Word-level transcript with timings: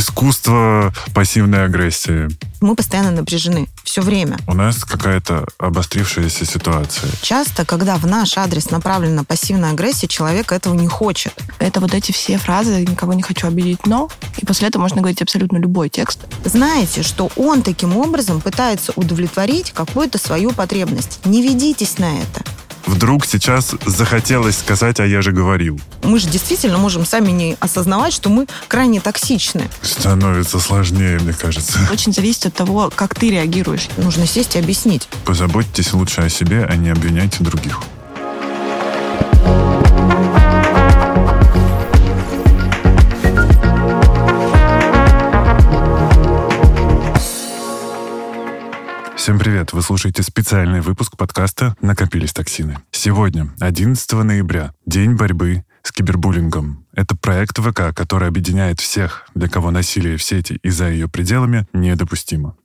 искусство 0.00 0.92
пассивной 1.14 1.64
агрессии. 1.64 2.28
Мы 2.60 2.74
постоянно 2.74 3.10
напряжены. 3.10 3.68
Все 3.84 4.00
время. 4.00 4.38
У 4.46 4.54
нас 4.54 4.84
какая-то 4.84 5.46
обострившаяся 5.58 6.44
ситуация. 6.44 7.10
Часто, 7.22 7.64
когда 7.64 7.96
в 7.96 8.06
наш 8.06 8.36
адрес 8.36 8.70
направлена 8.70 9.24
пассивная 9.24 9.70
агрессия, 9.72 10.08
человек 10.08 10.52
этого 10.52 10.74
не 10.74 10.88
хочет. 10.88 11.34
Это 11.58 11.80
вот 11.80 11.94
эти 11.94 12.12
все 12.12 12.38
фразы 12.38 12.84
«никого 12.86 13.12
не 13.12 13.22
хочу 13.22 13.46
обидеть, 13.46 13.86
но...» 13.86 14.08
И 14.38 14.46
после 14.46 14.68
этого 14.68 14.82
можно 14.82 14.98
говорить 14.98 15.22
абсолютно 15.22 15.58
любой 15.58 15.88
текст. 15.88 16.20
Знаете, 16.44 17.02
что 17.02 17.30
он 17.36 17.62
таким 17.62 17.96
образом 17.96 18.40
пытается 18.40 18.92
удовлетворить 18.96 19.72
какую-то 19.72 20.18
свою 20.18 20.52
потребность. 20.52 21.20
Не 21.24 21.42
ведитесь 21.42 21.98
на 21.98 22.18
это 22.18 22.42
вдруг 22.86 23.26
сейчас 23.26 23.74
захотелось 23.86 24.58
сказать, 24.58 25.00
а 25.00 25.06
я 25.06 25.22
же 25.22 25.32
говорил. 25.32 25.80
Мы 26.02 26.18
же 26.18 26.28
действительно 26.28 26.78
можем 26.78 27.04
сами 27.04 27.30
не 27.30 27.56
осознавать, 27.60 28.12
что 28.12 28.28
мы 28.28 28.46
крайне 28.68 29.00
токсичны. 29.00 29.68
Становится 29.82 30.58
сложнее, 30.60 31.18
мне 31.18 31.32
кажется. 31.32 31.78
Очень 31.92 32.12
зависит 32.12 32.46
от 32.46 32.54
того, 32.54 32.90
как 32.94 33.14
ты 33.14 33.30
реагируешь. 33.30 33.88
Нужно 33.96 34.26
сесть 34.26 34.56
и 34.56 34.58
объяснить. 34.58 35.08
Позаботьтесь 35.24 35.92
лучше 35.92 36.22
о 36.22 36.28
себе, 36.28 36.64
а 36.64 36.76
не 36.76 36.90
обвиняйте 36.90 37.42
других. 37.44 37.80
Всем 49.20 49.38
привет! 49.38 49.74
Вы 49.74 49.82
слушаете 49.82 50.22
специальный 50.22 50.80
выпуск 50.80 51.18
подкаста 51.18 51.76
«Накопились 51.82 52.32
токсины». 52.32 52.78
Сегодня, 52.90 53.52
11 53.60 54.10
ноября, 54.12 54.72
День 54.86 55.14
борьбы 55.14 55.62
с 55.82 55.92
кибербуллингом. 55.92 56.86
Это 56.94 57.14
проект 57.14 57.58
ВК, 57.58 57.94
который 57.94 58.28
объединяет 58.28 58.80
всех, 58.80 59.28
для 59.34 59.50
кого 59.50 59.70
насилие 59.70 60.16
в 60.16 60.22
сети 60.22 60.58
и 60.62 60.70
за 60.70 60.88
ее 60.88 61.06
пределами 61.06 61.66
недопустимо. 61.74 62.56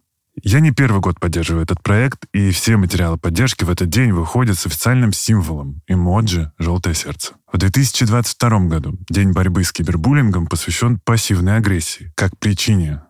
Я 0.44 0.61
не 0.61 0.71
первый 0.71 1.02
год 1.02 1.19
поддерживаю 1.19 1.63
этот 1.63 1.83
проект, 1.83 2.25
и 2.31 2.52
все 2.52 2.77
материалы 2.77 3.17
поддержки 3.17 3.66
в 3.66 3.69
этот 3.69 3.89
день 3.89 4.13
выходят 4.13 4.57
с 4.57 4.66
официальным 4.66 5.11
символом— 5.11 5.81
эмоджи 5.89 6.53
«желтое 6.57 6.95
сердце». 6.95 7.33
В 7.51 7.57
2022 7.57 8.59
году 8.69 8.97
День 9.09 9.33
борьбы 9.33 9.66
с 9.66 9.73
кибербуллингом 9.73 10.47
посвящен 10.47 11.01
пассивной 11.03 11.57
агрессии 11.57 12.13
как 12.16 12.39
причине 12.39 13.01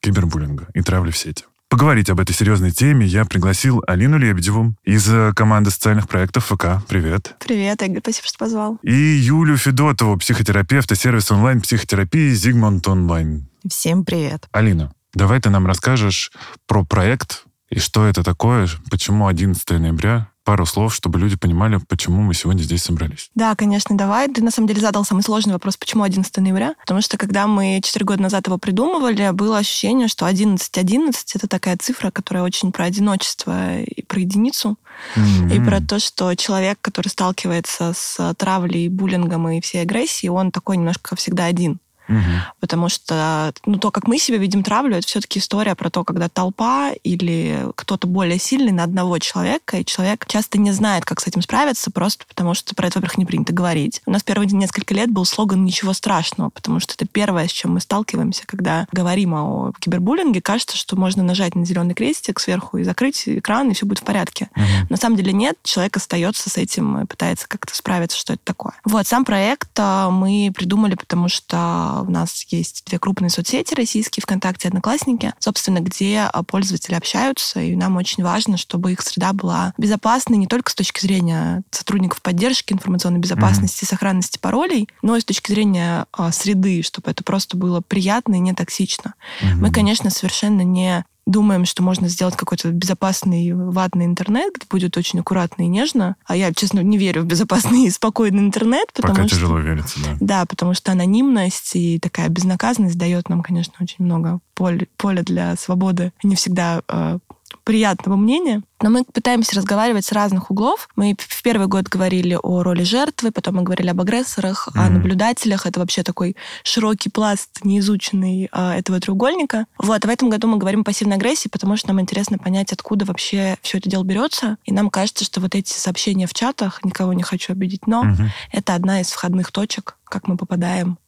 кибербуллинга 0.00 0.66
и 0.74 0.82
травли 0.82 1.12
в 1.12 1.16
сети. 1.16 1.44
Поговорить 1.68 2.08
об 2.08 2.18
этой 2.18 2.32
серьезной 2.32 2.70
теме 2.70 3.04
я 3.04 3.26
пригласил 3.26 3.82
Алину 3.86 4.16
Лебедеву 4.16 4.74
из 4.84 5.06
э, 5.12 5.32
команды 5.36 5.70
социальных 5.70 6.08
проектов 6.08 6.46
ФК. 6.46 6.82
Привет. 6.88 7.36
Привет, 7.40 7.82
Игорь, 7.82 8.00
спасибо, 8.00 8.26
что 8.26 8.38
позвал. 8.38 8.78
И 8.82 8.92
Юлю 8.94 9.58
Федотову, 9.58 10.16
психотерапевта 10.16 10.94
сервиса 10.94 11.34
онлайн-психотерапии 11.34 12.30
«Зигмунд 12.30 12.88
Онлайн». 12.88 13.48
Всем 13.68 14.06
привет. 14.06 14.48
Алина, 14.52 14.92
давай 15.12 15.40
ты 15.40 15.50
нам 15.50 15.66
расскажешь 15.66 16.32
про 16.66 16.86
проект 16.86 17.44
и 17.68 17.78
что 17.80 18.06
это 18.06 18.22
такое, 18.24 18.66
почему 18.90 19.26
11 19.26 19.68
ноября 19.70 20.28
пару 20.48 20.64
слов, 20.64 20.94
чтобы 20.94 21.18
люди 21.18 21.36
понимали, 21.36 21.78
почему 21.88 22.22
мы 22.22 22.32
сегодня 22.32 22.62
здесь 22.62 22.82
собрались. 22.82 23.28
Да, 23.34 23.54
конечно, 23.54 23.94
давай. 23.98 24.28
Ты 24.28 24.42
на 24.42 24.50
самом 24.50 24.66
деле 24.66 24.80
задал 24.80 25.04
самый 25.04 25.20
сложный 25.20 25.52
вопрос, 25.52 25.76
почему 25.76 26.04
11 26.04 26.34
ноября? 26.38 26.72
Потому 26.80 27.02
что 27.02 27.18
когда 27.18 27.46
мы 27.46 27.82
4 27.84 28.02
года 28.06 28.22
назад 28.22 28.46
его 28.46 28.56
придумывали, 28.56 29.28
было 29.32 29.58
ощущение, 29.58 30.08
что 30.08 30.24
11 30.24 30.78
11 30.78 31.36
это 31.36 31.48
такая 31.48 31.76
цифра, 31.76 32.10
которая 32.10 32.44
очень 32.44 32.72
про 32.72 32.86
одиночество 32.86 33.80
и 33.80 34.02
про 34.02 34.20
единицу, 34.20 34.78
mm-hmm. 35.16 35.54
и 35.54 35.62
про 35.62 35.82
то, 35.82 35.98
что 35.98 36.34
человек, 36.34 36.78
который 36.80 37.08
сталкивается 37.08 37.92
с 37.94 38.34
травлей, 38.38 38.88
буллингом 38.88 39.50
и 39.50 39.60
всей 39.60 39.82
агрессией, 39.82 40.30
он 40.30 40.50
такой 40.50 40.78
немножко 40.78 41.14
всегда 41.14 41.44
один. 41.44 41.78
Угу. 42.08 42.18
Потому 42.60 42.88
что 42.88 43.52
ну, 43.66 43.78
то, 43.78 43.90
как 43.90 44.06
мы 44.06 44.18
себя 44.18 44.38
видим 44.38 44.62
травлю, 44.62 44.96
это 44.96 45.06
все-таки 45.06 45.38
история 45.38 45.74
про 45.74 45.90
то, 45.90 46.04
когда 46.04 46.28
толпа 46.28 46.92
или 47.04 47.66
кто-то 47.74 48.06
более 48.06 48.38
сильный 48.38 48.72
на 48.72 48.84
одного 48.84 49.18
человека, 49.18 49.78
и 49.78 49.84
человек 49.84 50.26
часто 50.26 50.58
не 50.58 50.72
знает, 50.72 51.04
как 51.04 51.20
с 51.20 51.26
этим 51.26 51.42
справиться, 51.42 51.90
просто 51.90 52.24
потому 52.26 52.54
что 52.54 52.74
про 52.74 52.86
это, 52.86 52.98
во-первых, 52.98 53.18
не 53.18 53.26
принято 53.26 53.52
говорить. 53.52 54.02
У 54.06 54.10
нас 54.10 54.22
первые 54.22 54.48
несколько 54.48 54.94
лет 54.94 55.10
был 55.10 55.24
слоган 55.24 55.64
«Ничего 55.64 55.92
страшного», 55.92 56.50
потому 56.50 56.80
что 56.80 56.94
это 56.94 57.06
первое, 57.06 57.48
с 57.48 57.52
чем 57.52 57.74
мы 57.74 57.80
сталкиваемся, 57.80 58.44
когда 58.46 58.86
говорим 58.92 59.34
о 59.34 59.72
кибербуллинге. 59.78 60.40
Кажется, 60.40 60.76
что 60.76 60.96
можно 60.96 61.22
нажать 61.22 61.54
на 61.54 61.64
зеленый 61.64 61.94
крестик 61.94 62.40
сверху 62.40 62.78
и 62.78 62.84
закрыть 62.84 63.24
экран, 63.26 63.70
и 63.70 63.74
все 63.74 63.86
будет 63.86 64.00
в 64.00 64.04
порядке. 64.04 64.48
Угу. 64.56 64.88
На 64.90 64.96
самом 64.96 65.16
деле 65.16 65.32
нет, 65.32 65.56
человек 65.62 65.96
остается 65.96 66.48
с 66.48 66.56
этим 66.56 67.00
и 67.00 67.06
пытается 67.06 67.48
как-то 67.48 67.74
справиться, 67.74 68.16
что 68.16 68.34
это 68.34 68.42
такое. 68.44 68.74
Вот, 68.84 69.06
сам 69.06 69.24
проект 69.24 69.70
а, 69.78 70.10
мы 70.10 70.52
придумали, 70.54 70.94
потому 70.94 71.28
что 71.28 71.97
у 72.02 72.10
нас 72.10 72.44
есть 72.48 72.84
две 72.86 72.98
крупные 72.98 73.30
соцсети 73.30 73.74
российские, 73.74 74.22
ВКонтакте 74.22 74.68
и 74.68 74.70
Одноклассники, 74.70 75.32
собственно, 75.38 75.80
где 75.80 76.28
а, 76.32 76.42
пользователи 76.42 76.94
общаются, 76.94 77.60
и 77.60 77.76
нам 77.76 77.96
очень 77.96 78.22
важно, 78.22 78.56
чтобы 78.56 78.92
их 78.92 79.00
среда 79.00 79.32
была 79.32 79.74
безопасной 79.78 80.36
не 80.36 80.46
только 80.46 80.70
с 80.70 80.74
точки 80.74 81.00
зрения 81.00 81.62
сотрудников 81.70 82.22
поддержки 82.22 82.72
информационной 82.72 83.20
безопасности, 83.20 83.84
mm-hmm. 83.84 83.88
сохранности 83.88 84.38
паролей, 84.38 84.88
но 85.02 85.16
и 85.16 85.20
с 85.20 85.24
точки 85.24 85.50
зрения 85.50 86.06
а, 86.12 86.32
среды, 86.32 86.82
чтобы 86.82 87.10
это 87.10 87.24
просто 87.24 87.56
было 87.56 87.80
приятно 87.80 88.34
и 88.34 88.40
не 88.40 88.54
токсично. 88.54 89.14
Mm-hmm. 89.40 89.54
Мы, 89.54 89.72
конечно, 89.72 90.10
совершенно 90.10 90.62
не 90.62 91.04
думаем, 91.28 91.64
что 91.64 91.82
можно 91.82 92.08
сделать 92.08 92.36
какой-то 92.36 92.70
безопасный 92.70 93.52
ватный 93.52 94.06
интернет, 94.06 94.54
где 94.54 94.66
будет 94.68 94.96
очень 94.96 95.20
аккуратно 95.20 95.62
и 95.62 95.66
нежно. 95.66 96.16
А 96.24 96.34
я, 96.34 96.52
честно, 96.52 96.80
не 96.80 96.96
верю 96.98 97.22
в 97.22 97.26
безопасный 97.26 97.84
и 97.84 97.90
спокойный 97.90 98.40
интернет. 98.40 98.88
Потому 98.94 99.14
Пока 99.14 99.28
что, 99.28 99.36
тяжело 99.36 99.58
верится, 99.58 99.98
да. 100.00 100.16
Да, 100.20 100.46
потому 100.46 100.74
что 100.74 100.92
анонимность 100.92 101.76
и 101.76 101.98
такая 101.98 102.28
безнаказанность 102.28 102.96
дает 102.96 103.28
нам, 103.28 103.42
конечно, 103.42 103.74
очень 103.80 104.04
много 104.04 104.40
поля, 104.54 104.86
поля 104.96 105.22
для 105.22 105.54
свободы. 105.56 106.12
Не 106.22 106.34
всегда 106.34 106.82
э, 106.88 107.18
приятного 107.64 108.16
мнения. 108.16 108.62
Но 108.80 108.90
мы 108.90 109.04
пытаемся 109.04 109.56
разговаривать 109.56 110.04
с 110.04 110.12
разных 110.12 110.50
углов. 110.50 110.88
Мы 110.96 111.16
в 111.18 111.42
первый 111.42 111.66
год 111.66 111.88
говорили 111.88 112.38
о 112.40 112.62
роли 112.62 112.84
жертвы, 112.84 113.32
потом 113.32 113.56
мы 113.56 113.62
говорили 113.62 113.88
об 113.88 114.00
агрессорах, 114.00 114.68
mm-hmm. 114.68 114.80
о 114.80 114.90
наблюдателях. 114.90 115.66
Это 115.66 115.80
вообще 115.80 116.02
такой 116.02 116.36
широкий 116.62 117.10
пласт 117.10 117.64
неизученный 117.64 118.48
э, 118.52 118.70
этого 118.78 119.00
треугольника. 119.00 119.66
Вот, 119.78 120.04
а 120.04 120.08
в 120.08 120.10
этом 120.10 120.30
году 120.30 120.46
мы 120.46 120.58
говорим 120.58 120.80
о 120.80 120.84
пассивной 120.84 121.16
агрессии, 121.16 121.48
потому 121.48 121.76
что 121.76 121.88
нам 121.88 122.00
интересно 122.00 122.38
понять, 122.38 122.72
откуда 122.72 123.04
вообще 123.04 123.56
все 123.62 123.78
это 123.78 123.90
дело 123.90 124.04
берется. 124.04 124.58
И 124.64 124.72
нам 124.72 124.90
кажется, 124.90 125.24
что 125.24 125.40
вот 125.40 125.54
эти 125.54 125.72
сообщения 125.72 126.26
в 126.26 126.34
чатах, 126.34 126.84
никого 126.84 127.12
не 127.12 127.22
хочу 127.22 127.52
обидеть, 127.52 127.86
но 127.86 128.04
mm-hmm. 128.04 128.28
это 128.52 128.74
одна 128.74 129.00
из 129.00 129.08
входных 129.10 129.50
точек, 129.50 129.96
как 130.04 130.28
мы 130.28 130.36
попадаем 130.36 130.98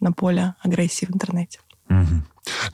на 0.00 0.12
поле 0.12 0.54
агрессии 0.62 1.06
в 1.06 1.14
интернете. 1.14 1.60
Mm-hmm. 1.88 2.20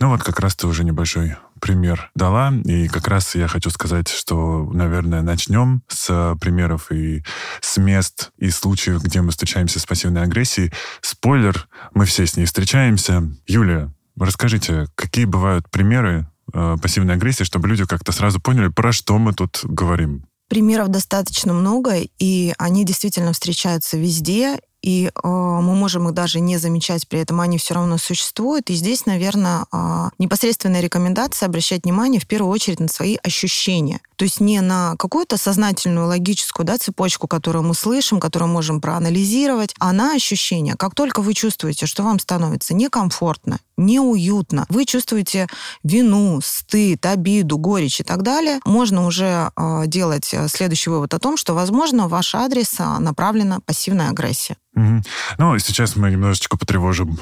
Ну 0.00 0.08
вот 0.10 0.22
как 0.22 0.40
раз 0.40 0.54
ты 0.54 0.66
уже 0.66 0.84
небольшой 0.84 1.36
пример 1.60 2.10
дала, 2.14 2.52
и 2.64 2.88
как 2.88 3.08
раз 3.08 3.34
я 3.34 3.48
хочу 3.48 3.70
сказать, 3.70 4.08
что, 4.08 4.64
наверное, 4.72 5.22
начнем 5.22 5.82
с 5.88 6.36
примеров 6.40 6.90
и 6.90 7.22
с 7.60 7.76
мест 7.76 8.30
и 8.38 8.50
случаев, 8.50 9.02
где 9.02 9.20
мы 9.20 9.30
встречаемся 9.30 9.80
с 9.80 9.86
пассивной 9.86 10.22
агрессией. 10.22 10.72
Спойлер, 11.00 11.68
мы 11.94 12.04
все 12.04 12.26
с 12.26 12.36
ней 12.36 12.46
встречаемся. 12.46 13.28
Юлия, 13.46 13.92
расскажите, 14.18 14.86
какие 14.94 15.24
бывают 15.24 15.68
примеры 15.70 16.28
э, 16.52 16.76
пассивной 16.80 17.14
агрессии, 17.14 17.44
чтобы 17.44 17.68
люди 17.68 17.84
как-то 17.84 18.12
сразу 18.12 18.40
поняли, 18.40 18.68
про 18.68 18.92
что 18.92 19.18
мы 19.18 19.32
тут 19.32 19.60
говорим? 19.64 20.26
Примеров 20.48 20.88
достаточно 20.88 21.52
много, 21.52 21.96
и 22.18 22.54
они 22.58 22.84
действительно 22.84 23.32
встречаются 23.32 23.96
везде, 23.96 24.60
и 24.86 25.10
э, 25.12 25.28
мы 25.28 25.74
можем 25.74 26.06
их 26.06 26.14
даже 26.14 26.38
не 26.38 26.58
замечать, 26.58 27.08
при 27.08 27.18
этом 27.18 27.40
они 27.40 27.58
все 27.58 27.74
равно 27.74 27.98
существуют. 27.98 28.70
И 28.70 28.74
здесь, 28.74 29.04
наверное, 29.04 29.66
э, 29.72 30.10
непосредственная 30.18 30.80
рекомендация 30.80 31.48
обращать 31.48 31.82
внимание 31.82 32.20
в 32.20 32.26
первую 32.28 32.52
очередь 32.52 32.78
на 32.78 32.86
свои 32.86 33.16
ощущения. 33.20 33.98
То 34.14 34.24
есть 34.24 34.38
не 34.38 34.60
на 34.60 34.94
какую-то 34.96 35.38
сознательную 35.38 36.06
логическую 36.06 36.64
да, 36.64 36.78
цепочку, 36.78 37.26
которую 37.26 37.64
мы 37.64 37.74
слышим, 37.74 38.20
которую 38.20 38.48
можем 38.48 38.80
проанализировать, 38.80 39.74
а 39.80 39.92
на 39.92 40.14
ощущения. 40.14 40.76
Как 40.76 40.94
только 40.94 41.20
вы 41.20 41.34
чувствуете, 41.34 41.86
что 41.86 42.04
вам 42.04 42.20
становится 42.20 42.72
некомфортно, 42.72 43.58
неуютно, 43.76 44.66
вы 44.68 44.84
чувствуете 44.84 45.48
вину, 45.82 46.40
стыд, 46.44 47.04
обиду, 47.04 47.58
горечь 47.58 47.98
и 47.98 48.04
так 48.04 48.22
далее, 48.22 48.60
можно 48.64 49.04
уже 49.04 49.50
э, 49.56 49.82
делать 49.88 50.32
следующий 50.46 50.90
вывод 50.90 51.12
о 51.12 51.18
том, 51.18 51.36
что, 51.36 51.54
возможно, 51.54 52.06
в 52.06 52.10
ваш 52.10 52.36
адрес 52.36 52.78
направлена 53.00 53.58
пассивная 53.66 54.10
агрессия. 54.10 54.56
Угу. 54.76 55.02
Ну, 55.38 55.58
сейчас 55.58 55.96
мы 55.96 56.10
немножечко 56.10 56.56
потревожим 56.58 57.18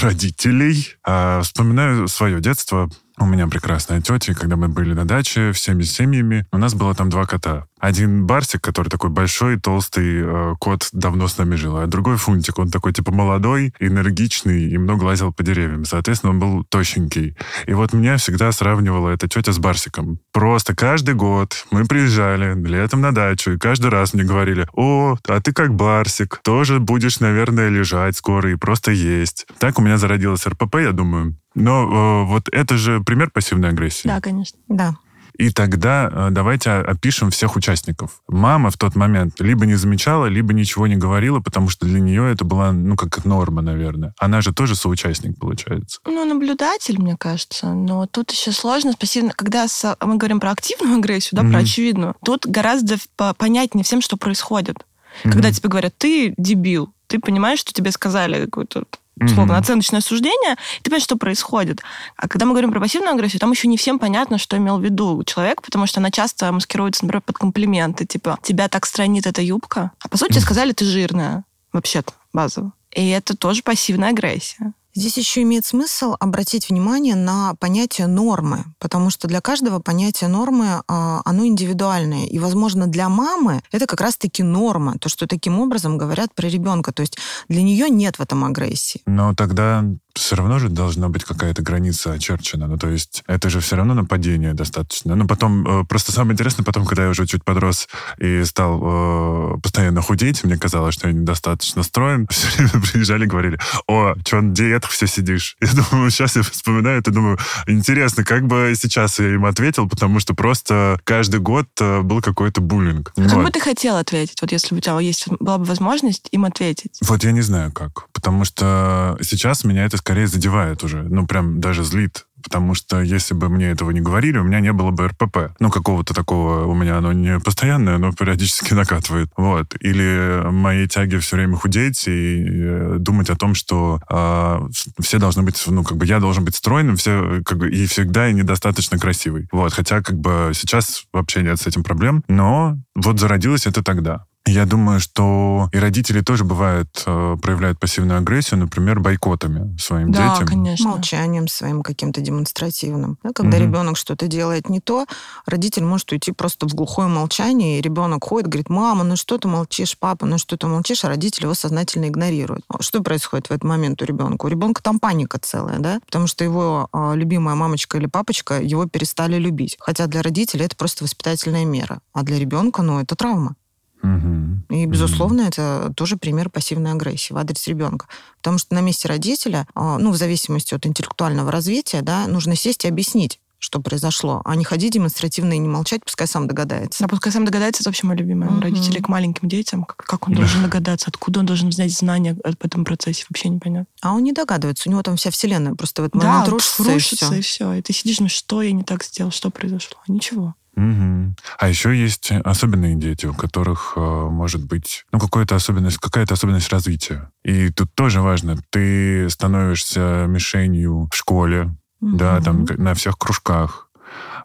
родителей. 0.00 0.94
А, 1.04 1.42
вспоминаю 1.42 2.06
свое 2.08 2.40
детство. 2.40 2.88
У 3.18 3.26
меня 3.26 3.46
прекрасная 3.46 4.00
тетя, 4.00 4.34
когда 4.34 4.56
мы 4.56 4.68
были 4.68 4.94
на 4.94 5.04
даче 5.04 5.52
всеми 5.52 5.82
семьями, 5.82 6.46
у 6.50 6.58
нас 6.58 6.74
было 6.74 6.94
там 6.94 7.10
два 7.10 7.26
кота. 7.26 7.66
Один 7.78 8.26
Барсик, 8.26 8.62
который 8.62 8.88
такой 8.88 9.10
большой, 9.10 9.58
толстый 9.58 10.22
э, 10.22 10.54
кот, 10.58 10.88
давно 10.92 11.28
с 11.28 11.36
нами 11.36 11.56
жил, 11.56 11.76
а 11.76 11.86
другой 11.86 12.16
Фунтик, 12.16 12.58
он 12.58 12.70
такой 12.70 12.92
типа 12.92 13.12
молодой, 13.12 13.74
энергичный 13.80 14.70
и 14.70 14.78
много 14.78 15.04
лазил 15.04 15.32
по 15.32 15.42
деревьям. 15.42 15.84
Соответственно, 15.84 16.32
он 16.32 16.38
был 16.38 16.64
тощенький. 16.64 17.36
И 17.66 17.74
вот 17.74 17.92
меня 17.92 18.16
всегда 18.16 18.50
сравнивала 18.52 19.10
эта 19.10 19.28
тетя 19.28 19.52
с 19.52 19.58
Барсиком. 19.58 20.20
Просто 20.32 20.74
каждый 20.74 21.14
год 21.14 21.66
мы 21.70 21.84
приезжали 21.84 22.54
летом 22.66 23.00
на 23.00 23.12
дачу, 23.12 23.52
и 23.52 23.58
каждый 23.58 23.90
раз 23.90 24.14
мне 24.14 24.24
говорили, 24.24 24.68
о, 24.74 25.16
а 25.26 25.40
ты 25.40 25.52
как 25.52 25.74
Барсик, 25.74 26.40
тоже 26.44 26.78
будешь, 26.80 27.20
наверное, 27.20 27.68
лежать 27.68 28.16
скоро 28.16 28.52
и 28.52 28.56
просто 28.56 28.92
есть. 28.92 29.46
Так 29.58 29.78
у 29.78 29.82
меня 29.82 29.98
зародилась 29.98 30.46
РПП, 30.46 30.76
я 30.76 30.92
думаю. 30.92 31.36
Но 31.54 31.82
э, 31.82 32.24
вот 32.26 32.48
это 32.50 32.76
же 32.76 33.00
пример 33.00 33.30
пассивной 33.30 33.68
агрессии. 33.70 34.08
Да, 34.08 34.20
конечно. 34.20 34.58
Да. 34.68 34.96
И 35.38 35.48
тогда 35.50 36.10
э, 36.12 36.28
давайте 36.30 36.70
опишем 36.72 37.30
всех 37.30 37.56
участников. 37.56 38.20
Мама 38.28 38.70
в 38.70 38.76
тот 38.76 38.94
момент 38.94 39.40
либо 39.40 39.64
не 39.64 39.76
замечала, 39.76 40.26
либо 40.26 40.52
ничего 40.52 40.86
не 40.86 40.96
говорила, 40.96 41.40
потому 41.40 41.70
что 41.70 41.86
для 41.86 42.00
нее 42.00 42.30
это 42.30 42.44
была, 42.44 42.70
ну, 42.72 42.96
как 42.96 43.24
норма, 43.24 43.62
наверное. 43.62 44.12
Она 44.18 44.42
же 44.42 44.52
тоже 44.52 44.76
соучастник, 44.76 45.38
получается. 45.38 46.00
Ну, 46.04 46.24
наблюдатель, 46.26 46.98
мне 47.00 47.16
кажется. 47.16 47.72
Но 47.72 48.06
тут 48.06 48.30
еще 48.30 48.52
сложно. 48.52 48.92
Спасибо. 48.92 49.30
Когда 49.30 49.66
с- 49.68 49.96
мы 50.02 50.16
говорим 50.16 50.38
про 50.38 50.50
активную 50.50 50.98
агрессию, 50.98 51.36
да, 51.38 51.42
Мгм. 51.44 51.52
про 51.52 51.60
очевидную, 51.60 52.14
тут 52.24 52.44
гораздо 52.46 52.96
по- 53.16 53.32
понятнее 53.34 53.84
всем, 53.84 54.02
что 54.02 54.18
происходит. 54.18 54.84
Когда 55.22 55.48
Мгм. 55.48 55.54
тебе 55.56 55.68
говорят, 55.70 55.94
ты 55.96 56.34
дебил, 56.36 56.92
ты 57.06 57.18
понимаешь, 57.18 57.58
что 57.58 57.72
тебе 57.72 57.90
сказали 57.90 58.44
какое-то 58.44 58.84
условно 59.20 59.54
Мгм. 59.54 59.60
оценочное 59.62 60.00
суждение, 60.00 60.56
ты 60.82 60.84
понимаешь, 60.90 61.04
что 61.04 61.16
происходит. 61.16 61.80
А 62.16 62.28
когда 62.28 62.46
мы 62.46 62.52
говорим 62.52 62.70
про 62.72 62.80
пассивную 62.80 63.14
агрессию, 63.14 63.40
там 63.40 63.50
еще 63.50 63.68
не 63.68 63.76
всем 63.76 63.98
понятно, 63.98 64.38
что 64.38 64.56
имел 64.56 64.78
в 64.78 64.84
виду 64.84 65.22
человек, 65.24 65.62
потому 65.62 65.86
что 65.86 66.00
она 66.00 66.10
часто 66.10 66.50
маскируется, 66.50 67.04
например, 67.04 67.22
под 67.22 67.36
комплименты, 67.36 68.06
типа 68.06 68.38
«тебя 68.42 68.68
так 68.68 68.86
странит 68.86 69.26
эта 69.26 69.42
юбка», 69.42 69.92
а 70.02 70.08
по 70.08 70.16
сути 70.16 70.38
сказали 70.38 70.72
«ты 70.72 70.84
жирная», 70.84 71.44
вообще-то, 71.72 72.12
базово. 72.32 72.72
И 72.94 73.08
это 73.10 73.36
тоже 73.36 73.62
пассивная 73.62 74.10
агрессия. 74.10 74.72
Здесь 74.94 75.16
еще 75.16 75.42
имеет 75.42 75.64
смысл 75.64 76.16
обратить 76.20 76.68
внимание 76.68 77.14
на 77.14 77.54
понятие 77.54 78.06
нормы, 78.06 78.64
потому 78.78 79.08
что 79.08 79.26
для 79.26 79.40
каждого 79.40 79.78
понятие 79.78 80.28
нормы, 80.28 80.82
а, 80.86 81.22
оно 81.24 81.46
индивидуальное. 81.46 82.26
И, 82.26 82.38
возможно, 82.38 82.86
для 82.86 83.08
мамы 83.08 83.62
это 83.72 83.86
как 83.86 84.02
раз-таки 84.02 84.42
норма, 84.42 84.98
то, 84.98 85.08
что 85.08 85.26
таким 85.26 85.60
образом 85.60 85.96
говорят 85.96 86.34
про 86.34 86.46
ребенка. 86.46 86.92
То 86.92 87.00
есть 87.00 87.16
для 87.48 87.62
нее 87.62 87.88
нет 87.88 88.18
в 88.18 88.22
этом 88.22 88.44
агрессии. 88.44 89.00
Но 89.06 89.34
тогда 89.34 89.84
все 90.14 90.36
равно 90.36 90.58
же 90.58 90.68
должна 90.68 91.08
быть 91.08 91.24
какая-то 91.24 91.62
граница 91.62 92.12
очерчена. 92.12 92.66
Ну, 92.66 92.78
то 92.78 92.88
есть 92.88 93.22
это 93.26 93.50
же 93.50 93.60
все 93.60 93.76
равно 93.76 93.94
нападение 93.94 94.54
достаточно. 94.54 95.16
Ну, 95.16 95.26
потом, 95.26 95.66
э, 95.82 95.84
просто 95.84 96.12
самое 96.12 96.34
интересное, 96.34 96.64
потом, 96.64 96.84
когда 96.84 97.04
я 97.04 97.10
уже 97.10 97.26
чуть 97.26 97.44
подрос 97.44 97.88
и 98.18 98.44
стал 98.44 98.80
э, 98.82 99.60
постоянно 99.62 100.02
худеть, 100.02 100.44
мне 100.44 100.56
казалось, 100.56 100.94
что 100.94 101.08
я 101.08 101.14
недостаточно 101.14 101.82
строен. 101.82 102.26
Все 102.30 102.48
время 102.56 102.84
приезжали 102.84 103.24
и 103.24 103.28
говорили, 103.28 103.58
о, 103.86 104.14
что 104.26 104.40
на 104.40 104.54
диетах 104.54 104.90
все 104.90 105.06
сидишь? 105.06 105.56
Я 105.62 105.68
думаю, 105.72 106.10
сейчас 106.10 106.36
я 106.36 106.42
вспоминаю 106.42 106.98
это, 106.98 107.10
думаю, 107.10 107.38
интересно, 107.66 108.24
как 108.24 108.46
бы 108.46 108.72
сейчас 108.76 109.18
я 109.18 109.34
им 109.34 109.44
ответил, 109.46 109.88
потому 109.88 110.20
что 110.20 110.34
просто 110.34 110.98
каждый 111.04 111.40
год 111.40 111.66
э, 111.80 112.02
был 112.02 112.20
какой-то 112.20 112.60
буллинг. 112.60 113.12
Как 113.14 113.32
Вот. 113.32 113.44
бы 113.44 113.50
ты 113.50 113.60
хотел 113.60 113.96
ответить, 113.96 114.40
вот 114.40 114.52
если 114.52 114.74
бы 114.74 114.78
у 114.78 114.80
тебя 114.80 114.98
есть, 115.00 115.28
была 115.40 115.58
бы 115.58 115.64
возможность 115.64 116.28
им 116.30 116.44
ответить? 116.44 116.98
Вот 117.02 117.24
я 117.24 117.32
не 117.32 117.42
знаю 117.42 117.72
как. 117.72 118.06
Потому 118.22 118.44
что 118.44 119.18
сейчас 119.20 119.64
меня 119.64 119.84
это 119.84 119.96
скорее 119.96 120.28
задевает 120.28 120.84
уже. 120.84 121.02
Ну, 121.02 121.26
прям 121.26 121.60
даже 121.60 121.82
злит. 121.82 122.24
Потому 122.40 122.74
что 122.74 123.00
если 123.00 123.34
бы 123.34 123.48
мне 123.48 123.70
этого 123.70 123.90
не 123.90 124.00
говорили, 124.00 124.38
у 124.38 124.44
меня 124.44 124.60
не 124.60 124.72
было 124.72 124.92
бы 124.92 125.08
РПП. 125.08 125.56
Ну, 125.58 125.70
какого-то 125.70 126.14
такого 126.14 126.66
у 126.66 126.74
меня 126.74 126.98
оно 126.98 127.12
не 127.12 127.40
постоянное, 127.40 127.98
но 127.98 128.12
периодически 128.12 128.74
накатывает. 128.74 129.28
Вот. 129.36 129.74
Или 129.80 130.40
моей 130.50 130.86
тяги 130.86 131.16
все 131.16 131.34
время 131.34 131.56
худеть 131.56 132.06
и 132.06 132.44
э, 132.46 132.96
думать 133.00 133.28
о 133.28 133.36
том, 133.36 133.56
что 133.56 134.00
а, 134.08 134.68
все 135.00 135.18
должны 135.18 135.42
быть, 135.42 135.60
ну, 135.66 135.82
как 135.82 135.96
бы 135.96 136.06
я 136.06 136.20
должен 136.20 136.44
быть 136.44 136.54
стройным, 136.54 136.96
все, 136.96 137.42
как 137.44 137.58
бы, 137.58 137.72
и 137.72 137.86
всегда 137.86 138.28
и 138.28 138.34
недостаточно 138.34 139.00
красивый. 139.00 139.48
Вот. 139.50 139.72
Хотя, 139.72 140.00
как 140.00 140.16
бы, 140.16 140.52
сейчас 140.54 141.06
вообще 141.12 141.42
нет 141.42 141.60
с 141.60 141.66
этим 141.66 141.82
проблем. 141.82 142.22
Но 142.28 142.78
вот 142.94 143.18
зародилось 143.18 143.66
это 143.66 143.82
тогда. 143.82 144.26
Я 144.44 144.66
думаю, 144.66 144.98
что 144.98 145.68
и 145.72 145.78
родители 145.78 146.20
тоже 146.20 146.42
бывают 146.42 147.02
э, 147.06 147.36
проявляют 147.40 147.78
пассивную 147.78 148.18
агрессию, 148.18 148.58
например, 148.58 148.98
бойкотами 148.98 149.76
своим 149.78 150.10
Да, 150.10 150.30
детям. 150.32 150.48
конечно. 150.48 150.90
Молчанием 150.90 151.46
своим 151.46 151.82
каким-то 151.82 152.20
демонстративным. 152.20 153.18
Да, 153.22 153.30
когда 153.34 153.58
Мгм. 153.58 153.66
ребенок 153.66 153.96
что-то 153.96 154.26
делает 154.26 154.68
не 154.68 154.80
то, 154.80 155.06
родитель 155.46 155.84
может 155.84 156.10
уйти 156.10 156.32
просто 156.32 156.66
в 156.66 156.74
глухое 156.74 157.06
молчание, 157.06 157.78
и 157.78 157.82
ребенок 157.82 158.24
ходит, 158.24 158.48
говорит, 158.48 158.68
мама, 158.68 159.04
ну 159.04 159.14
что 159.16 159.38
ты 159.38 159.46
молчишь, 159.46 159.96
папа, 159.98 160.26
ну 160.26 160.38
что 160.38 160.56
ты 160.56 160.66
молчишь, 160.66 161.04
а 161.04 161.08
родитель 161.08 161.44
его 161.44 161.54
сознательно 161.54 162.08
игнорирует. 162.08 162.62
Что 162.80 163.00
происходит 163.00 163.46
в 163.46 163.52
этот 163.52 163.62
момент 163.64 164.02
у 164.02 164.04
ребенка? 164.04 164.46
У 164.46 164.48
ребенка 164.48 164.82
там 164.82 164.98
паника 164.98 165.38
целая, 165.38 165.78
да, 165.78 166.00
потому 166.04 166.26
что 166.26 166.42
его 166.42 166.88
а, 166.92 167.14
любимая 167.14 167.54
мамочка 167.54 167.96
или 167.96 168.06
папочка 168.06 168.60
его 168.60 168.86
перестали 168.86 169.36
любить. 169.36 169.76
Хотя 169.78 170.08
для 170.08 170.20
родителей 170.20 170.64
это 170.66 170.74
просто 170.76 171.04
воспитательная 171.04 171.64
мера, 171.64 172.00
а 172.12 172.22
для 172.24 172.40
ребенка, 172.40 172.82
ну, 172.82 173.00
это 173.00 173.14
травма. 173.14 173.54
Мгм. 174.02 174.64
И, 174.68 174.84
безусловно, 174.86 175.42
это 175.42 175.92
тоже 175.96 176.16
пример 176.16 176.50
пассивной 176.50 176.92
агрессии 176.92 177.32
в 177.32 177.36
адрес 177.38 177.66
ребенка. 177.68 178.06
Потому 178.38 178.58
что 178.58 178.74
на 178.74 178.80
месте 178.80 179.08
родителя, 179.08 179.66
а, 179.74 179.98
ну, 179.98 180.10
в 180.10 180.16
зависимости 180.16 180.74
от 180.74 180.86
интеллектуального 180.86 181.50
развития, 181.52 182.02
да, 182.02 182.26
нужно 182.26 182.56
сесть 182.56 182.84
и 182.84 182.88
объяснить, 182.88 183.38
что 183.58 183.80
произошло, 183.80 184.42
а 184.44 184.56
не 184.56 184.64
ходить 184.64 184.92
демонстративно 184.94 185.52
и 185.52 185.58
не 185.58 185.68
молчать, 185.68 186.04
пускай 186.04 186.26
сам 186.26 186.48
догадается. 186.48 187.04
Да, 187.04 187.08
пускай 187.08 187.32
сам 187.32 187.44
догадается, 187.44 187.82
это 187.82 187.90
вообще 187.90 188.08
мое 188.08 188.16
любимое. 188.16 188.50
Мгм. 188.50 188.60
Родители 188.60 189.00
к 189.00 189.08
маленьким 189.08 189.48
детям, 189.48 189.84
как, 189.84 189.98
как 189.98 190.26
он 190.26 190.34
должен 190.34 190.62
догадаться, 190.62 191.06
откуда 191.08 191.40
он 191.40 191.46
должен 191.46 191.70
знать 191.70 191.92
знания 191.92 192.36
об 192.42 192.56
этом 192.60 192.84
процессе, 192.84 193.24
вообще 193.30 193.50
непонятно. 193.50 193.86
А 194.00 194.14
он 194.14 194.24
не 194.24 194.32
догадывается, 194.32 194.88
у 194.88 194.92
него 194.92 195.02
там 195.02 195.16
вся 195.16 195.30
вселенная 195.30 195.74
просто 195.76 196.02
в 196.02 196.06
этот 196.06 196.20
Да, 196.20 196.26
момент 196.28 196.48
рушится, 196.48 196.82
и 196.82 196.94
рушится, 196.94 197.26
всё. 197.26 197.34
и 197.36 197.40
все. 197.40 197.72
И 197.74 197.82
ты 197.82 197.92
сидишь, 197.92 198.18
ну 198.18 198.28
что 198.28 198.62
я 198.62 198.72
не 198.72 198.82
так 198.82 199.04
сделал, 199.04 199.30
что 199.30 199.50
произошло? 199.50 199.96
Ничего. 200.08 200.56
Мгм. 200.74 201.36
А 201.58 201.68
еще 201.68 201.94
есть 201.94 202.32
особенные 202.44 202.94
дети, 202.96 203.26
у 203.26 203.34
которых 203.34 203.92
э, 203.96 204.00
может 204.00 204.66
быть 204.66 205.04
ну 205.12 205.18
какая-то 205.18 205.54
особенность, 205.54 205.98
какая-то 205.98 206.34
особенность 206.34 206.70
развития. 206.70 207.30
И 207.44 207.70
тут 207.70 207.94
тоже 207.94 208.22
важно, 208.22 208.56
ты 208.70 209.28
становишься 209.28 210.26
мишенью 210.28 211.08
в 211.10 211.14
школе, 211.14 211.76
да, 212.00 212.40
там 212.40 212.66
на 212.78 212.94
всех 212.94 213.16
кружках. 213.16 213.88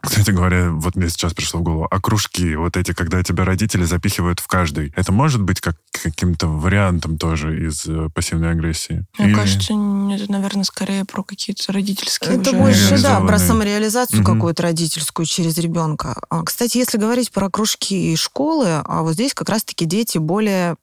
Кстати 0.02 0.30
говоря, 0.30 0.70
вот 0.70 0.96
мне 0.96 1.08
сейчас 1.08 1.34
пришло 1.34 1.60
в 1.60 1.62
голову, 1.62 1.88
а 1.90 2.00
кружки, 2.00 2.54
вот 2.56 2.76
эти, 2.76 2.92
когда 2.92 3.22
тебя 3.22 3.44
родители 3.44 3.84
запихивают 3.84 4.40
в 4.40 4.46
каждый, 4.46 4.92
это 4.96 5.12
может 5.12 5.42
быть 5.42 5.60
как 5.60 5.76
каким-то 5.90 6.46
вариантом 6.46 7.18
тоже 7.18 7.66
из 7.66 7.86
э, 7.86 8.08
пассивной 8.14 8.52
агрессии? 8.52 9.04
Мне 9.18 9.28
Или- 9.28 9.34
кажется, 9.34 9.72
это, 9.72 10.32
наверное, 10.32 10.64
скорее 10.64 11.04
про 11.04 11.22
какие-то 11.22 11.72
родительские 11.72 12.34
Это 12.34 12.50
уже 12.50 12.58
больше, 12.58 13.02
да, 13.02 13.20
про 13.20 13.38
самореализацию 13.38 14.22
Мгм. 14.22 14.34
какую-то 14.34 14.62
родительскую 14.64 15.26
через 15.26 15.58
ребенка. 15.58 16.20
А, 16.30 16.42
Кстати, 16.42 16.78
если 16.78 16.98
говорить 16.98 17.32
про 17.32 17.50
кружки 17.50 18.12
и 18.12 18.16
школы, 18.16 18.82
а 18.84 19.02
вот 19.02 19.14
здесь 19.14 19.34
как 19.34 19.48
раз-таки 19.48 19.84
дети 19.84 20.18
более 20.18 20.76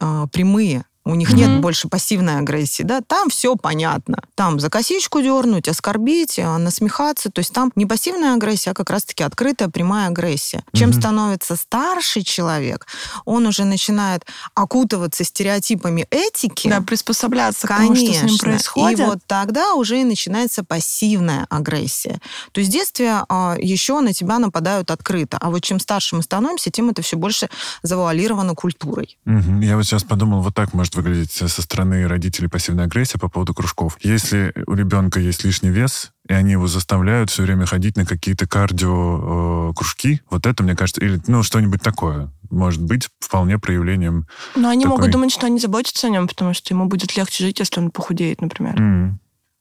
а, 0.00 0.26
прямые. 0.28 0.84
У 1.08 1.14
них 1.14 1.30
нет 1.30 1.48
Мгм. 1.48 1.60
больше 1.62 1.88
пассивной 1.88 2.36
агрессии, 2.36 2.82
да, 2.82 3.00
там 3.00 3.30
все 3.30 3.56
понятно. 3.56 4.18
Там 4.34 4.60
за 4.60 4.68
косичку 4.68 5.22
дернуть, 5.22 5.66
оскорбить, 5.66 6.38
а, 6.38 6.58
насмехаться. 6.58 7.30
То 7.30 7.38
есть 7.38 7.50
там 7.54 7.72
не 7.76 7.86
пассивная 7.86 8.34
агрессия, 8.34 8.72
а 8.72 8.74
как 8.74 8.90
раз-таки 8.90 9.24
открытая 9.24 9.70
прямая 9.70 10.08
агрессия. 10.08 10.64
Чем 10.74 10.90
Мгм. 10.90 11.00
становится 11.00 11.56
старший 11.56 12.24
человек, 12.24 12.86
он 13.24 13.46
уже 13.46 13.64
начинает 13.64 14.26
окутываться 14.54 15.24
стереотипами 15.24 16.06
этики. 16.10 16.68
Да, 16.68 16.82
приспосабляться 16.82 17.66
к 17.66 17.70
тому, 17.70 17.94
что 17.94 18.04
с 18.04 18.08
ним 18.08 18.18
Конечно. 18.20 18.38
происходит. 18.38 18.98
И 18.98 19.02
вот 19.02 19.18
тогда 19.26 19.72
уже 19.72 20.02
и 20.02 20.04
начинается 20.04 20.62
пассивная 20.62 21.46
агрессия. 21.48 22.20
То 22.52 22.60
есть 22.60 22.70
в 22.70 22.72
детстве 22.74 23.22
а, 23.30 23.56
еще 23.58 24.00
на 24.00 24.12
тебя 24.12 24.38
нападают 24.38 24.90
открыто. 24.90 25.38
А 25.40 25.48
вот 25.48 25.62
чем 25.62 25.80
старше 25.80 26.16
мы 26.16 26.22
становимся, 26.22 26.70
тем 26.70 26.90
это 26.90 27.00
все 27.00 27.16
больше 27.16 27.48
завуалировано 27.82 28.54
культурой. 28.54 29.16
Мгм. 29.24 29.60
Я 29.60 29.76
вот 29.78 29.86
сейчас 29.86 30.04
подумал, 30.04 30.42
вот 30.42 30.54
так 30.54 30.74
может 30.74 30.97
выглядеть 30.98 31.32
со 31.32 31.48
стороны 31.48 32.06
родителей 32.06 32.48
пассивная 32.48 32.84
агрессия 32.84 33.18
по 33.18 33.28
поводу 33.28 33.54
кружков. 33.54 33.96
Если 34.00 34.52
у 34.66 34.74
ребенка 34.74 35.20
есть 35.20 35.44
лишний 35.44 35.70
вес, 35.70 36.12
и 36.28 36.32
они 36.34 36.52
его 36.52 36.66
заставляют 36.66 37.30
все 37.30 37.42
время 37.44 37.64
ходить 37.66 37.96
на 37.96 38.04
какие-то 38.04 38.46
кардио 38.46 39.70
э, 39.70 39.74
кружки, 39.74 40.20
вот 40.30 40.46
это, 40.46 40.62
мне 40.62 40.76
кажется, 40.76 41.00
или 41.00 41.20
ну 41.26 41.42
что-нибудь 41.42 41.80
такое, 41.82 42.30
может 42.50 42.82
быть 42.82 43.08
вполне 43.20 43.58
проявлением. 43.58 44.26
Но 44.56 44.68
они 44.68 44.84
такой- 44.84 44.98
могут 44.98 45.10
думать, 45.12 45.32
что 45.32 45.46
они 45.46 45.58
заботятся 45.58 46.08
о 46.08 46.10
нем, 46.10 46.28
потому 46.28 46.54
что 46.54 46.74
ему 46.74 46.86
будет 46.86 47.16
легче 47.16 47.44
жить, 47.44 47.58
если 47.60 47.80
он 47.80 47.90
похудеет, 47.90 48.40
например. 48.40 48.80
М. 48.80 49.20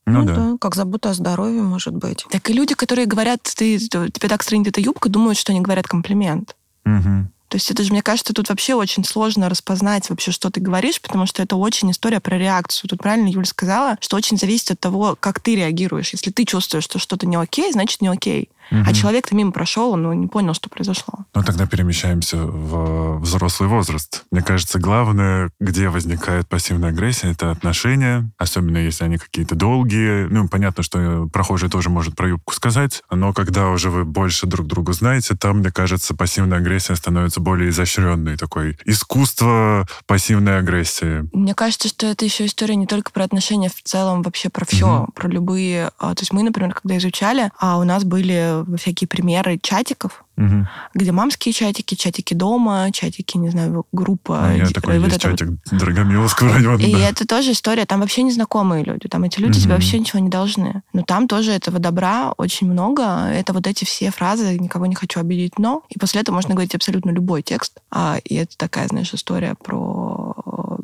Ну, 0.10 0.24
да. 0.24 0.54
как 0.62 0.74
забота 0.76 1.10
о 1.10 1.14
здоровье, 1.14 1.62
может 1.62 1.94
быть. 1.94 2.26
Так 2.32 2.50
и 2.50 2.54
люди, 2.54 2.76
которые 2.76 3.08
говорят, 3.08 3.42
ты, 3.44 3.78
тебе 3.78 4.30
так 4.30 4.42
странит 4.42 4.68
эта 4.68 4.80
юбка, 4.80 5.10
думают, 5.10 5.38
что 5.38 5.52
они 5.52 5.60
говорят 5.60 5.86
комплимент. 5.86 6.56
Мгм. 6.86 7.30
То 7.50 7.56
есть 7.56 7.72
это 7.72 7.84
же, 7.84 7.92
мне 7.92 8.02
кажется, 8.02 8.34
тут 8.34 8.50
вообще 8.50 8.74
очень 8.74 9.06
сложно 9.06 9.50
распознать 9.50 10.10
вообще, 10.10 10.32
что 10.32 10.50
ты 10.50 10.60
говоришь, 10.60 11.02
потому 11.02 11.26
что 11.26 11.42
это 11.42 11.56
очень 11.56 11.92
история 11.92 12.20
про 12.20 12.38
реакцию. 12.38 12.90
Тут 12.90 13.00
правильно 13.00 13.30
Юля 13.30 13.46
сказала, 13.46 13.98
что 14.02 14.18
очень 14.18 14.38
зависит 14.38 14.72
от 14.72 14.80
того, 14.80 15.18
как 15.20 15.40
ты 15.40 15.56
реагируешь. 15.56 16.12
Если 16.12 16.32
ты 16.32 16.44
чувствуешь, 16.46 16.84
что 16.84 17.00
что-то 17.00 17.26
не 17.26 17.38
окей, 17.38 17.72
значит 17.72 18.02
не 18.02 18.10
окей. 18.10 18.50
Угу. 18.72 18.82
А 18.86 18.94
человек-то 18.94 19.36
мимо 19.36 19.52
прошел, 19.52 19.92
он 19.92 20.04
ну, 20.04 20.14
не 20.14 20.28
понял, 20.28 20.54
что 20.54 20.70
произошло. 20.70 21.26
Ну, 21.34 21.44
тогда 21.44 21.66
перемещаемся 21.66 22.38
в 22.38 23.20
взрослый 23.20 23.70
возраст. 23.70 24.24
Мне 24.32 24.42
кажется, 24.42 24.80
главное, 24.80 25.52
где 25.60 25.90
возникает 25.90 26.48
пассивная 26.48 26.90
агрессия, 26.90 27.32
это 27.32 27.52
отношения, 27.52 28.30
особенно 28.38 28.78
если 28.78 29.04
они 29.04 29.18
какие-то 29.18 29.56
долгие. 29.56 30.28
Ну, 30.30 30.48
понятно, 30.48 30.84
что 30.84 31.28
прохожий 31.32 31.70
тоже 31.70 31.90
может 31.90 32.16
про 32.16 32.30
юбку 32.30 32.54
сказать, 32.54 33.04
но 33.10 33.34
когда 33.34 33.70
уже 33.70 33.90
вы 33.90 34.06
больше 34.06 34.48
друг 34.48 34.68
друга 34.68 34.94
знаете, 34.94 35.36
там, 35.36 35.60
мне 35.60 35.72
кажется, 35.72 36.16
пассивная 36.16 36.60
агрессия 36.60 36.96
становится 36.96 37.40
более 37.40 37.70
изощренной, 37.70 38.38
такой 38.38 38.78
искусство 38.86 39.88
пассивной 40.06 40.60
агрессии. 40.60 41.28
Мне 41.34 41.54
кажется, 41.54 41.88
что 41.88 42.08
это 42.08 42.26
еще 42.26 42.46
история 42.46 42.76
не 42.76 42.88
только 42.88 43.12
про 43.12 43.24
отношения 43.24 43.70
в 43.70 43.82
целом, 43.84 44.22
вообще 44.22 44.50
про 44.50 44.66
все, 44.66 45.04
угу. 45.04 45.12
про 45.14 45.28
любые... 45.28 45.92
А, 46.00 46.16
то 46.16 46.22
есть 46.22 46.34
мы, 46.34 46.44
например, 46.44 46.74
когда 46.74 46.98
изучали, 46.98 47.52
а 47.60 47.78
у 47.78 47.84
нас 47.84 48.04
были 48.04 48.57
всякие 48.78 49.08
примеры 49.08 49.60
чатиков, 49.62 50.24
угу. 50.38 50.68
где 50.94 51.12
мамские 51.12 51.54
чатики, 51.54 51.96
чатики 51.96 52.34
дома, 52.34 52.90
чатики, 52.92 53.38
не 53.38 53.50
знаю, 53.50 53.86
группа. 53.92 54.48
А 54.48 54.54
я 54.54 54.68
такой 54.68 55.00
вот 55.00 55.08
есть 55.08 55.18
это 55.18 55.32
чатик 55.32 55.50
вот. 55.50 55.80
Драгомиловского 55.80 56.54
района. 56.54 56.82
И 56.82 56.94
да. 56.94 57.10
это 57.10 57.28
тоже 57.28 57.52
история, 57.52 57.86
там 57.86 58.02
вообще 58.02 58.24
незнакомые 58.24 58.84
люди, 58.84 59.08
там 59.08 59.24
эти 59.24 59.40
люди 59.40 59.58
угу. 59.58 59.62
тебе 59.64 59.74
вообще 59.74 60.00
ничего 60.00 60.20
не 60.20 60.30
должны. 60.30 60.82
Но 60.94 61.04
там 61.04 61.28
тоже 61.28 61.52
этого 61.52 61.80
добра 61.80 62.34
очень 62.38 62.72
много. 62.72 63.04
Это 63.04 63.54
вот 63.54 63.68
эти 63.68 63.86
все 63.86 64.12
фразы 64.12 64.58
«никого 64.60 64.86
не 64.86 64.96
хочу 64.96 65.20
обидеть, 65.20 65.60
но». 65.60 65.84
И 65.90 66.00
после 66.00 66.22
этого 66.22 66.36
можно 66.36 66.54
говорить 66.54 66.76
абсолютно 66.76 67.12
любой 67.12 67.42
текст. 67.42 67.80
А, 67.92 68.18
и 68.24 68.36
это 68.36 68.58
такая, 68.58 68.88
знаешь, 68.88 69.14
история 69.14 69.56
про 69.62 70.36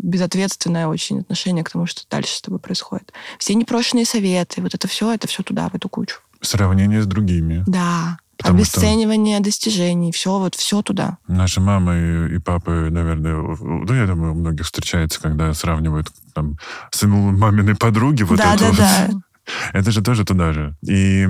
безответственное 0.03 0.87
очень 0.87 1.21
отношение 1.21 1.63
к 1.63 1.71
тому, 1.71 1.85
что 1.85 2.03
дальше 2.09 2.35
с 2.35 2.41
тобой 2.41 2.59
происходит. 2.59 3.11
Все 3.39 3.55
непрошенные 3.55 4.05
советы, 4.05 4.61
вот 4.61 4.75
это 4.75 4.87
все, 4.87 5.11
это 5.11 5.27
все 5.27 5.41
туда, 5.43 5.69
в 5.69 5.75
эту 5.75 5.89
кучу. 5.89 6.19
Сравнение 6.43 7.01
с 7.01 7.07
другими. 7.07 7.63
Да. 7.65 8.17
Потому 8.37 8.59
Обесценивание 8.59 9.37
что 9.37 9.45
достижений, 9.45 10.11
все 10.11 10.37
вот 10.37 10.55
все 10.55 10.81
туда. 10.81 11.17
Наши 11.27 11.61
мамы 11.61 12.29
и 12.35 12.39
папы, 12.39 12.89
наверное, 12.91 13.35
ну, 13.35 13.93
я 13.93 14.05
думаю, 14.05 14.33
у 14.33 14.35
многих 14.35 14.65
встречается, 14.65 15.21
когда 15.21 15.53
сравнивают 15.53 16.11
там 16.33 16.57
сыну 16.91 17.31
маминой 17.31 17.75
подруги. 17.75 18.23
Вот 18.23 18.37
да, 18.37 18.55
это 18.55 18.63
да, 18.63 18.69
вот. 18.69 18.77
да. 18.77 19.09
Это 19.73 19.91
же 19.91 20.01
тоже 20.01 20.25
туда 20.25 20.53
же. 20.53 20.75
И 20.83 21.27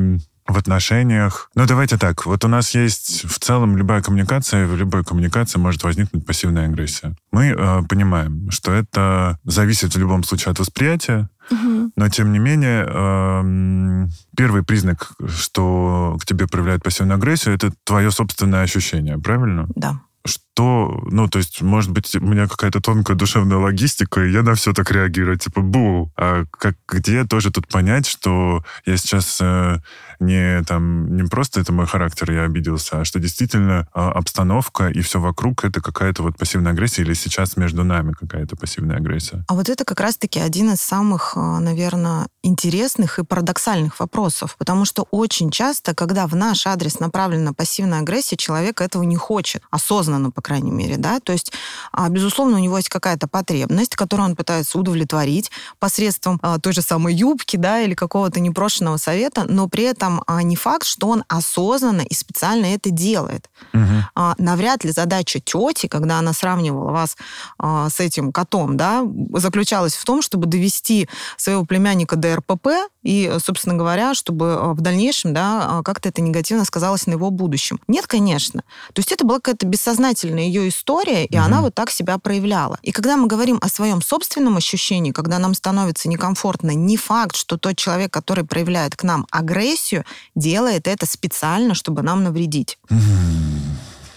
в 0.48 0.58
отношениях. 0.58 1.50
Ну, 1.56 1.66
давайте 1.66 1.98
так. 1.98 2.26
Вот 2.26 2.44
у 2.46 2.48
нас 2.48 2.76
есть 2.76 3.26
в 3.26 3.40
целом 3.40 3.78
любая 3.78 4.02
коммуникация, 4.02 4.68
в 4.68 4.76
любой 4.76 5.04
коммуникации 5.04 5.60
может 5.60 5.84
возникнуть 5.84 6.26
пассивная 6.26 6.68
агрессия. 6.68 7.16
Мы 7.32 7.48
э, 7.48 7.82
понимаем, 7.88 8.50
что 8.52 8.72
это 8.72 9.40
зависит 9.44 9.96
в 9.96 10.00
любом 10.00 10.24
случае 10.24 10.52
от 10.52 10.60
восприятия, 10.60 11.30
угу. 11.50 11.92
но 11.96 12.10
тем 12.10 12.32
не 12.34 12.40
менее 12.40 12.86
э, 12.88 14.08
первый 14.36 14.64
признак, 14.64 15.14
что 15.28 16.18
к 16.20 16.26
тебе 16.26 16.48
проявляет 16.48 16.84
пассивную 16.84 17.16
агрессию, 17.16 17.56
это 17.56 17.72
твое 17.84 18.12
собственное 18.12 18.64
ощущение, 18.64 19.18
правильно? 19.18 19.68
Да 19.76 20.02
что, 20.26 21.04
ну, 21.10 21.28
то 21.28 21.40
есть, 21.40 21.62
может 21.62 21.92
быть, 21.92 22.16
у 22.16 22.22
меня 22.22 22.48
какая-то 22.48 22.80
тонкая 22.80 23.18
душевная 23.18 23.58
логистика, 23.58 24.24
и 24.24 24.32
я 24.32 24.42
на 24.42 24.56
все 24.56 24.74
так 24.74 24.90
реагирую, 24.92 25.38
типа, 25.38 25.62
бу. 25.62 26.12
А 26.16 26.46
как, 26.52 26.76
где 26.88 27.26
тоже 27.26 27.52
тут 27.52 27.68
понять, 27.68 28.08
что 28.08 28.64
я 28.86 28.96
сейчас 28.98 29.40
э, 29.42 29.80
не 30.26 30.64
там, 30.64 31.16
не 31.16 31.24
просто 31.24 31.60
это 31.60 31.72
мой 31.72 31.86
характер, 31.86 32.32
я 32.32 32.44
обиделся, 32.44 33.02
а 33.02 33.06
что 33.06 33.20
действительно 33.20 33.88
э, 33.94 34.00
обстановка 34.00 34.88
и 34.88 35.02
все 35.02 35.20
вокруг 35.20 35.66
это 35.66 35.82
какая-то 35.82 36.24
вот 36.24 36.38
пассивная 36.38 36.72
агрессия, 36.72 37.02
или 37.02 37.14
сейчас 37.14 37.58
между 37.58 37.84
нами 37.84 38.14
какая-то 38.14 38.56
пассивная 38.56 38.98
агрессия? 38.98 39.44
А 39.48 39.54
вот 39.54 39.70
это 39.70 39.86
как 39.86 40.00
раз-таки 40.00 40.40
один 40.40 40.72
из 40.72 40.82
самых, 40.82 41.34
э, 41.36 41.40
наверное, 41.40 42.28
интересных 42.44 43.20
и 43.20 43.24
парадоксальных 43.24 44.00
вопросов, 44.00 44.56
потому 44.58 44.86
что 44.86 45.08
очень 45.12 45.52
часто, 45.52 45.96
когда 45.96 46.28
в 46.28 46.36
наш 46.36 46.68
адрес 46.68 47.00
направлена 47.00 47.54
пассивная 47.54 48.00
агрессия, 48.00 48.38
человек 48.38 48.82
этого 48.82 49.04
не 49.04 49.16
хочет, 49.16 49.64
осознанно, 49.72 50.32
по 50.32 50.42
крайней 50.42 50.72
мере, 50.72 50.98
да, 50.98 51.20
то 51.20 51.34
есть, 51.34 51.54
а, 51.92 52.10
безусловно, 52.10 52.58
у 52.58 52.60
него 52.60 52.78
есть 52.78 52.90
какая-то 52.90 53.28
потребность, 53.28 53.96
которую 53.96 54.30
он 54.30 54.36
пытается 54.36 54.78
удовлетворить 54.78 55.52
посредством 55.80 56.40
а, 56.42 56.60
той 56.60 56.74
же 56.74 56.82
самой 56.82 57.14
юбки, 57.14 57.58
да, 57.58 57.82
или 57.82 57.94
какого-то 57.94 58.40
непрошенного 58.40 58.98
совета, 58.98 59.46
но 59.48 59.68
при 59.68 59.84
этом 59.84 60.13
а, 60.28 60.44
не 60.44 60.56
факт, 60.56 60.86
что 60.86 61.08
он 61.08 61.24
осознанно 61.28 62.02
и 62.02 62.14
специально 62.14 62.66
это 62.68 62.90
делает. 62.90 63.50
Угу. 63.74 64.34
Навряд 64.38 64.84
ли 64.84 64.92
задача 64.92 65.40
тети, 65.40 65.88
когда 65.88 66.20
она 66.20 66.34
сравнивала 66.34 66.92
вас 66.92 67.18
с 67.60 68.00
этим 68.00 68.32
котом, 68.32 68.78
да, 68.78 69.04
заключалась 69.34 69.96
в 69.96 70.06
том, 70.06 70.22
чтобы 70.22 70.48
довести 70.48 71.10
своего 71.38 71.66
племянника 71.66 72.16
до 72.16 72.36
РПП 72.36 72.68
и, 73.04 73.32
собственно 73.44 73.76
говоря, 73.76 74.14
чтобы 74.14 74.74
в 74.74 74.82
дальнейшем, 74.82 75.34
да, 75.34 75.82
как-то 75.84 76.10
это 76.10 76.22
негативно 76.22 76.66
сказалось 76.66 77.06
на 77.08 77.12
его 77.12 77.30
будущем. 77.30 77.80
Нет, 77.88 78.08
конечно. 78.08 78.64
То 78.94 79.00
есть 79.00 79.12
это 79.12 79.26
была 79.26 79.38
какая-то 79.40 79.68
бессознательная 79.68 80.44
ее 80.44 80.70
история, 80.70 81.26
и 81.26 81.38
угу. 81.38 81.46
она 81.46 81.62
вот 81.62 81.76
так 81.76 81.92
себя 81.92 82.18
проявляла. 82.18 82.80
И 82.82 82.92
когда 82.92 83.18
мы 83.18 83.28
говорим 83.28 83.60
о 83.62 83.70
своем 83.70 84.02
собственном 84.02 84.58
ощущении, 84.58 85.12
когда 85.12 85.40
нам 85.40 85.54
становится 85.54 86.10
некомфортно, 86.10 86.72
не 86.72 86.98
факт, 86.98 87.36
что 87.36 87.58
тот 87.58 87.78
человек, 87.78 88.12
который 88.12 88.44
проявляет 88.44 88.96
к 88.96 89.04
нам 89.04 89.28
агрессию, 89.32 90.06
делает 90.36 90.88
это 90.88 91.06
специально, 91.06 91.74
чтобы 91.76 92.02
нам 92.02 92.24
навредить. 92.24 92.78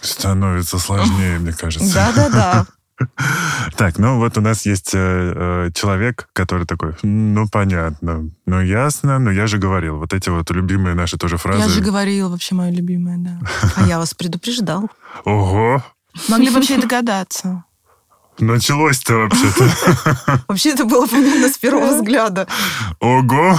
Становится 0.00 0.78
сложнее, 0.78 1.38
мне 1.38 1.52
кажется. 1.52 1.93
Да-да-да. 1.93 2.66
Так, 3.76 3.98
ну 3.98 4.18
вот 4.18 4.38
у 4.38 4.40
нас 4.40 4.64
есть 4.64 4.94
э, 4.94 4.98
э, 4.98 5.70
человек, 5.74 6.28
который 6.32 6.66
такой, 6.66 6.94
ну 7.02 7.46
понятно, 7.48 8.30
ну 8.46 8.60
ясно, 8.62 9.18
но 9.18 9.30
я 9.30 9.46
же 9.46 9.58
говорил. 9.58 9.98
Вот 9.98 10.14
эти 10.14 10.30
вот 10.30 10.50
любимые 10.50 10.94
наши 10.94 11.18
тоже 11.18 11.36
фразы. 11.36 11.60
Я 11.60 11.68
же 11.68 11.80
говорил, 11.82 12.30
вообще 12.30 12.54
моя 12.54 12.70
любимая, 12.70 13.18
да. 13.18 13.38
А 13.76 13.86
я 13.86 13.98
вас 13.98 14.14
предупреждал. 14.14 14.88
Ого, 15.24 15.82
Могли 16.28 16.50
вообще 16.50 16.78
догадаться. 16.78 17.64
Началось-то 18.38 19.14
вообще-то. 19.14 20.42
Вообще 20.48 20.72
это 20.72 20.84
было 20.84 21.06
понятно 21.06 21.48
с 21.48 21.56
первого 21.56 21.86
взгляда. 21.96 22.46
Ого! 23.00 23.58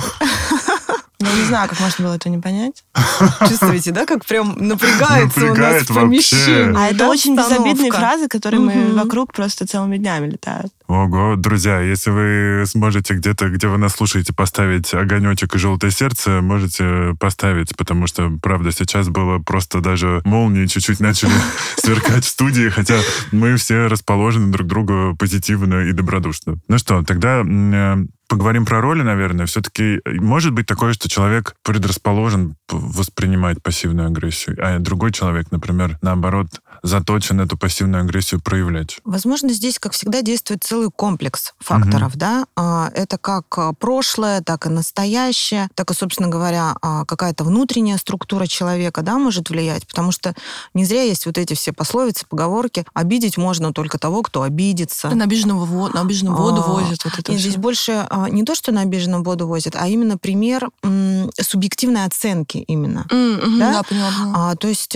Ну, 1.19 1.27
не 1.35 1.45
знаю, 1.45 1.67
как 1.67 1.79
можно 1.79 2.05
было 2.05 2.15
это 2.15 2.29
не 2.29 2.37
понять. 2.37 2.83
Чувствуете, 3.47 3.91
да, 3.91 4.05
как 4.05 4.23
прям 4.23 4.55
напрягается 4.55 5.39
Напрягает 5.39 5.89
у 5.89 5.93
нас 5.93 6.03
помещение. 6.03 6.75
А 6.77 6.89
это 6.89 7.07
очень 7.07 7.35
безобидные 7.35 7.91
фразы, 7.91 8.27
которые 8.27 8.59
мы 8.59 8.93
вокруг 8.93 9.33
просто 9.33 9.65
целыми 9.65 9.97
днями 9.97 10.29
летают. 10.29 10.71
Ого, 10.87 11.35
друзья, 11.35 11.81
если 11.81 12.11
вы 12.11 12.63
сможете 12.65 13.15
где-то, 13.15 13.49
где 13.49 13.67
вы 13.67 13.77
нас 13.77 13.93
слушаете, 13.93 14.31
поставить 14.31 14.93
огонечек 14.93 15.55
и 15.55 15.57
желтое 15.57 15.91
сердце, 15.91 16.41
можете 16.41 17.15
поставить, 17.19 17.75
потому 17.75 18.07
что, 18.07 18.31
правда, 18.41 18.71
сейчас 18.71 19.09
было 19.09 19.39
просто 19.39 19.81
даже 19.81 20.21
молнии 20.23 20.67
чуть-чуть 20.67 20.99
начали 20.99 21.31
сверкать 21.77 22.25
в 22.25 22.29
студии, 22.29 22.69
хотя 22.69 22.99
мы 23.31 23.57
все 23.57 23.87
расположены 23.87 24.51
друг 24.51 24.67
к 24.67 24.69
другу 24.69 25.15
позитивно 25.17 25.81
и 25.81 25.91
добродушно. 25.91 26.59
Ну 26.67 26.77
что, 26.77 27.03
тогда 27.03 27.43
э, 27.43 28.05
поговорим 28.27 28.65
про 28.65 28.81
роли, 28.81 29.01
наверное. 29.01 29.45
Все-таки 29.45 30.01
может 30.05 30.53
быть 30.53 30.65
такое, 30.65 30.93
что 30.93 31.09
человек 31.09 31.55
предрасположен 31.63 32.55
воспринимать 32.69 33.61
пассивную 33.61 34.07
агрессию, 34.07 34.57
а 34.61 34.79
другой 34.79 35.11
человек, 35.11 35.51
например, 35.51 35.97
наоборот, 36.01 36.47
заточен 36.83 37.39
эту 37.41 37.57
пассивную 37.57 38.01
агрессию 38.03 38.41
проявлять? 38.41 38.99
Возможно, 39.03 39.49
здесь, 39.49 39.79
как 39.79 39.93
всегда, 39.93 40.21
действует 40.21 40.63
целый 40.63 40.89
комплекс 40.91 41.53
факторов, 41.59 42.11
угу. 42.11 42.19
да. 42.19 42.45
А, 42.55 42.91
это 42.93 43.17
как 43.17 43.45
а, 43.57 43.73
прошлое, 43.73 44.41
так 44.41 44.65
и 44.65 44.69
настоящее, 44.69 45.69
так 45.75 45.91
и, 45.91 45.93
собственно 45.93 46.29
говоря, 46.29 46.75
а, 46.81 47.05
какая-то 47.05 47.43
внутренняя 47.43 47.97
структура 47.97 48.47
человека, 48.47 49.01
да, 49.01 49.17
может 49.17 49.49
влиять, 49.49 49.87
потому 49.87 50.11
что 50.11 50.33
не 50.73 50.85
зря 50.85 51.03
есть 51.03 51.25
вот 51.25 51.37
эти 51.37 51.53
все 51.53 51.73
пословицы, 51.73 52.25
поговорки. 52.27 52.85
Обидеть 52.93 53.37
можно 53.37 53.73
только 53.73 53.97
того, 53.97 54.21
кто 54.21 54.43
обидится. 54.43 55.09
На 55.09 55.25
обиженного 55.25 55.65
воду, 55.65 55.95
на 55.95 56.01
обиженную 56.01 56.35
воду 56.35 56.63
а, 56.65 56.71
возят. 56.71 57.03
Вот 57.03 57.17
это 57.17 57.31
и 57.31 57.37
здесь 57.37 57.55
больше 57.55 58.07
не 58.29 58.43
то, 58.43 58.55
что 58.55 58.71
на 58.71 58.81
обиженную 58.81 59.23
воду 59.23 59.47
возят, 59.47 59.75
а 59.75 59.87
именно 59.87 60.17
пример 60.17 60.69
м, 60.83 61.31
субъективной 61.39 62.05
оценки 62.05 62.57
именно. 62.57 63.05
Mm-hmm, 63.09 63.59
да? 63.59 63.71
да, 63.73 63.83
поняла, 63.83 64.11
поняла. 64.11 64.51
А, 64.51 64.55
то 64.55 64.67
есть, 64.67 64.93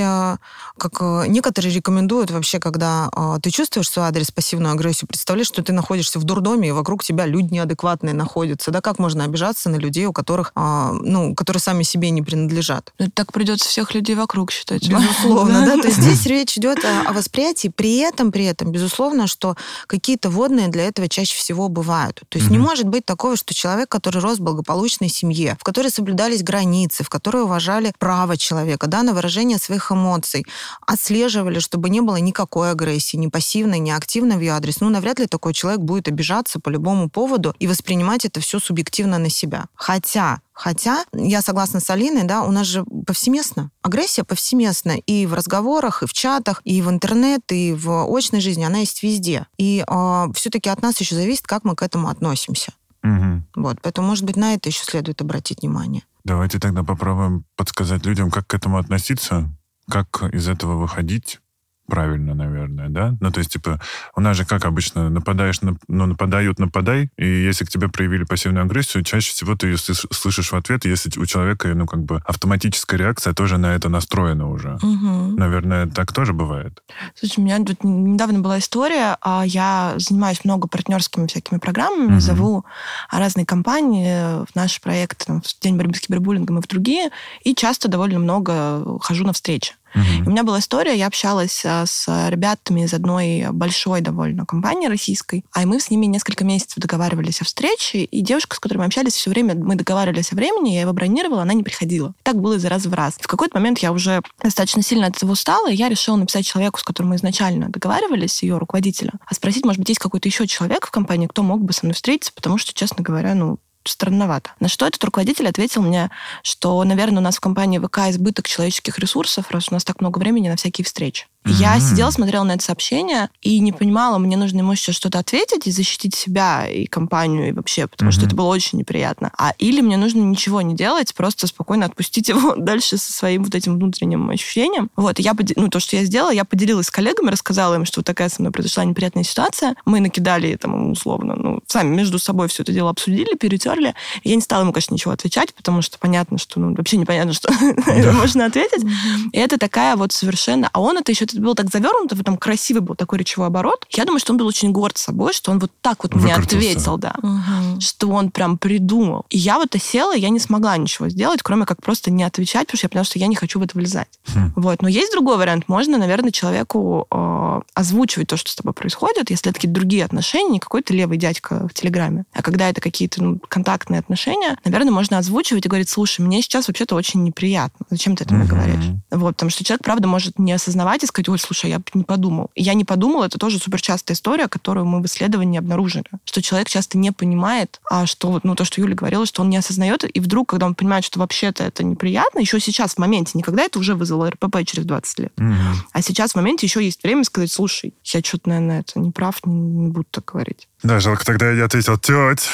как 0.77 1.01
некоторые 1.27 1.70
рекомендуют 1.71 2.31
вообще, 2.31 2.59
когда 2.59 3.09
э, 3.15 3.39
ты 3.41 3.51
чувствуешь 3.51 3.89
свой 3.89 4.05
адрес 4.05 4.31
пассивную 4.31 4.73
агрессию, 4.73 5.07
представляешь, 5.07 5.47
что 5.47 5.63
ты 5.63 5.73
находишься 5.73 6.19
в 6.19 6.23
дурдоме, 6.23 6.69
и 6.69 6.71
вокруг 6.71 7.03
тебя 7.03 7.25
люди 7.25 7.53
неадекватные 7.53 8.13
находятся. 8.13 8.71
Да 8.71 8.81
как 8.81 8.99
можно 8.99 9.23
обижаться 9.23 9.69
на 9.69 9.77
людей, 9.77 10.05
у 10.05 10.13
которых, 10.13 10.51
э, 10.55 10.89
ну, 11.01 11.35
которые 11.35 11.61
сами 11.61 11.83
себе 11.83 12.09
не 12.09 12.21
принадлежат? 12.21 12.93
Ну, 12.99 13.09
так 13.13 13.31
придется 13.31 13.67
всех 13.67 13.93
людей 13.93 14.15
вокруг 14.15 14.51
считать. 14.51 14.87
Безусловно, 14.87 15.65
да. 15.65 15.77
То 15.81 15.87
есть 15.87 15.99
здесь 16.01 16.25
речь 16.25 16.57
идет 16.57 16.79
о, 16.85 17.13
восприятии. 17.13 17.69
При 17.69 17.97
этом, 17.97 18.31
при 18.31 18.45
этом, 18.45 18.71
безусловно, 18.71 19.27
что 19.27 19.55
какие-то 19.87 20.29
водные 20.29 20.67
для 20.67 20.87
этого 20.87 21.07
чаще 21.07 21.37
всего 21.37 21.69
бывают. 21.69 22.21
То 22.29 22.37
есть 22.37 22.49
не 22.51 22.57
может 22.57 22.87
быть 22.87 23.05
такого, 23.05 23.35
что 23.35 23.53
человек, 23.53 23.89
который 23.89 24.21
рос 24.21 24.37
в 24.37 24.41
благополучной 24.41 25.09
семье, 25.09 25.57
в 25.59 25.63
которой 25.63 25.89
соблюдались 25.89 26.43
границы, 26.43 27.03
в 27.03 27.09
которой 27.09 27.43
уважали 27.43 27.93
право 27.99 28.37
человека, 28.37 28.87
да, 28.87 29.03
на 29.03 29.13
выражение 29.13 29.57
своих 29.57 29.91
эмоций, 29.91 30.45
отслеживали 30.85 31.59
чтобы 31.61 31.89
не 31.89 32.01
было 32.01 32.17
никакой 32.17 32.71
агрессии, 32.71 33.17
ни 33.17 33.27
пассивной, 33.27 33.79
ни 33.79 33.91
активной 33.91 34.37
в 34.37 34.41
ее 34.41 34.53
адрес, 34.53 34.81
ну, 34.81 34.89
навряд 34.89 35.19
ли 35.19 35.27
такой 35.27 35.53
человек 35.53 35.81
будет 35.81 36.07
обижаться 36.07 36.59
по 36.59 36.69
любому 36.69 37.09
поводу 37.09 37.55
и 37.59 37.67
воспринимать 37.67 38.25
это 38.25 38.39
все 38.39 38.59
субъективно 38.59 39.17
на 39.17 39.29
себя. 39.29 39.65
Хотя 39.75 40.39
Хотя, 40.53 41.05
я 41.13 41.41
согласна 41.41 41.79
с 41.79 41.89
Алиной, 41.89 42.23
да, 42.23 42.43
у 42.43 42.51
нас 42.51 42.67
же 42.67 42.83
повсеместно. 43.07 43.71
Агрессия 43.81 44.23
повсеместна 44.23 44.91
и 44.91 45.25
в 45.25 45.33
разговорах, 45.33 46.03
и 46.03 46.05
в 46.05 46.13
чатах, 46.13 46.61
и 46.63 46.83
в 46.83 46.89
интернет, 46.89 47.41
и 47.51 47.73
в 47.73 48.05
очной 48.15 48.41
жизни. 48.41 48.63
Она 48.63 48.77
есть 48.77 49.01
везде. 49.01 49.47
И 49.57 49.79
э, 49.79 49.83
а, 49.87 50.31
все-таки 50.33 50.69
от 50.69 50.83
нас 50.83 50.99
еще 50.99 51.15
зависит, 51.15 51.47
как 51.47 51.63
мы 51.63 51.75
к 51.75 51.81
этому 51.81 52.09
относимся. 52.09 52.73
Угу. 53.03 53.43
Вот, 53.55 53.81
поэтому, 53.81 54.09
может 54.09 54.23
быть, 54.23 54.35
на 54.35 54.53
это 54.53 54.69
еще 54.69 54.83
следует 54.83 55.19
обратить 55.21 55.63
внимание. 55.63 56.03
Давайте 56.23 56.59
тогда 56.59 56.83
попробуем 56.83 57.45
подсказать 57.55 58.05
людям, 58.05 58.29
как 58.29 58.45
к 58.45 58.53
этому 58.53 58.77
относиться, 58.77 59.49
как 59.89 60.21
из 60.31 60.47
этого 60.47 60.75
выходить 60.75 61.39
правильно, 61.87 62.33
наверное, 62.33 62.89
да? 62.89 63.15
Ну, 63.19 63.31
то 63.31 63.39
есть, 63.39 63.51
типа, 63.51 63.79
у 64.15 64.21
нас 64.21 64.37
же, 64.37 64.45
как 64.45 64.65
обычно, 64.65 65.09
нападаешь, 65.09 65.61
на, 65.61 65.77
ну, 65.87 66.05
нападают, 66.05 66.59
нападай, 66.59 67.09
и 67.17 67.25
если 67.25 67.65
к 67.65 67.69
тебе 67.69 67.89
проявили 67.89 68.23
пассивную 68.23 68.63
агрессию, 68.63 69.03
чаще 69.03 69.31
всего 69.31 69.55
ты 69.55 69.67
ее 69.67 69.77
слышишь 69.77 70.51
в 70.51 70.55
ответ, 70.55 70.85
если 70.85 71.19
у 71.19 71.25
человека, 71.25 71.67
ну, 71.75 71.85
как 71.85 72.03
бы, 72.03 72.21
автоматическая 72.25 72.97
реакция 72.97 73.33
тоже 73.33 73.57
на 73.57 73.75
это 73.75 73.89
настроена 73.89 74.49
уже. 74.49 74.75
Угу. 74.81 75.37
Наверное, 75.37 75.87
так 75.87 76.13
тоже 76.13 76.33
бывает. 76.33 76.81
Слушай, 77.15 77.39
у 77.39 77.43
меня 77.43 77.59
тут 77.59 77.83
недавно 77.83 78.39
была 78.39 78.59
история, 78.59 79.17
а 79.21 79.43
я 79.45 79.95
занимаюсь 79.97 80.45
много 80.45 80.67
партнерскими 80.67 81.27
всякими 81.27 81.59
программами, 81.59 82.13
угу. 82.13 82.19
зову 82.19 82.65
разные 83.11 83.45
компании 83.45 84.45
в 84.45 84.55
наш 84.55 84.79
проект, 84.81 85.25
там, 85.25 85.41
в 85.41 85.59
День 85.61 85.77
борьбы 85.77 85.95
с 85.95 85.99
кибербуллингом 85.99 86.59
и 86.59 86.61
в 86.61 86.67
другие, 86.67 87.09
и 87.43 87.53
часто 87.53 87.89
довольно 87.89 88.19
много 88.19 88.99
хожу 88.99 89.25
на 89.25 89.33
встречи. 89.33 89.73
Uh-huh. 89.93 90.25
у 90.25 90.29
меня 90.29 90.43
была 90.43 90.59
история, 90.59 90.97
я 90.97 91.07
общалась 91.07 91.63
а, 91.65 91.85
с 91.85 92.07
ребятами 92.29 92.81
из 92.81 92.93
одной 92.93 93.47
большой 93.51 94.01
довольно 94.01 94.45
компании 94.45 94.87
российской, 94.87 95.43
а 95.53 95.65
мы 95.65 95.79
с 95.79 95.89
ними 95.89 96.05
несколько 96.05 96.43
месяцев 96.45 96.77
договаривались 96.77 97.41
о 97.41 97.45
встрече, 97.45 98.03
и 98.03 98.21
девушка, 98.21 98.55
с 98.55 98.59
которой 98.59 98.79
мы 98.79 98.85
общались 98.85 99.13
все 99.13 99.29
время, 99.29 99.55
мы 99.55 99.75
договаривались 99.75 100.31
о 100.31 100.35
времени, 100.35 100.73
я 100.73 100.81
его 100.81 100.93
бронировала, 100.93 101.41
она 101.41 101.53
не 101.53 101.63
приходила. 101.63 102.13
Так 102.23 102.39
было 102.39 102.53
из 102.53 102.65
раза 102.65 102.89
в 102.89 102.93
раз. 102.93 103.15
В 103.19 103.27
какой-то 103.27 103.57
момент 103.57 103.79
я 103.79 103.91
уже 103.91 104.21
достаточно 104.41 104.81
сильно 104.81 105.07
от 105.07 105.17
этого 105.17 105.31
устала, 105.31 105.69
и 105.69 105.75
я 105.75 105.89
решила 105.89 106.15
написать 106.15 106.45
человеку, 106.45 106.79
с 106.79 106.83
которым 106.83 107.09
мы 107.09 107.15
изначально 107.17 107.69
договаривались, 107.69 108.43
ее 108.43 108.57
руководителя, 108.57 109.13
а 109.25 109.33
спросить, 109.33 109.65
может 109.65 109.79
быть, 109.79 109.89
есть 109.89 109.99
какой-то 109.99 110.27
еще 110.27 110.47
человек 110.47 110.85
в 110.85 110.91
компании, 110.91 111.27
кто 111.27 111.43
мог 111.43 111.63
бы 111.63 111.73
со 111.73 111.85
мной 111.85 111.95
встретиться, 111.95 112.31
потому 112.33 112.57
что, 112.57 112.73
честно 112.73 113.03
говоря, 113.03 113.35
ну, 113.35 113.59
странновато. 113.83 114.51
На 114.59 114.67
что 114.67 114.85
этот 114.85 115.03
руководитель 115.03 115.47
ответил 115.47 115.81
мне, 115.81 116.09
что, 116.43 116.83
наверное, 116.83 117.19
у 117.19 117.23
нас 117.23 117.37
в 117.37 117.41
компании 117.41 117.79
ВК 117.79 117.99
избыток 118.09 118.47
человеческих 118.47 118.99
ресурсов, 118.99 119.51
раз 119.51 119.69
у 119.69 119.73
нас 119.73 119.83
так 119.83 120.01
много 120.01 120.19
времени 120.19 120.49
на 120.49 120.55
всякие 120.55 120.85
встречи. 120.85 121.27
Mm-hmm. 121.43 121.53
Я 121.53 121.79
сидела, 121.79 122.11
смотрела 122.11 122.43
на 122.43 122.53
это 122.53 122.63
сообщение 122.63 123.29
и 123.41 123.59
не 123.59 123.71
понимала, 123.71 124.19
мне 124.19 124.37
нужно 124.37 124.59
ему 124.59 124.75
сейчас 124.75 124.95
что-то 124.95 125.19
ответить 125.19 125.65
и 125.65 125.71
защитить 125.71 126.13
себя 126.13 126.67
и 126.67 126.85
компанию 126.85 127.49
и 127.49 127.51
вообще, 127.51 127.87
потому 127.87 128.11
mm-hmm. 128.11 128.13
что 128.13 128.25
это 128.27 128.35
было 128.35 128.47
очень 128.47 128.77
неприятно. 128.77 129.31
А 129.37 129.53
или 129.57 129.81
мне 129.81 129.97
нужно 129.97 130.21
ничего 130.21 130.61
не 130.61 130.75
делать, 130.75 131.15
просто 131.15 131.47
спокойно 131.47 131.87
отпустить 131.87 132.29
его 132.29 132.55
дальше 132.57 132.97
со 132.97 133.11
своим 133.11 133.43
вот 133.43 133.55
этим 133.55 133.75
внутренним 133.75 134.29
ощущением. 134.29 134.91
Вот, 134.95 135.19
и 135.19 135.23
я, 135.23 135.35
ну, 135.55 135.69
то, 135.69 135.79
что 135.79 135.95
я 135.95 136.05
сделала, 136.05 136.31
я 136.31 136.45
поделилась 136.45 136.87
с 136.87 136.91
коллегами, 136.91 137.31
рассказала 137.31 137.73
им, 137.73 137.85
что 137.85 137.99
вот 137.99 138.05
такая 138.05 138.29
со 138.29 138.41
мной 138.41 138.51
произошла 138.51 138.85
неприятная 138.85 139.23
ситуация. 139.23 139.75
Мы 139.85 139.99
накидали 139.99 140.55
там 140.55 140.91
условно, 140.91 141.35
ну, 141.35 141.59
сами 141.65 141.95
между 141.95 142.19
собой 142.19 142.49
все 142.49 142.61
это 142.61 142.71
дело 142.71 142.91
обсудили, 142.91 143.35
перетерли. 143.35 143.95
Я 144.23 144.35
не 144.35 144.41
стала 144.41 144.61
ему, 144.61 144.73
конечно, 144.73 144.93
ничего 144.93 145.13
отвечать, 145.13 145.55
потому 145.55 145.81
что 145.81 145.97
понятно, 145.97 146.37
что, 146.37 146.59
ну, 146.59 146.75
вообще 146.75 146.97
непонятно, 146.97 147.33
что 147.33 147.51
можно 148.13 148.45
ответить. 148.45 148.83
И 149.31 149.37
это 149.37 149.57
такая 149.57 149.95
вот 149.95 150.11
совершенно... 150.11 150.69
А 150.71 150.81
он 150.81 150.97
это 150.97 151.11
еще 151.11 151.25
это 151.33 151.41
было 151.41 151.55
так 151.55 151.69
завернуто, 151.69 152.21
там 152.23 152.37
красивый 152.37 152.81
был 152.81 152.95
такой 152.95 153.19
речевой 153.19 153.47
оборот. 153.47 153.85
Я 153.89 154.05
думаю, 154.05 154.19
что 154.19 154.33
он 154.33 154.37
был 154.37 154.47
очень 154.47 154.71
горд 154.71 154.97
собой, 154.97 155.33
что 155.33 155.51
он 155.51 155.59
вот 155.59 155.71
так 155.81 156.03
вот 156.03 156.15
мне 156.15 156.33
ответил, 156.35 156.97
да. 156.97 157.15
Угу. 157.21 157.81
Что 157.81 158.09
он 158.09 158.31
прям 158.31 158.57
придумал. 158.57 159.25
И 159.29 159.37
я 159.37 159.57
вот 159.57 159.71
села, 159.81 160.13
я 160.15 160.29
не 160.29 160.39
смогла 160.39 160.77
ничего 160.77 161.09
сделать, 161.09 161.41
кроме 161.41 161.65
как 161.65 161.81
просто 161.81 162.11
не 162.11 162.23
отвечать, 162.23 162.67
потому 162.67 162.77
что 162.77 162.85
я 162.85 162.89
поняла, 162.89 163.03
что 163.05 163.19
я 163.19 163.27
не 163.27 163.35
хочу 163.35 163.59
в 163.59 163.63
это 163.63 163.77
влезать. 163.77 164.07
Хм. 164.33 164.53
Вот. 164.55 164.81
Но 164.81 164.87
есть 164.87 165.11
другой 165.11 165.37
вариант. 165.37 165.67
Можно, 165.67 165.97
наверное, 165.97 166.31
человеку 166.31 167.07
э, 167.09 167.50
озвучивать 167.73 168.27
то, 168.27 168.37
что 168.37 168.51
с 168.51 168.55
тобой 168.55 168.73
происходит, 168.73 169.29
если 169.29 169.49
это 169.49 169.57
какие-то 169.57 169.75
другие 169.75 170.05
отношения, 170.05 170.51
не 170.51 170.59
какой-то 170.59 170.93
левый 170.93 171.17
дядька 171.17 171.67
в 171.67 171.73
Телеграме. 171.73 172.25
А 172.33 172.41
когда 172.41 172.69
это 172.69 172.81
какие-то 172.81 173.23
ну, 173.23 173.39
контактные 173.47 173.99
отношения, 173.99 174.57
наверное, 174.65 174.91
можно 174.91 175.17
озвучивать 175.17 175.65
и 175.65 175.69
говорить, 175.69 175.89
слушай, 175.89 176.21
мне 176.21 176.41
сейчас 176.41 176.67
вообще-то 176.67 176.95
очень 176.95 177.23
неприятно. 177.23 177.85
Зачем 177.89 178.15
ты 178.15 178.23
это 178.23 178.33
мне 178.33 178.45
говоришь? 178.45 178.85
Вот, 179.11 179.35
потому 179.35 179.49
что 179.49 179.63
человек, 179.63 179.83
правда, 179.83 180.07
может 180.07 180.39
не 180.39 180.53
осознавать 180.53 181.03
и 181.03 181.07
сказать, 181.07 181.29
ой, 181.29 181.39
слушай, 181.39 181.69
я 181.69 181.81
не 181.93 182.03
подумал. 182.03 182.51
Я 182.55 182.73
не 182.73 182.85
подумал, 182.85 183.23
это 183.23 183.37
тоже 183.37 183.59
суперчастая 183.59 184.15
история, 184.15 184.47
которую 184.47 184.85
мы 184.85 185.01
в 185.01 185.05
исследовании 185.05 185.59
обнаружили. 185.59 186.05
Что 186.25 186.41
человек 186.41 186.69
часто 186.69 186.97
не 186.97 187.11
понимает, 187.11 187.79
а 187.89 188.05
что, 188.05 188.39
ну, 188.43 188.55
то, 188.55 188.65
что 188.65 188.81
Юля 188.81 188.95
говорила, 188.95 189.25
что 189.25 189.41
он 189.41 189.49
не 189.49 189.57
осознает, 189.57 190.03
и 190.03 190.19
вдруг, 190.19 190.49
когда 190.49 190.65
он 190.65 190.75
понимает, 190.75 191.03
что 191.03 191.19
вообще-то 191.19 191.63
это 191.63 191.83
неприятно, 191.83 192.39
еще 192.39 192.59
сейчас, 192.59 192.95
в 192.95 192.97
моменте, 192.97 193.31
никогда 193.35 193.63
это 193.63 193.79
уже 193.79 193.95
вызвало 193.95 194.31
РПП 194.31 194.57
через 194.65 194.85
20 194.85 195.19
лет. 195.19 195.33
Угу. 195.37 195.53
А 195.91 196.01
сейчас 196.01 196.31
в 196.31 196.35
моменте 196.35 196.65
еще 196.65 196.83
есть 196.83 197.03
время 197.03 197.23
сказать, 197.23 197.50
слушай, 197.51 197.93
я 198.05 198.21
что-то, 198.21 198.49
наверное, 198.49 198.79
это 198.81 198.99
не 198.99 199.11
прав, 199.11 199.37
не, 199.45 199.59
не 199.59 199.87
буду 199.89 200.07
так 200.09 200.25
говорить. 200.25 200.67
Да, 200.83 200.99
жалко, 200.99 201.25
тогда 201.25 201.51
я 201.51 201.65
ответил, 201.65 201.97
теть. 201.97 202.49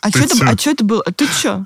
А 0.00 0.08
что 0.10 0.20
это, 0.20 0.46
а 0.46 0.70
это 0.70 0.84
было? 0.84 1.02
А 1.04 1.12
ты 1.12 1.26
что? 1.26 1.64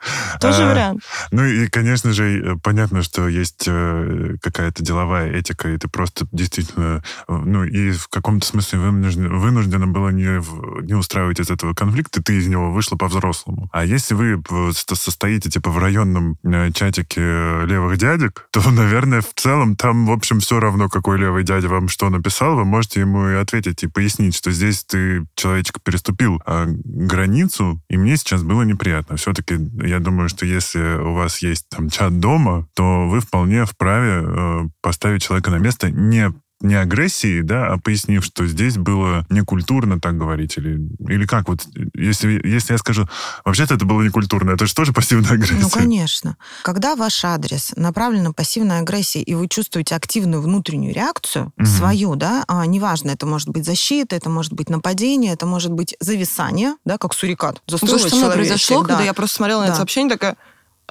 Тоже 0.40 0.62
а, 0.62 0.72
вариант. 0.72 1.02
Ну 1.30 1.44
и, 1.44 1.66
конечно 1.68 2.12
же, 2.12 2.40
э, 2.40 2.56
понятно, 2.62 3.02
что 3.02 3.28
есть 3.28 3.64
э, 3.66 4.36
какая-то 4.40 4.82
деловая 4.82 5.30
этика, 5.32 5.68
и 5.68 5.76
ты 5.76 5.88
просто 5.88 6.26
действительно, 6.32 7.02
ну 7.28 7.64
и 7.64 7.92
в 7.92 8.08
каком-то 8.08 8.46
смысле 8.46 8.78
вынуждена, 8.78 9.28
вынуждена 9.28 9.86
была 9.86 10.12
не, 10.12 10.40
не 10.84 10.94
устраивать 10.94 11.40
из 11.40 11.50
этого 11.50 11.74
конфликта, 11.74 12.22
ты 12.22 12.38
из 12.38 12.46
него 12.46 12.70
вышла 12.70 12.96
по-взрослому. 12.96 13.68
А 13.72 13.84
если 13.84 14.14
вы 14.14 14.42
состоите 14.72 15.50
типа 15.50 15.70
в 15.70 15.78
районном 15.78 16.36
э, 16.44 16.70
чатике 16.72 17.20
левых 17.66 17.98
дядек, 17.98 18.48
то, 18.52 18.70
наверное, 18.70 19.20
в 19.20 19.32
целом 19.34 19.76
там, 19.76 20.06
в 20.06 20.12
общем, 20.12 20.40
все 20.40 20.60
равно, 20.60 20.88
какой 20.88 21.18
левый 21.18 21.44
дядя 21.44 21.68
вам 21.68 21.88
что 21.88 22.08
написал, 22.08 22.56
вы 22.56 22.64
можете 22.64 23.00
ему 23.00 23.28
и 23.28 23.34
ответить, 23.34 23.82
и 23.82 23.86
пояснить, 23.88 24.34
что 24.34 24.50
здесь 24.50 24.84
ты, 24.84 25.26
человечек, 25.34 25.80
переступил 25.82 26.40
границу, 26.46 27.82
и 27.88 27.96
мне 27.96 28.16
сейчас 28.16 28.42
было 28.42 28.62
неприятно. 28.62 29.16
Все-таки 29.16 29.56
я 29.90 29.98
думаю, 29.98 30.28
что 30.28 30.46
если 30.46 30.80
у 30.98 31.14
вас 31.14 31.42
есть 31.42 31.68
там 31.68 31.90
чат 31.90 32.18
дома, 32.20 32.68
то 32.74 33.08
вы 33.08 33.20
вполне 33.20 33.64
вправе 33.64 34.22
э, 34.24 34.68
поставить 34.80 35.22
человека 35.22 35.50
на 35.50 35.58
место 35.58 35.90
не 35.90 36.32
не 36.60 36.74
агрессии, 36.74 37.40
да, 37.40 37.68
а 37.68 37.78
пояснив, 37.78 38.24
что 38.24 38.46
здесь 38.46 38.76
было 38.76 39.26
некультурно 39.30 40.00
так 40.00 40.16
говорить, 40.16 40.56
или, 40.58 40.80
или 41.08 41.26
как 41.26 41.48
вот, 41.48 41.66
если, 41.94 42.40
если 42.46 42.72
я 42.72 42.78
скажу, 42.78 43.08
вообще-то 43.44 43.74
это 43.74 43.84
было 43.84 44.02
некультурно, 44.02 44.50
это 44.50 44.66
же 44.66 44.74
тоже 44.74 44.92
пассивная 44.92 45.32
агрессия. 45.32 45.58
Ну, 45.60 45.70
конечно. 45.70 46.36
Когда 46.62 46.96
ваш 46.96 47.24
адрес 47.24 47.72
направлен 47.76 48.24
на 48.24 48.32
пассивную 48.32 48.80
агрессию, 48.80 49.24
и 49.24 49.34
вы 49.34 49.48
чувствуете 49.48 49.94
активную 49.94 50.42
внутреннюю 50.42 50.94
реакцию, 50.94 51.52
угу. 51.56 51.66
свою, 51.66 52.14
да, 52.14 52.44
а, 52.46 52.66
неважно, 52.66 53.10
это 53.10 53.26
может 53.26 53.48
быть 53.48 53.64
защита, 53.64 54.16
это 54.16 54.28
может 54.28 54.52
быть 54.52 54.68
нападение, 54.68 55.32
это 55.32 55.46
может 55.46 55.72
быть 55.72 55.96
зависание, 56.00 56.74
да, 56.84 56.98
как 56.98 57.14
сурикат. 57.14 57.62
Ну, 57.70 57.78
то, 57.78 57.98
что 57.98 58.08
со 58.08 58.30
произошло, 58.30 58.82
да. 58.82 58.88
когда 58.88 59.04
я 59.04 59.14
просто 59.14 59.36
смотрела 59.36 59.60
на 59.60 59.66
да. 59.66 59.70
это 59.70 59.76
сообщение, 59.78 60.10
такая, 60.10 60.36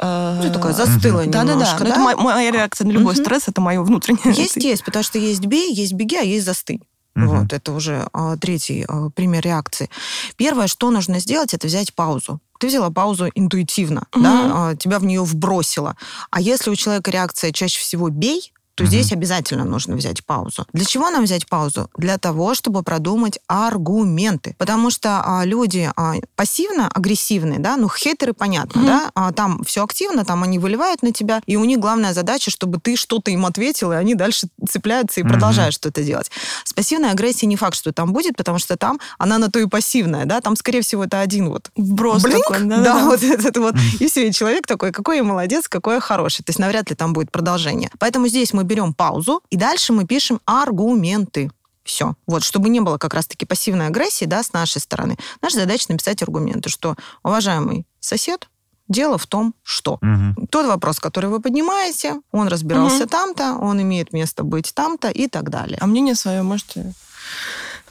ну, 0.02 0.54
такое 0.54 0.74
застыло 0.74 1.26
да, 1.26 1.44
немножко. 1.44 1.80
Да, 1.80 1.86
да, 1.86 1.96
да. 1.96 2.12
Это 2.12 2.22
моя 2.22 2.52
реакция 2.52 2.86
на 2.88 2.92
любой 2.92 3.16
стресс, 3.16 3.48
это 3.48 3.62
мое 3.62 3.82
внутреннее. 3.82 4.34
Есть, 4.40 4.58
есть, 4.58 4.84
потому 4.84 5.04
что 5.04 5.20
есть 5.20 5.46
бей, 5.46 5.74
есть 5.74 5.94
беги, 5.94 6.18
а 6.18 6.22
есть 6.22 6.46
застынь. 6.46 6.82
Угу. 7.16 7.26
Вот, 7.26 7.54
это 7.54 7.74
уже 7.74 8.08
а, 8.14 8.38
третий 8.38 8.86
а, 8.88 9.10
пример 9.10 9.44
реакции. 9.44 9.90
Первое, 10.38 10.68
что 10.68 10.92
нужно 10.92 11.20
сделать, 11.20 11.54
это 11.54 11.68
взять 11.68 11.94
паузу. 11.94 12.40
Ты 12.60 12.68
взяла 12.68 12.90
паузу 12.90 13.30
интуитивно, 13.34 14.06
угу. 14.14 14.24
да, 14.24 14.52
а, 14.54 14.76
тебя 14.76 15.00
в 15.00 15.06
нее 15.06 15.24
вбросило. 15.24 15.96
А 16.30 16.42
если 16.42 16.70
у 16.70 16.76
человека 16.76 17.12
реакция 17.12 17.52
чаще 17.52 17.80
всего 17.80 18.10
бей, 18.10 18.54
то 18.80 18.84
угу. 18.86 18.92
здесь 18.92 19.12
обязательно 19.12 19.66
нужно 19.66 19.98
взять 19.98 20.24
паузу. 20.24 20.66
Для 20.72 20.86
чего 20.86 21.10
нам 21.10 21.26
взять 21.26 21.46
паузу? 21.48 21.90
Для 21.98 22.18
того, 22.18 22.56
чтобы 22.56 22.82
продумать 22.82 23.40
аргументы. 23.48 24.56
Потому 24.58 24.90
что 24.90 25.22
а, 25.22 25.44
люди 25.44 25.92
а, 25.98 26.14
пассивно-агрессивные, 26.38 27.60
да, 27.60 27.76
ну, 27.76 27.90
хейтеры, 27.90 28.32
понятно, 28.32 28.82
угу. 28.82 28.88
да, 28.88 29.12
а, 29.16 29.34
там 29.34 29.66
все 29.66 29.84
активно, 29.84 30.24
там 30.24 30.44
они 30.44 30.60
выливают 30.60 31.04
на 31.04 31.12
тебя, 31.12 31.42
и 31.46 31.58
у 31.58 31.66
них 31.66 31.80
главная 31.80 32.14
задача, 32.14 32.52
чтобы 32.52 32.80
ты 32.80 32.96
что-то 32.96 33.32
им 33.32 33.46
ответил, 33.46 33.92
и 33.92 33.96
они 33.96 34.16
дальше 34.16 34.48
цепляются 34.70 35.20
и 35.20 35.24
угу. 35.24 35.34
продолжают 35.34 35.74
что-то 35.74 36.02
делать. 36.02 36.32
С 36.64 36.72
пассивной 36.72 37.12
агрессией 37.12 37.50
не 37.50 37.58
факт, 37.58 37.76
что 37.76 37.92
там 37.92 38.14
будет, 38.14 38.38
потому 38.38 38.60
что 38.60 38.78
там 38.78 39.02
она 39.18 39.40
на 39.40 39.52
то 39.52 39.60
и 39.60 39.66
пассивная, 39.66 40.24
да, 40.24 40.40
там, 40.40 40.56
скорее 40.56 40.84
всего, 40.84 41.04
это 41.04 41.20
один 41.20 41.50
вот 41.50 41.70
вброс 41.76 42.24
Блинк, 42.24 42.48
такой, 42.48 42.64
да, 42.66 42.82
да, 42.82 43.04
вот 43.04 43.22
этот 43.24 43.58
вот, 43.58 43.76
и 44.00 44.08
все, 44.08 44.30
и 44.30 44.32
человек 44.32 44.68
такой, 44.68 44.94
какой 44.94 45.18
я 45.18 45.24
молодец, 45.24 45.68
какой 45.68 45.96
я 45.96 46.00
хороший. 46.00 46.44
То 46.44 46.52
есть 46.52 46.60
навряд 46.60 46.90
ли 46.90 46.96
там 46.96 47.12
будет 47.12 47.30
продолжение. 47.30 47.90
Поэтому 48.00 48.30
здесь 48.30 48.54
мы 48.54 48.64
берем 48.70 48.94
паузу, 48.94 49.42
и 49.50 49.58
дальше 49.58 49.92
мы 49.94 50.06
пишем 50.06 50.40
аргументы. 50.46 51.52
Все. 51.84 52.14
Вот, 52.28 52.44
чтобы 52.44 52.70
не 52.70 52.80
было 52.82 52.98
как 52.98 53.14
раз-таки 53.16 53.46
пассивной 53.46 53.88
агрессии, 53.88 54.26
да, 54.26 54.44
с 54.44 54.54
нашей 54.54 54.80
стороны. 54.80 55.18
Наша 55.42 55.56
задача 55.56 55.86
написать 55.90 56.22
аргументы, 56.22 56.70
что, 56.70 56.96
уважаемый 57.24 57.86
сосед, 58.00 58.48
Дело 58.90 59.20
в 59.20 59.28
том, 59.28 59.54
что 59.62 60.00
Мгм. 60.02 60.48
тот 60.50 60.66
вопрос, 60.66 61.00
который 61.00 61.30
вы 61.30 61.40
поднимаете, 61.40 62.16
он 62.32 62.48
разбирался 62.48 63.02
Мгм. 63.04 63.08
там-то, 63.08 63.54
он 63.62 63.80
имеет 63.84 64.14
место 64.14 64.44
быть 64.44 64.74
там-то 64.74 65.10
и 65.10 65.28
так 65.28 65.52
далее. 65.52 65.78
А 65.80 65.86
мнение 65.86 66.16
свое 66.16 66.42
можете... 66.42 66.94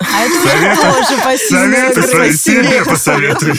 А 0.01 0.23
это 0.23 0.35
уже 0.35 0.49
Советы- 0.49 0.83
тоже 0.83 1.23
пассивная 1.23 1.89
агрессия. 1.91 2.63
себе 2.63 2.85
посоветуй. 2.85 3.53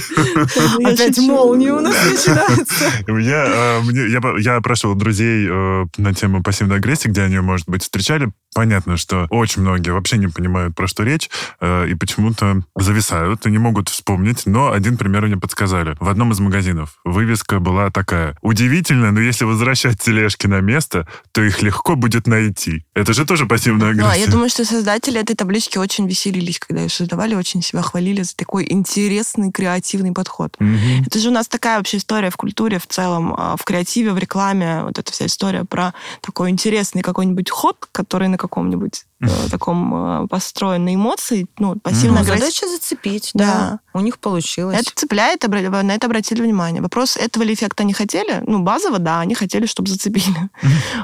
Я 0.79 0.89
Опять 0.89 1.17
молния 1.19 1.73
у 1.73 1.79
нас 1.81 1.95
начинается. 2.09 2.85
Я, 3.07 3.79
мне- 3.83 4.41
я, 4.41 4.61
прошел 4.61 4.95
друзей 4.95 5.47
э, 5.49 5.85
на 5.97 6.13
тему 6.13 6.41
пассивной 6.43 6.77
агрессии, 6.77 7.07
где 7.09 7.21
они, 7.23 7.39
может 7.39 7.67
быть, 7.67 7.83
встречали. 7.83 8.29
Понятно, 8.55 8.97
что 8.97 9.27
очень 9.29 9.61
многие 9.61 9.91
вообще 9.91 10.17
не 10.17 10.27
понимают, 10.27 10.75
про 10.75 10.87
что 10.87 11.03
речь, 11.03 11.29
э, 11.61 11.87
и 11.89 11.93
почему-то 11.95 12.61
зависают 12.75 13.45
и 13.45 13.51
не 13.51 13.57
могут 13.57 13.89
вспомнить. 13.89 14.43
Но 14.45 14.71
один 14.71 14.97
пример 14.97 15.25
мне 15.27 15.37
подсказали. 15.37 15.95
В 15.99 16.09
одном 16.09 16.31
из 16.31 16.39
магазинов 16.39 16.99
вывеска 17.03 17.59
была 17.59 17.91
такая. 17.91 18.35
Удивительно, 18.41 19.11
но 19.11 19.19
если 19.19 19.43
возвращать 19.45 19.99
тележки 20.01 20.47
на 20.47 20.61
место, 20.61 21.07
то 21.31 21.41
их 21.43 21.61
легко 21.61 21.95
будет 21.95 22.27
найти. 22.27 22.85
Это 22.95 23.13
же 23.13 23.25
тоже 23.25 23.45
пассивная 23.45 23.93
Да, 23.93 24.05
агрессия. 24.07 24.25
я 24.25 24.31
думаю, 24.31 24.49
что 24.49 24.65
создатели 24.65 25.19
этой 25.19 25.35
таблички 25.35 25.77
очень 25.77 26.07
веселились, 26.29 26.59
когда 26.59 26.81
ее 26.81 26.89
создавали, 26.89 27.35
очень 27.35 27.61
себя 27.61 27.81
хвалили 27.81 28.21
за 28.21 28.35
такой 28.35 28.65
интересный, 28.69 29.51
креативный 29.51 30.11
подход. 30.11 30.55
Мгм. 30.59 31.03
Это 31.05 31.19
же 31.19 31.29
у 31.29 31.31
нас 31.31 31.47
такая 31.47 31.77
вообще 31.77 31.97
история 31.97 32.29
в 32.29 32.37
культуре 32.37 32.79
в 32.79 32.87
целом, 32.87 33.33
а, 33.37 33.55
в 33.57 33.63
креативе, 33.63 34.11
в 34.11 34.17
рекламе. 34.17 34.83
Вот 34.83 34.97
эта 34.99 35.11
вся 35.11 35.25
история 35.25 35.63
про 35.65 35.93
такой 36.21 36.49
интересный 36.49 37.01
какой-нибудь 37.01 37.49
ход, 37.49 37.87
который 37.91 38.27
на 38.27 38.37
каком-нибудь 38.37 39.05
э, 39.21 39.27
таком 39.51 40.23
э, 40.23 40.27
построен 40.27 40.85
на 40.85 40.95
эмоции, 40.95 41.47
ну, 41.57 41.75
пассивная 41.75 42.23
Ну, 42.23 42.31
агрессия. 42.31 42.39
задача 42.39 42.67
зацепить, 42.67 43.31
Да. 43.33 43.45
да. 43.45 43.79
У 43.93 44.01
них 44.01 44.19
получилось. 44.19 44.77
Это 44.79 44.91
цепляет, 44.95 45.45
на 45.47 45.91
это 45.95 46.07
обратили 46.07 46.41
внимание. 46.41 46.81
Вопрос, 46.81 47.17
этого 47.17 47.43
ли 47.43 47.53
эффекта 47.53 47.83
они 47.83 47.93
хотели? 47.93 48.43
Ну, 48.45 48.59
базово, 48.59 48.99
да, 48.99 49.19
они 49.19 49.35
хотели, 49.35 49.65
чтобы 49.65 49.89
зацепили. 49.89 50.49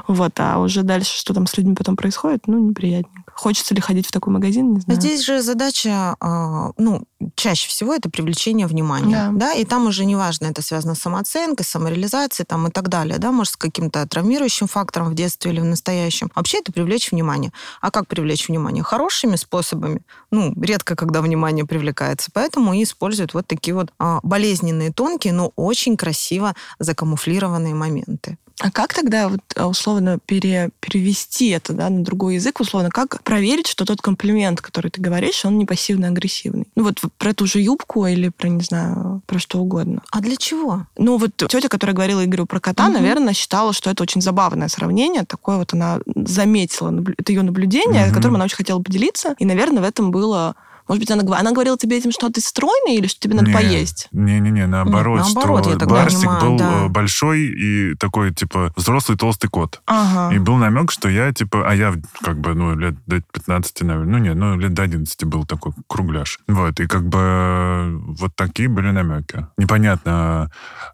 Вот, 0.08 0.32
а 0.38 0.58
уже 0.58 0.82
дальше, 0.82 1.18
что 1.18 1.34
там 1.34 1.46
с 1.46 1.56
людьми 1.56 1.74
потом 1.74 1.96
происходит, 1.96 2.46
ну, 2.46 2.58
неприятненько. 2.58 3.25
Хочется 3.36 3.74
ли 3.74 3.82
ходить 3.82 4.06
в 4.06 4.12
такой 4.12 4.32
магазин, 4.32 4.72
не 4.72 4.80
знаю. 4.80 4.98
Здесь 4.98 5.22
же 5.22 5.42
задача, 5.42 6.16
а, 6.20 6.72
ну, 6.78 7.04
чаще 7.34 7.68
всего 7.68 7.92
это 7.94 8.08
привлечение 8.08 8.66
внимания, 8.66 9.30
Да. 9.30 9.30
да, 9.48 9.52
и 9.52 9.66
там 9.66 9.86
уже 9.86 10.06
неважно, 10.06 10.46
это 10.46 10.62
связано 10.62 10.94
с 10.94 11.00
самооценкой, 11.00 11.66
самореализацией 11.66 12.46
там 12.46 12.66
и 12.66 12.70
так 12.70 12.88
далее, 12.88 13.18
да, 13.18 13.32
может, 13.32 13.52
с 13.52 13.56
каким-то 13.56 14.08
травмирующим 14.08 14.68
фактором 14.68 15.10
в 15.10 15.14
детстве 15.14 15.52
или 15.52 15.60
в 15.60 15.64
настоящем. 15.64 16.30
Вообще 16.34 16.60
это 16.60 16.72
привлечь 16.72 17.12
внимание. 17.12 17.52
А 17.82 17.90
как 17.90 18.06
привлечь 18.08 18.48
внимание? 18.48 18.82
Хорошими 18.82 19.36
способами. 19.36 20.00
Ну, 20.30 20.54
редко, 20.60 20.96
когда 20.96 21.20
внимание 21.20 21.66
привлекается, 21.66 22.30
поэтому 22.32 22.72
и 22.72 22.82
используют 22.84 23.34
вот 23.34 23.46
такие 23.46 23.74
вот 23.74 23.92
а, 23.98 24.20
болезненные, 24.22 24.92
тонкие, 24.92 25.34
но 25.34 25.52
очень 25.56 25.98
красиво 25.98 26.54
закамуфлированные 26.78 27.74
моменты. 27.74 28.38
А 28.60 28.70
как 28.70 28.94
тогда 28.94 29.28
вот 29.28 29.40
а, 29.54 29.68
условно 29.68 30.18
пере- 30.24 30.70
перевести 30.80 31.50
это 31.50 31.74
да, 31.74 31.90
на 31.90 32.02
другой 32.02 32.36
язык? 32.36 32.58
Условно, 32.60 32.90
как 32.90 33.22
проверить, 33.22 33.66
что 33.66 33.84
тот 33.84 34.00
комплимент, 34.00 34.62
который 34.62 34.90
ты 34.90 35.00
говоришь, 35.00 35.44
он 35.44 35.58
не 35.58 35.66
пассивно-агрессивный? 35.66 36.66
Ну 36.74 36.84
вот 36.84 37.00
про 37.18 37.34
ту 37.34 37.46
же 37.46 37.60
юбку 37.60 38.06
или 38.06 38.30
про, 38.30 38.48
не 38.48 38.62
знаю, 38.62 39.20
про 39.26 39.38
что 39.38 39.58
угодно. 39.58 40.00
А 40.10 40.20
для 40.20 40.36
чего? 40.36 40.86
Ну 40.96 41.18
вот 41.18 41.32
тетя, 41.36 41.68
которая 41.68 41.94
говорила 41.94 42.24
Игорю 42.24 42.46
про 42.46 42.58
кота, 42.60 42.84
Мгм. 42.84 42.94
наверное, 42.94 43.34
считала, 43.34 43.74
что 43.74 43.90
это 43.90 44.02
очень 44.02 44.22
забавное 44.22 44.68
сравнение. 44.68 45.24
Такое 45.26 45.58
вот 45.58 45.74
она 45.74 46.00
заметила, 46.14 46.94
это 47.18 47.32
ее 47.32 47.42
наблюдение, 47.42 48.06
Мгм. 48.06 48.14
которым 48.14 48.36
она 48.36 48.46
очень 48.46 48.56
хотела 48.56 48.80
поделиться. 48.80 49.34
И, 49.38 49.44
наверное, 49.44 49.82
в 49.82 49.86
этом 49.86 50.10
было... 50.10 50.54
Может 50.88 51.00
быть, 51.00 51.10
она, 51.10 51.38
она 51.38 51.52
говорила 51.52 51.76
тебе 51.76 51.98
этим, 51.98 52.12
что 52.12 52.30
ты 52.30 52.40
стройный 52.40 52.96
или 52.96 53.06
что 53.06 53.20
тебе 53.20 53.34
надо 53.34 53.48
Не, 53.48 53.54
поесть? 53.54 54.08
Не-не-не, 54.12 54.66
наоборот, 54.66 55.24
Нет, 55.24 55.34
наоборот, 55.34 55.62
что 55.62 55.70
я 55.72 55.78
так 55.78 55.88
Барсик 55.88 56.20
понимаю, 56.20 56.40
был 56.40 56.58
да. 56.58 56.84
э, 56.84 56.88
большой 56.88 57.40
и 57.40 57.94
такой, 57.96 58.32
типа, 58.32 58.72
взрослый 58.76 59.18
толстый 59.18 59.48
кот. 59.48 59.80
Ага. 59.86 60.34
И 60.34 60.38
был 60.38 60.56
намек, 60.56 60.92
что 60.92 61.08
я, 61.08 61.32
типа, 61.32 61.68
а 61.68 61.74
я, 61.74 61.94
как 62.22 62.38
бы, 62.38 62.54
ну, 62.54 62.76
лет 62.76 62.94
до 63.06 63.20
15, 63.20 63.82
наверное, 63.82 64.12
ну, 64.12 64.18
нет, 64.18 64.36
ну, 64.36 64.58
лет 64.58 64.74
до 64.74 64.82
11 64.82 65.24
был 65.24 65.44
такой 65.44 65.72
кругляш. 65.88 66.38
Вот, 66.46 66.78
и 66.78 66.86
как 66.86 67.08
бы 67.08 67.18
э, 67.20 67.96
вот 68.18 68.36
такие 68.36 68.68
были 68.68 68.90
намеки. 68.90 69.46
Непонятно, 69.56 70.50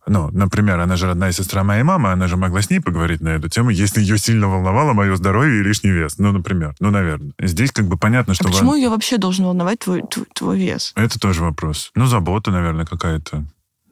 ну, 0.07 0.31
например, 0.33 0.81
она 0.81 0.97
же 0.97 1.07
родная 1.07 1.33
сестра 1.33 1.65
моей 1.65 1.83
мамы, 1.83 2.13
она 2.13 2.29
же 2.29 2.37
могла 2.37 2.63
с 2.63 2.71
ней 2.71 2.81
поговорить 2.81 3.21
на 3.21 3.31
эту 3.31 3.49
тему, 3.49 3.71
если 3.71 4.01
ее 4.01 4.19
сильно 4.19 4.49
волновало 4.49 4.93
мое 4.93 5.15
здоровье 5.17 5.61
и 5.61 5.63
лишний 5.63 5.91
вес. 5.91 6.19
Ну, 6.19 6.33
например, 6.33 6.75
ну, 6.81 6.91
наверное. 6.91 7.33
Здесь 7.39 7.73
как 7.73 7.87
бы 7.87 7.97
понятно, 7.97 8.35
что... 8.35 8.49
А 8.49 8.51
почему 8.51 8.75
ее 8.75 8.89
вообще 8.89 9.19
должен 9.19 9.45
волновать 9.45 9.82
твой, 9.83 10.03
твой, 10.03 10.27
твой 10.35 10.59
вес? 10.59 10.93
Это 10.97 11.19
тоже 11.19 11.43
вопрос. 11.43 11.91
Ну, 11.95 12.07
забота, 12.07 12.51
наверное, 12.51 12.87
какая-то. 12.87 13.45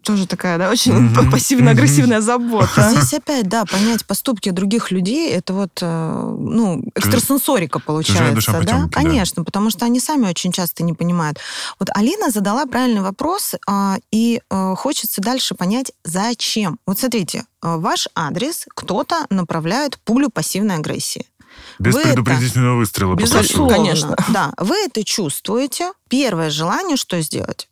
Тоже 0.03 0.26
такая, 0.26 0.57
да, 0.57 0.70
очень 0.70 0.94
Мгм. 0.94 1.31
пассивно-агрессивная 1.31 2.22
забота. 2.22 2.90
Здесь 2.90 3.12
опять, 3.12 3.48
да, 3.48 3.66
понять 3.66 4.07
поступки 4.07 4.50
других 4.50 4.90
людей, 4.90 5.31
это 5.31 5.53
вот, 5.53 5.79
э, 5.83 6.37
ну, 6.38 6.83
экстрасенсорика 6.94 7.81
получается, 7.81 8.35
душа 8.35 8.53
да? 8.53 8.59
потемки, 8.61 8.94
да. 8.94 9.00
Конечно, 9.03 9.44
потому 9.44 9.68
что 9.68 9.85
они 9.85 10.00
сами 10.00 10.26
очень 10.26 10.53
часто 10.53 10.85
не 10.85 10.94
понимают. 10.94 11.38
Вот 11.79 11.90
Алина 11.94 12.31
задала 12.31 12.64
правильный 12.64 13.03
вопрос, 13.03 13.55
а, 13.68 13.98
и 14.11 14.40
э, 14.48 14.74
хочется 14.79 15.20
дальше 15.20 15.55
понять, 15.55 15.92
зачем. 16.03 16.79
Вот 16.87 16.98
смотрите, 16.98 17.44
э, 17.62 17.76
ваш 17.76 18.09
адрес 18.14 18.64
кто-то 18.74 19.26
направляет 19.29 19.98
пулю 19.98 20.31
пассивной 20.31 20.76
агрессии. 20.76 21.26
Без 21.78 21.94
Вы 21.94 22.00
это- 22.00 22.08
предупредительного 22.10 22.76
выстрела. 22.76 23.12
попрошу. 23.16 23.38
Безусловно. 23.38 23.74
Конечно. 23.76 24.16
Да, 24.28 24.52
вы 24.58 24.76
это 24.84 25.02
чувствуете. 25.04 25.92
Первое 26.08 26.50
желание, 26.50 26.96
что 26.98 27.20
сделать? 27.22 27.69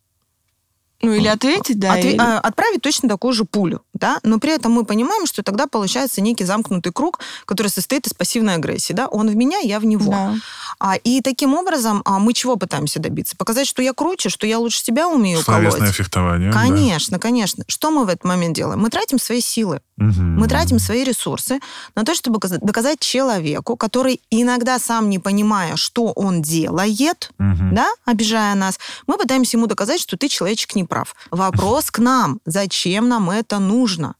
Ну, 1.01 1.13
или 1.13 1.27
ответить, 1.27 1.79
да. 1.79 1.95
Отве- 1.97 2.11
или- 2.13 2.17
а, 2.19 2.39
отправить 2.39 2.81
точно 2.81 3.07
такую 3.07 3.33
же 3.33 3.45
пулю, 3.45 3.81
да, 3.93 4.19
но 4.23 4.37
при 4.39 4.51
этом 4.53 4.71
мы 4.73 4.83
понимаем, 4.85 5.25
что 5.25 5.43
тогда 5.43 5.65
получается 5.67 6.21
некий 6.21 6.43
замкнутый 6.43 6.91
круг, 6.91 7.19
который 7.45 7.67
состоит 7.69 8.05
из 8.07 8.13
пассивной 8.13 8.55
агрессии, 8.55 8.93
да, 8.93 9.07
он 9.07 9.29
в 9.29 9.35
меня, 9.35 9.59
я 9.59 9.79
в 9.79 9.85
него. 9.85 10.11
Да. 10.11 10.35
А, 10.79 10.95
и 10.97 11.21
таким 11.21 11.53
образом 11.55 12.01
а, 12.05 12.19
мы 12.19 12.33
чего 12.33 12.55
пытаемся 12.57 12.99
добиться? 12.99 13.35
Показать, 13.37 13.67
что 13.67 13.81
я 13.81 13.93
круче, 13.93 14.29
что 14.29 14.45
я 14.47 14.59
лучше 14.59 14.83
себя 14.83 15.07
умею 15.07 15.41
Словесное 15.41 15.79
колоть. 15.81 15.95
фехтование. 15.95 16.51
да. 16.51 16.59
Конечно, 16.61 17.19
конечно. 17.19 17.63
Что 17.67 17.91
мы 17.91 18.05
в 18.05 18.09
этот 18.09 18.23
момент 18.25 18.55
делаем? 18.55 18.79
Мы 18.79 18.89
тратим 18.89 19.19
свои 19.19 19.41
силы, 19.41 19.81
Мгм. 19.97 20.37
мы 20.39 20.47
тратим 20.47 20.79
свои 20.79 21.03
ресурсы 21.03 21.59
на 21.95 22.03
то, 22.05 22.13
чтобы 22.15 22.39
доказа- 22.39 22.59
доказать 22.61 22.99
человеку, 22.99 23.75
который 23.75 24.21
иногда 24.29 24.79
сам 24.79 25.09
не 25.09 25.19
понимая, 25.19 25.75
что 25.75 26.11
он 26.13 26.41
делает, 26.41 27.31
Мгм. 27.37 27.75
да, 27.75 27.89
обижая 28.05 28.55
нас, 28.55 28.79
мы 29.07 29.17
пытаемся 29.17 29.57
ему 29.57 29.67
доказать, 29.67 29.99
что 29.99 30.17
ты 30.17 30.27
человечек 30.29 30.75
не 30.75 30.85
прав. 30.89 31.15
Вопрос 31.31 31.91
к 31.91 31.99
нам. 31.99 32.39
Зачем 32.45 33.07
нам 33.07 33.29
это 33.29 33.59
нужно? 33.59 34.15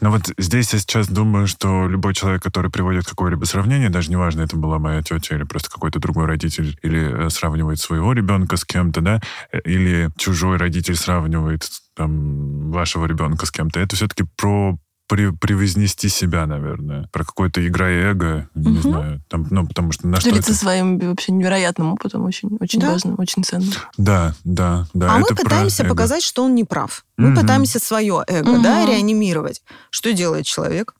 Но 0.00 0.10
вот 0.10 0.32
здесь 0.38 0.72
я 0.72 0.78
сейчас 0.78 1.08
думаю, 1.08 1.46
что 1.46 1.88
любой 1.88 2.14
человек, 2.14 2.42
который 2.42 2.70
приводит 2.70 3.06
какое-либо 3.06 3.44
сравнение, 3.44 3.90
даже 3.90 4.10
неважно, 4.10 4.42
это 4.42 4.56
была 4.56 4.78
моя 4.78 5.02
тетя 5.02 5.36
или 5.36 5.44
просто 5.44 5.70
какой-то 5.70 5.98
другой 5.98 6.26
родитель, 6.26 6.78
или 6.82 7.26
э, 7.26 7.30
сравнивает 7.30 7.78
своего 7.78 8.12
ребенка 8.12 8.56
с 8.56 8.64
кем-то, 8.64 9.00
да, 9.00 9.20
э, 9.52 9.60
или 9.64 10.10
чужой 10.16 10.56
родитель 10.56 10.96
сравнивает 10.96 11.68
там, 11.94 12.70
вашего 12.70 13.06
ребенка 13.06 13.46
с 13.46 13.50
кем-то, 13.50 13.80
это 13.80 13.96
все-таки 13.96 14.24
про 14.36 14.78
при- 15.08 15.30
превознести 15.30 16.08
себя, 16.08 16.46
наверное, 16.46 17.08
про 17.12 17.24
какое-то 17.24 17.64
игра 17.66 17.88
и 17.90 17.94
эго, 17.96 18.48
не 18.56 18.72
Мгм. 18.72 18.82
знаю, 18.82 19.22
там, 19.28 19.46
ну, 19.50 19.66
потому 19.66 19.92
что 19.92 20.08
на 20.08 20.18
что 20.20 20.30
Делиться 20.30 20.50
это... 20.50 20.60
своим 20.60 20.98
вообще 20.98 21.32
невероятным 21.32 21.92
опытом 21.92 22.24
очень, 22.24 22.56
очень 22.60 22.80
Да. 22.80 22.90
важно, 22.92 23.14
очень 23.16 23.44
ценно. 23.44 23.70
Да, 23.96 24.34
да, 24.44 24.86
да. 24.94 25.14
а 25.14 25.18
мы 25.18 25.26
пытаемся 25.28 25.84
показать, 25.84 26.22
что 26.24 26.42
он 26.44 26.54
не 26.56 26.64
прав. 26.64 27.04
Мы 27.16 27.28
Мгм. 27.30 27.40
пытаемся 27.42 27.78
свое 27.78 28.24
эго, 28.26 28.50
Мгм. 28.54 28.62
да, 28.62 28.84
реанимировать. 28.84 29.62
Что 29.90 30.12
делает 30.12 30.44
человек? 30.44 30.94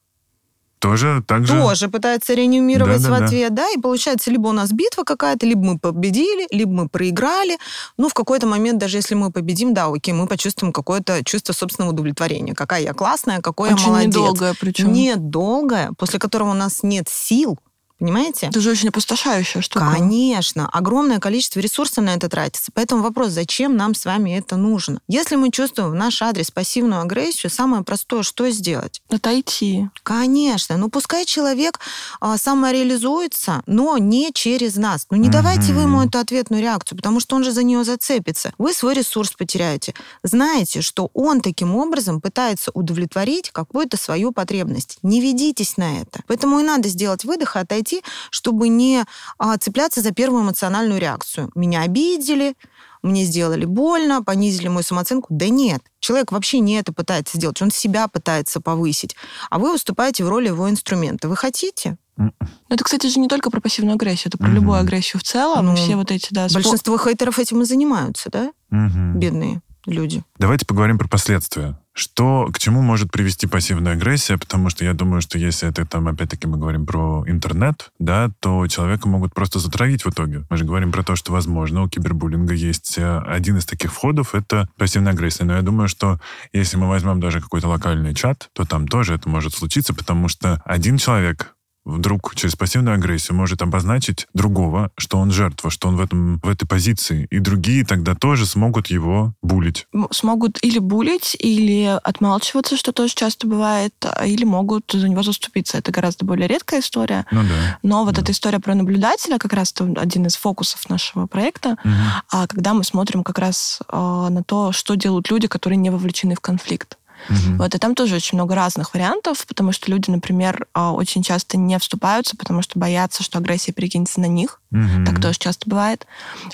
Тоже 0.87 1.23
так 1.27 1.47
же... 1.47 1.53
Тоже 1.53 1.89
пытается 1.89 2.35
реанимировать 2.35 3.03
Да-да-да. 3.03 3.25
в 3.25 3.27
ответ, 3.27 3.55
да, 3.55 3.69
и 3.71 3.79
получается, 3.81 4.31
либо 4.31 4.49
у 4.49 4.53
нас 4.53 4.71
битва 4.71 5.03
какая-то, 5.03 5.45
либо 5.47 5.65
мы 5.65 5.79
победили, 5.79 6.47
либо 6.51 6.73
мы 6.73 6.89
проиграли. 6.89 7.59
Ну, 7.99 8.09
в 8.09 8.15
какой-то 8.15 8.47
момент, 8.47 8.79
даже 8.79 8.99
если 8.99 9.15
мы 9.15 9.33
победим, 9.33 9.75
да, 9.75 9.87
окей, 9.87 10.15
мы 10.15 10.27
почувствуем 10.27 10.73
какое-то 10.73 11.25
чувство 11.25 11.53
собственного 11.53 11.93
удовлетворения. 11.93 12.55
Какая 12.55 12.83
я 12.83 12.93
классная, 12.93 13.41
какой 13.41 13.73
очень 13.73 13.87
я 13.87 13.89
молодец. 13.89 14.15
недолгое 14.15 14.55
причем. 14.59 14.93
Нет, 14.93 15.31
долгое, 15.31 15.91
после 15.99 16.19
которого 16.19 16.51
у 16.51 16.55
нас 16.55 16.83
нет 16.83 17.09
сил, 17.09 17.59
понимаете? 17.99 18.47
Это 18.47 18.61
же 18.61 18.71
очень 18.71 18.89
опустошающая 18.89 19.61
штука. 19.61 19.91
Конечно, 19.93 20.69
огромное 20.69 21.19
количество 21.19 21.61
ресурсов 21.61 22.05
на 22.05 22.15
это 22.15 22.29
тратится. 22.29 22.71
Поэтому 22.75 23.03
вопрос, 23.03 23.31
зачем 23.31 23.77
нам 23.77 23.95
с 23.95 24.05
вами 24.05 24.37
это 24.37 24.57
нужно? 24.57 25.01
Если 25.09 25.37
мы 25.37 25.51
чувствуем 25.51 25.91
в 25.91 25.95
наш 25.95 26.21
адрес 26.23 26.51
пассивную 26.51 27.01
агрессию, 27.01 27.51
самое 27.51 27.83
простое, 27.83 28.23
что 28.23 28.49
сделать? 28.51 29.03
Отойти. 29.09 29.89
Конечно, 30.03 30.77
ну 30.77 30.91
пускай 30.91 31.25
человек 31.25 31.81
а, 32.21 32.37
самореализуется, 32.37 33.63
но 33.67 33.99
не 33.99 34.33
через 34.33 34.77
нас. 34.77 35.07
Ну 35.11 35.17
не 35.17 35.29
давайте 35.29 35.73
вы 35.73 35.83
ему 35.83 36.03
эту 36.03 36.19
ответную 36.19 36.63
реакцию, 36.63 36.99
потому 36.99 37.21
что 37.21 37.37
он 37.37 37.45
же 37.45 37.53
за 37.53 37.63
нее 37.63 37.85
зацепится. 37.85 38.53
Вы 38.59 38.73
свой 38.73 38.95
ресурс 38.95 39.33
потеряете. 39.33 39.95
Знаете, 40.23 40.83
что 40.83 41.11
он 41.15 41.41
таким 41.41 41.75
образом 41.75 42.21
пытается 42.21 42.71
удовлетворить 42.75 43.51
какую-то 43.51 43.97
свою 43.97 44.33
потребность. 44.33 44.99
Не 45.03 45.21
ведитесь 45.21 45.77
на 45.77 46.01
это. 46.01 46.21
Поэтому 46.27 46.61
и 46.61 46.63
надо 46.63 46.89
сделать 46.89 47.25
выдох 47.25 47.57
и 47.57 47.61
отойти 47.61 47.86
произойти, 47.87 48.03
чтобы 48.31 48.69
не 48.69 49.05
а, 49.39 49.57
цепляться 49.59 50.01
за 50.01 50.13
первую 50.13 50.43
эмоциональную 50.43 51.01
реакцию. 51.01 51.51
Меня 51.55 51.83
обидели, 51.83 52.55
мне 53.03 53.25
сделали 53.25 53.65
больно, 53.65 54.23
понизили 54.23 54.69
мою 54.69 54.83
самооценку. 54.83 55.29
Да 55.31 55.49
нет, 55.49 55.83
человек 56.01 56.33
вообще 56.33 56.59
не 56.61 56.75
это 56.75 56.93
пытается 56.93 57.39
сделать, 57.39 57.61
он 57.63 57.71
себя 57.71 58.09
пытается 58.09 58.61
повысить, 58.61 59.17
а 59.51 59.59
вы 59.59 59.73
выступаете 59.73 60.25
в 60.25 60.29
роли 60.29 60.49
его 60.49 60.69
инструмента. 60.69 61.29
Вы 61.29 61.37
хотите? 61.37 61.97
Ну, 62.19 62.33
это, 62.71 62.83
кстати, 62.83 63.09
же 63.09 63.21
не 63.21 63.29
только 63.29 63.51
про 63.51 63.61
пассивную 63.61 63.97
агрессию, 63.97 64.29
это 64.29 64.39
про 64.39 64.47
угу. 64.47 64.55
любую 64.55 64.79
агрессию 64.79 65.21
в 65.21 65.23
целом. 65.23 65.67
Ну, 65.67 65.77
все 65.77 65.97
вот 65.97 66.11
эти, 66.11 66.29
да... 66.31 66.49
Большинство 66.53 66.97
спо... 66.97 67.11
хейтеров 67.11 67.39
этим 67.39 67.61
и 67.61 67.67
занимаются, 67.67 68.31
да? 68.31 68.53
Угу. 68.71 69.19
Бедные 69.19 69.61
люди. 69.87 70.23
Давайте 70.39 70.67
поговорим 70.67 70.99
про 70.99 71.09
последствия. 71.09 71.79
Что, 71.97 72.51
к 72.53 72.59
чему 72.59 72.83
может 72.83 73.11
привести 73.11 73.47
пассивная 73.47 73.95
агрессия? 73.95 74.37
Потому 74.37 74.69
что 74.69 74.85
я 74.85 74.93
думаю, 74.93 75.23
что 75.23 75.39
если 75.39 75.71
это 75.71 75.87
там, 75.87 76.09
опять-таки, 76.09 76.47
мы 76.47 76.59
говорим 76.59 76.85
про 76.85 77.25
интернет, 77.27 77.91
да, 77.99 78.31
то 78.41 78.67
человека 78.67 79.09
могут 79.09 79.33
просто 79.33 79.61
затравить 79.61 80.05
в 80.05 80.11
итоге. 80.11 80.45
Мы 80.51 80.59
же 80.59 80.67
говорим 80.67 80.93
про 80.93 81.03
то, 81.03 81.17
что, 81.17 81.33
возможно, 81.33 81.83
у 81.83 81.89
кибербуллинга 81.89 82.53
есть 82.53 82.99
э, 82.99 83.19
один 83.21 83.57
из 83.57 83.65
таких 83.65 83.95
входов, 83.95 84.35
это 84.35 84.69
пассивная 84.77 85.15
агрессия. 85.15 85.45
Но 85.45 85.55
я 85.55 85.63
думаю, 85.63 85.89
что 85.89 86.21
если 86.53 86.77
мы 86.77 86.87
возьмем 86.87 87.19
даже 87.19 87.41
какой-то 87.41 87.69
локальный 87.69 88.15
чат, 88.15 88.51
то 88.53 88.67
там 88.67 88.87
тоже 88.87 89.15
это 89.15 89.31
может 89.31 89.55
случиться, 89.55 89.95
потому 89.95 90.29
что 90.29 90.61
один 90.67 90.99
человек 90.99 91.56
вдруг 91.87 92.35
через 92.35 92.57
пассивную 92.57 92.97
агрессию 92.97 93.37
может 93.37 93.63
обозначить 93.63 94.27
другого, 94.35 94.91
что 94.99 95.19
он 95.19 95.31
жертва, 95.31 95.71
что 95.71 95.89
он 95.89 95.97
в, 95.97 96.01
этом, 96.01 96.41
в 96.43 96.49
этой 96.49 96.67
позиции. 96.67 97.27
И 97.31 97.39
другие 97.39 97.85
тогда 97.85 98.15
тоже 98.15 98.45
смогут 98.45 98.89
его 98.89 99.35
булить. 99.41 99.87
Смогут 100.11 100.59
или 100.63 100.81
булить, 100.81 101.37
или 101.39 101.99
отмалчиваться, 102.03 102.77
что 102.77 102.93
тоже 102.93 103.15
часто 103.15 103.47
бывает, 103.47 103.95
а, 104.03 104.27
или 104.27 104.45
могут 104.45 104.91
за 104.93 105.09
него 105.09 105.23
заступиться. 105.23 105.79
Это 105.79 105.93
гораздо 105.93 106.25
более 106.25 106.49
редкая 106.49 106.81
история. 106.81 107.25
Ну 107.31 107.43
да. 107.43 107.79
Но 107.83 108.05
вот 108.05 108.17
да. 108.17 108.23
эта 108.23 108.33
история 108.33 108.59
про 108.59 108.75
наблюдателя 108.75 109.39
как 109.39 109.53
раз 109.53 109.73
один 109.97 110.27
из 110.27 110.37
фокусов 110.37 110.89
нашего 110.91 111.27
проекта, 111.27 111.77
угу. 111.85 112.47
когда 112.49 112.75
мы 112.75 112.83
смотрим 112.83 113.23
как 113.23 113.39
раз 113.39 113.81
а, 113.89 114.29
на 114.29 114.43
то, 114.43 114.73
что 114.73 114.97
делают 114.97 115.31
люди, 115.31 115.47
которые 115.47 115.77
не 115.77 115.91
вовлечены 115.91 116.35
в 116.35 116.41
конфликт. 116.41 116.99
Угу. 117.29 117.57
Вот, 117.59 117.75
и 117.75 117.79
там 117.79 117.95
тоже 117.95 118.17
очень 118.17 118.37
много 118.37 118.55
разных 118.55 118.95
вариантов, 118.95 119.47
потому 119.47 119.73
что 119.73 119.91
люди, 119.91 120.11
например, 120.11 120.67
а, 120.73 120.93
очень 120.93 121.23
часто 121.23 121.57
не 121.57 121.79
вступаются, 121.79 122.37
потому 122.37 122.63
что 122.63 122.79
боятся, 122.79 123.23
что 123.23 123.39
агрессия 123.39 123.73
перекинется 123.73 124.21
на 124.21 124.27
них. 124.27 124.61
Угу. 124.73 125.05
Так 125.07 125.21
тоже 125.21 125.39
часто 125.39 125.69
бывает. 125.69 126.07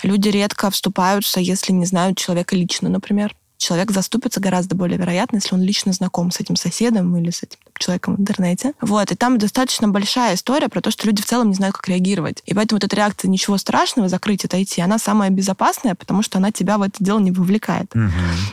Люди 0.03 0.29
редко 0.29 0.71
вступаются, 0.71 1.41
если 1.41 1.73
не 1.73 1.87
знают 1.87 2.19
человека 2.19 2.57
лично, 2.57 2.89
например 2.89 3.35
человек 3.63 3.91
заступится 3.91 4.41
гораздо 4.41 4.75
более 4.75 4.99
вероятно, 4.99 5.37
если 5.37 5.55
он 5.55 5.63
лично 5.63 5.93
знаком 5.93 6.31
с 6.31 6.41
этим 6.41 6.57
соседом 6.57 7.17
или 7.17 7.31
с 7.31 7.43
этим 7.43 7.59
человеком 7.79 8.17
в 8.17 8.21
интернете. 8.21 8.73
Вот, 8.81 9.11
и 9.13 9.15
там 9.15 9.39
достаточно 9.39 9.89
большая 9.89 10.35
история 10.35 10.69
про 10.69 10.81
то, 10.81 10.91
что 10.91 11.07
люди 11.07 11.23
в 11.23 11.27
целом 11.27 11.49
не 11.49 11.55
знают, 11.55 11.77
как 11.77 11.89
реагировать. 11.89 12.43
И 12.47 12.55
поэтому 12.55 12.77
вот 12.77 12.85
эта 12.85 12.97
реакция 12.97 13.29
«ничего 13.29 13.57
страшного, 13.59 14.09
закрыть, 14.09 14.45
отойти», 14.45 14.81
она 14.81 14.99
самая 14.99 15.31
безопасная, 15.31 15.95
потому 15.95 16.23
что 16.23 16.39
она 16.39 16.53
тебя 16.53 16.79
в 16.79 16.83
это 16.83 17.03
дело 17.03 17.19
не 17.19 17.31
вовлекает. 17.31 17.95
Угу. 17.95 18.11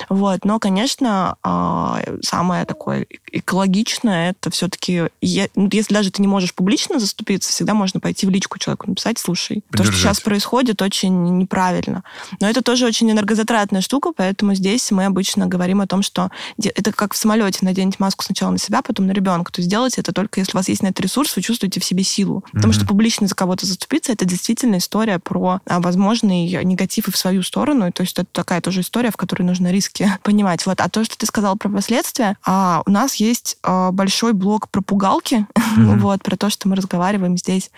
Вот, 0.09 0.45
но, 0.45 0.59
конечно, 0.59 1.37
а, 1.43 2.01
самое 2.21 2.65
такое 2.65 3.07
экологичное 3.31 4.31
это 4.31 4.49
все-таки, 4.51 5.09
ну, 5.55 5.69
если 5.71 5.93
даже 5.93 6.11
ты 6.11 6.21
не 6.21 6.27
можешь 6.27 6.53
публично 6.53 6.99
заступиться, 6.99 7.51
всегда 7.51 7.73
можно 7.73 7.99
пойти 7.99 8.25
в 8.25 8.29
личку 8.29 8.59
человеку 8.59 8.89
написать, 8.89 9.19
слушай, 9.19 9.63
Поддержать. 9.69 9.77
то, 9.77 9.83
что 9.83 10.01
сейчас 10.01 10.19
происходит, 10.21 10.81
очень 10.81 11.37
неправильно. 11.37 12.03
Но 12.39 12.49
это 12.49 12.61
тоже 12.61 12.85
очень 12.85 13.11
энергозатратная 13.11 13.81
штука, 13.81 14.11
поэтому 14.15 14.53
здесь 14.53 14.91
мы 14.99 15.05
обычно 15.05 15.47
говорим 15.47 15.79
о 15.79 15.87
том, 15.87 16.01
что 16.01 16.29
это 16.61 16.91
как 16.91 17.13
в 17.13 17.17
самолете, 17.17 17.59
наденьте 17.61 17.95
маску 17.99 18.25
сначала 18.25 18.51
на 18.51 18.57
себя, 18.57 18.81
потом 18.81 19.07
на 19.07 19.13
ребенка. 19.13 19.49
То 19.49 19.61
есть 19.61 19.71
делайте 19.71 20.01
это 20.01 20.11
только 20.11 20.41
если 20.41 20.51
у 20.51 20.57
вас 20.57 20.67
есть 20.67 20.83
на 20.83 20.87
это 20.87 21.01
ресурс, 21.01 21.37
вы 21.37 21.41
чувствуете 21.41 21.79
в 21.79 21.85
себе 21.85 22.03
силу. 22.03 22.43
Потому 22.51 22.73
mm-hmm. 22.73 22.75
что 22.75 22.85
публично 22.85 23.27
за 23.27 23.35
кого-то 23.35 23.65
заступиться, 23.65 24.11
это 24.11 24.25
действительно 24.25 24.75
история 24.79 25.19
про 25.19 25.61
а, 25.65 25.79
возможный 25.79 26.65
негатив 26.65 27.07
и 27.07 27.11
в 27.11 27.17
свою 27.17 27.43
сторону. 27.43 27.87
И, 27.87 27.91
то 27.91 28.01
есть 28.01 28.19
это 28.19 28.27
такая 28.29 28.59
тоже 28.59 28.81
история, 28.81 29.09
в 29.09 29.15
которой 29.15 29.43
нужно 29.43 29.71
риски 29.71 30.11
понимать. 30.23 30.65
Вот. 30.65 30.81
А 30.81 30.89
то, 30.89 31.05
что 31.05 31.17
ты 31.17 31.25
сказал 31.25 31.55
про 31.55 31.69
последствия, 31.69 32.35
а, 32.45 32.83
у 32.85 32.91
нас 32.91 33.15
есть 33.15 33.57
а, 33.63 33.91
большой 33.93 34.33
блок 34.33 34.67
про 34.67 34.81
пугалки, 34.81 35.47
mm-hmm. 35.55 35.97
вот, 35.99 36.23
про 36.23 36.35
то, 36.35 36.49
что 36.49 36.67
мы 36.67 36.75
разговариваем 36.75 37.37
здесь, 37.37 37.71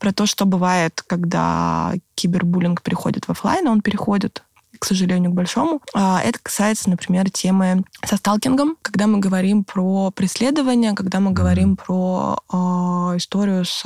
про 0.00 0.12
то, 0.12 0.26
что 0.26 0.44
бывает, 0.44 1.04
когда 1.06 1.94
кибербуллинг 2.16 2.82
переходит 2.82 3.26
в 3.26 3.30
офлайн, 3.30 3.68
он 3.68 3.80
переходит 3.80 4.42
к 4.78 4.84
сожалению, 4.84 5.30
к 5.30 5.34
большому. 5.34 5.80
А, 5.94 6.20
это 6.22 6.38
касается, 6.42 6.90
например, 6.90 7.30
темы 7.30 7.84
со 8.04 8.16
сталкингом, 8.16 8.76
когда 8.82 9.06
мы 9.06 9.18
говорим 9.18 9.64
про 9.64 10.10
преследование, 10.10 10.92
когда 10.94 11.20
мы 11.20 11.32
говорим 11.32 11.76
про 11.76 12.38
э, 12.52 12.56
историю 13.16 13.64
с 13.64 13.84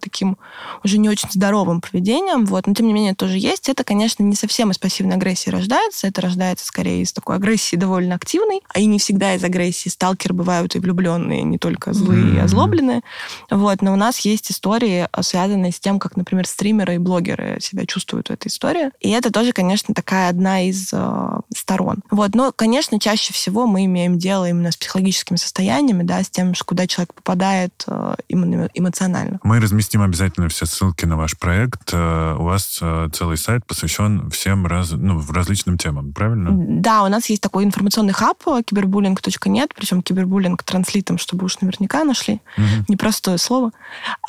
таким 0.00 0.36
уже 0.84 0.98
не 0.98 1.08
очень 1.08 1.28
здоровым 1.30 1.80
поведением, 1.80 2.46
вот, 2.46 2.66
но 2.66 2.74
тем 2.74 2.86
не 2.86 2.92
менее 2.92 3.14
тоже 3.14 3.38
есть. 3.38 3.68
Это, 3.68 3.84
конечно, 3.84 4.22
не 4.22 4.34
совсем 4.36 4.70
из 4.70 4.78
пассивной 4.78 5.16
агрессии 5.16 5.50
рождается, 5.50 6.06
это 6.06 6.20
рождается 6.20 6.66
скорее 6.66 7.02
из 7.02 7.12
такой 7.12 7.36
агрессии 7.36 7.76
довольно 7.76 8.14
активной, 8.14 8.60
а 8.72 8.80
и 8.80 8.86
не 8.86 8.98
всегда 8.98 9.34
из 9.34 9.44
агрессии. 9.44 9.88
Сталкеры 9.88 10.34
бывают 10.34 10.76
и 10.76 10.78
влюбленные, 10.78 11.42
не 11.42 11.58
только 11.58 11.92
злые 11.92 12.24
mm-hmm. 12.24 12.36
и 12.36 12.40
озлобленные. 12.40 13.02
Вот, 13.50 13.82
но 13.82 13.92
у 13.92 13.96
нас 13.96 14.20
есть 14.20 14.50
истории, 14.50 15.08
связанные 15.20 15.72
с 15.72 15.80
тем, 15.80 15.98
как, 15.98 16.16
например, 16.16 16.46
стримеры 16.46 16.96
и 16.96 16.98
блогеры 16.98 17.58
себя 17.60 17.86
чувствуют 17.86 18.28
в 18.28 18.32
этой 18.32 18.48
истории. 18.48 18.90
И 19.00 19.10
это 19.10 19.32
тоже, 19.32 19.52
конечно, 19.52 19.94
такая 19.94 20.28
одна 20.28 20.62
из 20.62 20.90
э, 20.92 21.40
сторон. 21.54 22.02
Вот, 22.10 22.34
но, 22.34 22.52
конечно, 22.52 22.98
чаще 23.00 23.32
всего 23.32 23.66
мы 23.66 23.84
имеем 23.84 24.18
дело 24.18 24.48
именно 24.48 24.70
с 24.70 24.76
психологическими 24.76 25.36
состояниями, 25.36 26.02
да, 26.02 26.22
с 26.22 26.30
тем, 26.30 26.52
куда 26.64 26.86
человек 26.86 27.14
попадает 27.14 27.84
э, 27.86 28.14
именно 28.28 28.68
эмоционально. 28.74 29.40
Мы 29.42 29.60
разместим 29.68 30.00
обязательно 30.00 30.48
все 30.48 30.64
ссылки 30.64 31.04
на 31.04 31.16
ваш 31.16 31.38
проект. 31.38 31.90
Э, 31.92 32.36
у 32.38 32.44
вас 32.44 32.78
э, 32.80 33.08
целый 33.12 33.36
сайт 33.36 33.66
посвящен 33.66 34.30
всем 34.30 34.66
раз, 34.66 34.92
ну, 34.92 35.22
различным 35.28 35.76
темам, 35.76 36.12
правильно? 36.14 36.50
Да, 36.52 37.02
у 37.02 37.08
нас 37.08 37.28
есть 37.28 37.42
такой 37.42 37.64
информационный 37.64 38.14
хаб 38.14 38.42
кибербуллинг.нет, 38.64 39.74
причем 39.76 40.00
кибербуллинг 40.00 40.62
транслитом, 40.62 41.18
чтобы 41.18 41.44
уж 41.44 41.60
наверняка 41.60 42.04
нашли. 42.04 42.40
Угу. 42.56 42.86
Непростое 42.88 43.36
слово. 43.36 43.72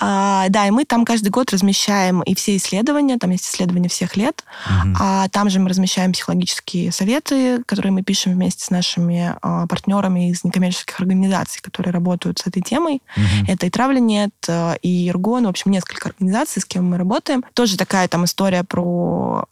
А, 0.01 0.49
да, 0.49 0.67
и 0.67 0.71
мы 0.71 0.83
там 0.83 1.05
каждый 1.05 1.29
год 1.29 1.53
размещаем 1.53 2.21
и 2.21 2.35
все 2.35 2.57
исследования, 2.57 3.17
там 3.17 3.29
есть 3.31 3.45
исследования 3.45 3.87
всех 3.87 4.17
лет, 4.17 4.43
угу. 4.65 4.95
а 4.99 5.29
там 5.29 5.49
же 5.49 5.59
мы 5.59 5.69
размещаем 5.69 6.11
психологические 6.11 6.91
советы, 6.91 7.63
которые 7.65 7.93
мы 7.93 8.03
пишем 8.03 8.33
вместе 8.33 8.65
с 8.65 8.71
нашими 8.71 9.35
а, 9.41 9.67
партнерами 9.67 10.31
из 10.31 10.43
некоммерческих 10.43 10.99
организаций, 10.99 11.61
которые 11.61 11.93
работают 11.93 12.39
с 12.39 12.47
этой 12.47 12.61
темой. 12.61 13.01
Угу. 13.15 13.51
Это 13.51 13.65
и 13.67 13.69
Травленет, 13.69 14.33
э, 14.47 14.75
и 14.81 15.07
Ирго, 15.07 15.28
ООН, 15.29 15.45
в 15.45 15.49
общем, 15.49 15.71
несколько 15.71 16.09
организаций, 16.09 16.61
с 16.61 16.65
кем 16.65 16.89
мы 16.89 16.97
работаем. 16.97 17.43
Тоже 17.53 17.77
такая 17.77 18.07
там 18.07 18.25
история 18.25 18.63
про 18.63 19.45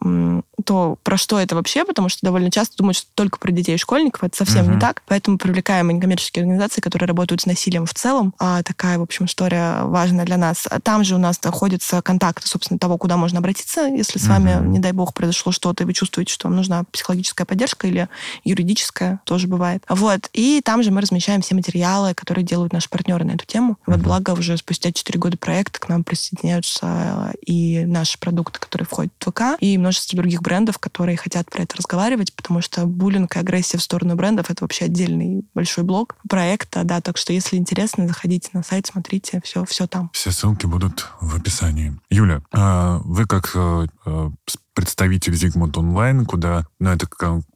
то, 0.64 0.98
про 1.02 1.16
что 1.16 1.38
это 1.38 1.54
вообще, 1.54 1.84
потому 1.84 2.08
что 2.08 2.20
довольно 2.22 2.50
часто 2.50 2.76
думают, 2.76 2.96
что 2.96 3.06
только 3.14 3.38
про 3.38 3.52
детей 3.52 3.76
и 3.76 3.78
школьников. 3.78 4.24
Это 4.24 4.36
совсем 4.36 4.66
uh-huh. 4.66 4.74
не 4.74 4.80
так. 4.80 5.02
Поэтому 5.06 5.38
привлекаем 5.38 5.88
некоммерческие 5.88 6.42
организации, 6.42 6.80
которые 6.80 7.06
работают 7.06 7.42
с 7.42 7.46
насилием 7.46 7.86
в 7.86 7.94
целом. 7.94 8.34
А 8.38 8.62
такая, 8.62 8.98
в 8.98 9.02
общем, 9.02 9.26
история 9.26 9.84
важная 9.84 10.24
для 10.24 10.36
нас. 10.36 10.66
Там 10.82 11.04
же 11.04 11.14
у 11.14 11.18
нас 11.18 11.42
находятся 11.42 12.02
контакты, 12.02 12.46
собственно, 12.46 12.78
того, 12.78 12.98
куда 12.98 13.16
можно 13.16 13.38
обратиться, 13.38 13.82
если 13.82 14.18
с 14.18 14.24
uh-huh. 14.24 14.28
вами, 14.28 14.68
не 14.68 14.78
дай 14.78 14.92
бог, 14.92 15.14
произошло 15.14 15.52
что-то, 15.52 15.84
и 15.84 15.86
вы 15.86 15.94
чувствуете, 15.94 16.32
что 16.32 16.48
вам 16.48 16.56
нужна 16.56 16.84
психологическая 16.92 17.46
поддержка 17.46 17.86
или 17.86 18.08
юридическая, 18.44 19.20
тоже 19.24 19.46
бывает. 19.46 19.84
Вот. 19.88 20.28
И 20.32 20.60
там 20.64 20.82
же 20.82 20.90
мы 20.90 21.00
размещаем 21.00 21.40
все 21.40 21.54
материалы, 21.54 22.14
которые 22.14 22.44
делают 22.44 22.72
наши 22.72 22.88
партнеры 22.90 23.24
на 23.24 23.32
эту 23.32 23.46
тему. 23.46 23.72
Uh-huh. 23.72 23.94
Вот 23.94 24.00
благо 24.00 24.32
уже 24.32 24.56
спустя 24.56 24.92
4 24.92 25.18
года 25.18 25.38
проекта 25.38 25.67
проекта 25.68 25.80
к 25.80 25.88
нам 25.88 26.04
присоединяются 26.04 27.32
и 27.44 27.84
наши 27.84 28.18
продукты, 28.18 28.58
которые 28.58 28.86
входят 28.86 29.12
в 29.18 29.30
ВК, 29.30 29.42
и 29.60 29.76
множество 29.78 30.16
других 30.16 30.42
брендов, 30.42 30.78
которые 30.78 31.16
хотят 31.16 31.50
про 31.50 31.62
это 31.62 31.76
разговаривать, 31.76 32.34
потому 32.34 32.62
что 32.62 32.86
буллинг 32.86 33.36
и 33.36 33.38
агрессия 33.38 33.78
в 33.78 33.82
сторону 33.82 34.14
брендов— 34.14 34.46
это 34.50 34.64
вообще 34.64 34.86
отдельный 34.86 35.44
большой 35.54 35.84
блок 35.84 36.16
проекта, 36.28 36.84
да, 36.84 37.00
так 37.00 37.16
что 37.16 37.32
если 37.32 37.56
интересно, 37.56 38.08
заходите 38.08 38.50
на 38.52 38.62
сайт, 38.62 38.86
смотрите, 38.86 39.40
все, 39.44 39.64
все 39.64 39.86
там. 39.86 40.10
Все 40.12 40.30
ссылки 40.30 40.66
будут 40.66 41.08
в 41.20 41.36
описании. 41.36 41.98
Юля, 42.10 42.40
а 42.52 43.00
вы 43.04 43.26
как 43.26 43.52
э, 43.54 43.86
э, 44.06 44.30
представитель 44.78 45.32
Zigmund 45.32 45.72
Online, 45.72 46.24
куда, 46.24 46.64
ну, 46.78 46.90
это 46.90 47.08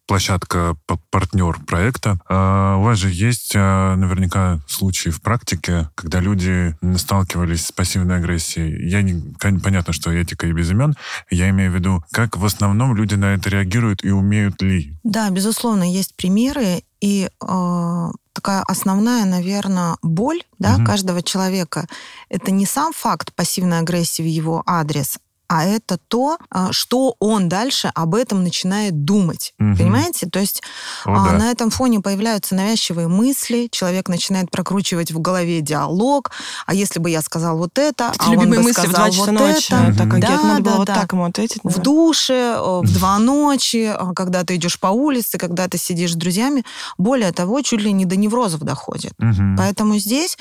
площадка 0.07 0.77
партнер 1.11 1.57
проекта. 1.65 2.19
А 2.29 2.79
у 2.79 2.83
вас 2.83 2.99
же 2.99 3.11
есть 3.11 3.53
а, 3.55 3.95
наверняка 3.95 4.59
случаи 4.67 5.11
в 5.11 5.23
практике, 5.23 5.89
когда 5.95 6.19
люди 6.19 6.77
сталкивались 6.97 7.67
с 7.67 7.71
пассивной 7.71 8.17
агрессией. 8.17 8.89
Я 8.89 9.03
не, 9.03 9.33
понятно, 9.39 9.93
что 9.93 10.11
этика 10.11 10.49
и 10.49 10.53
без 10.53 10.73
имен. 10.73 10.97
Я 11.31 11.49
имею 11.51 11.71
в 11.71 11.77
виду, 11.77 12.03
как 12.11 12.37
в 12.37 12.45
основном 12.45 12.97
люди 12.97 13.15
на 13.15 13.35
это 13.35 13.51
реагируют 13.51 14.03
и 14.03 14.11
умеют 14.11 14.61
ли? 14.61 14.93
Да, 15.05 15.31
безусловно, 15.31 15.85
есть 15.85 16.17
примеры. 16.17 16.83
И 17.01 17.29
э, 17.41 18.07
такая 18.33 18.63
основная, 18.63 19.25
наверное, 19.27 19.97
боль 20.03 20.43
да, 20.59 20.75
угу. 20.75 20.87
каждого 20.87 21.23
человека 21.23 21.87
это 22.29 22.51
не 22.51 22.67
сам 22.67 22.93
факт 22.93 23.33
пассивной 23.33 23.79
агрессии 23.79 24.23
в 24.23 24.27
его 24.27 24.65
адрес, 24.67 25.19
а 25.53 25.67
это 25.67 25.99
то, 26.09 26.39
а, 26.51 26.73
что 26.73 27.15
он 27.19 27.51
дальше 27.51 27.93
об 27.95 28.15
этом 28.15 28.43
начинает 28.43 29.05
думать. 29.05 29.53
Угу. 29.61 29.77
Понимаете? 29.77 30.27
То 30.27 30.39
есть 30.39 30.63
О, 31.05 31.13
а, 31.13 31.27
да. 31.27 31.33
на 31.33 31.51
этом 31.51 31.69
фоне 31.69 32.01
появляются 32.01 32.55
навязчивые 32.55 33.07
мысли, 33.07 33.69
человек 33.71 34.09
начинает 34.09 34.51
прокручивать 34.51 35.13
в 35.13 35.21
голове 35.21 35.61
диалог, 35.61 36.31
а 36.65 36.73
если 36.73 37.01
бы 37.01 37.11
я 37.11 37.21
сказал 37.21 37.59
вот 37.59 37.77
это, 37.77 38.15
а 38.19 38.31
он 38.31 38.39
бы 38.39 38.47
мысли 38.47 38.73
сказал 38.73 39.11
в 39.11 39.15
2 39.15 39.27
вот 39.27 39.33
ночи. 39.33 39.75
это. 39.75 39.99
Так, 39.99 40.15
а 40.15 40.19
да, 40.21 40.43
надо 40.43 40.63
да, 40.63 40.71
было 40.71 40.87
да. 40.87 40.95
вот 40.95 41.01
так 41.01 41.13
ему 41.13 41.25
ответить. 41.27 41.61
В 41.63 41.79
душе, 41.81 42.57
в 42.59 42.91
два 42.91 43.19
ночи, 43.19 43.95
когда 44.17 44.45
ты 44.45 44.57
идешь 44.57 44.81
по 44.81 44.87
улице, 44.87 45.37
когда 45.37 45.69
ты 45.69 45.77
сидишь 45.77 46.13
с 46.13 46.17
друзьями. 46.17 46.65
Более 46.97 47.31
того, 47.31 47.61
чуть 47.61 47.83
ли 47.83 47.93
не 47.93 48.07
до 48.07 48.17
неврозов 48.17 48.61
доходит. 48.61 49.13
Угу. 49.19 49.57
Поэтому 49.59 49.99
здесь, 49.99 50.39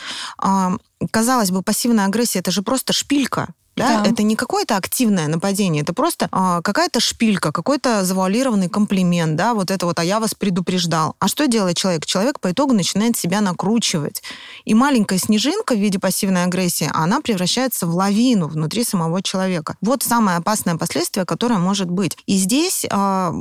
казалось 1.11 1.51
бы, 1.51 1.63
пассивная 1.63 2.05
агрессия 2.05 2.39
это 2.39 2.51
же 2.51 2.61
просто 2.61 2.93
шпилька. 2.93 3.49
Да? 3.75 4.03
Да. 4.03 4.09
Это 4.09 4.23
не 4.23 4.35
какое-то 4.35 4.75
активное 4.75 5.27
нападение, 5.27 5.83
это 5.83 5.93
просто 5.93 6.27
а, 6.31 6.61
какая-то 6.61 6.99
шпилька, 6.99 7.51
какой-то 7.51 8.03
завуалированный 8.03 8.69
комплимент, 8.69 9.35
да, 9.35 9.53
вот 9.53 9.71
это 9.71 9.85
вот, 9.85 9.97
а 9.99 10.03
я 10.03 10.19
вас 10.19 10.35
предупреждал. 10.35 11.15
А 11.19 11.27
что 11.27 11.47
делает 11.47 11.77
человек? 11.77 12.05
Человек 12.05 12.39
по 12.39 12.51
итогу 12.51 12.73
начинает 12.73 13.17
себя 13.17 13.41
накручивать. 13.41 14.21
И 14.65 14.73
маленькая 14.73 15.19
снежинка 15.19 15.73
в 15.73 15.79
виде 15.79 15.99
пассивной 15.99 16.43
агрессии, 16.43 16.89
она 16.93 17.21
превращается 17.21 17.87
в 17.87 17.95
лавину 17.95 18.47
внутри 18.47 18.83
самого 18.83 19.21
человека. 19.21 19.75
Вот 19.81 20.03
самое 20.03 20.37
опасное 20.37 20.75
последствие, 20.77 21.25
которое 21.25 21.59
может 21.59 21.89
быть. 21.89 22.17
И 22.25 22.35
здесь 22.35 22.85
а, 22.89 23.33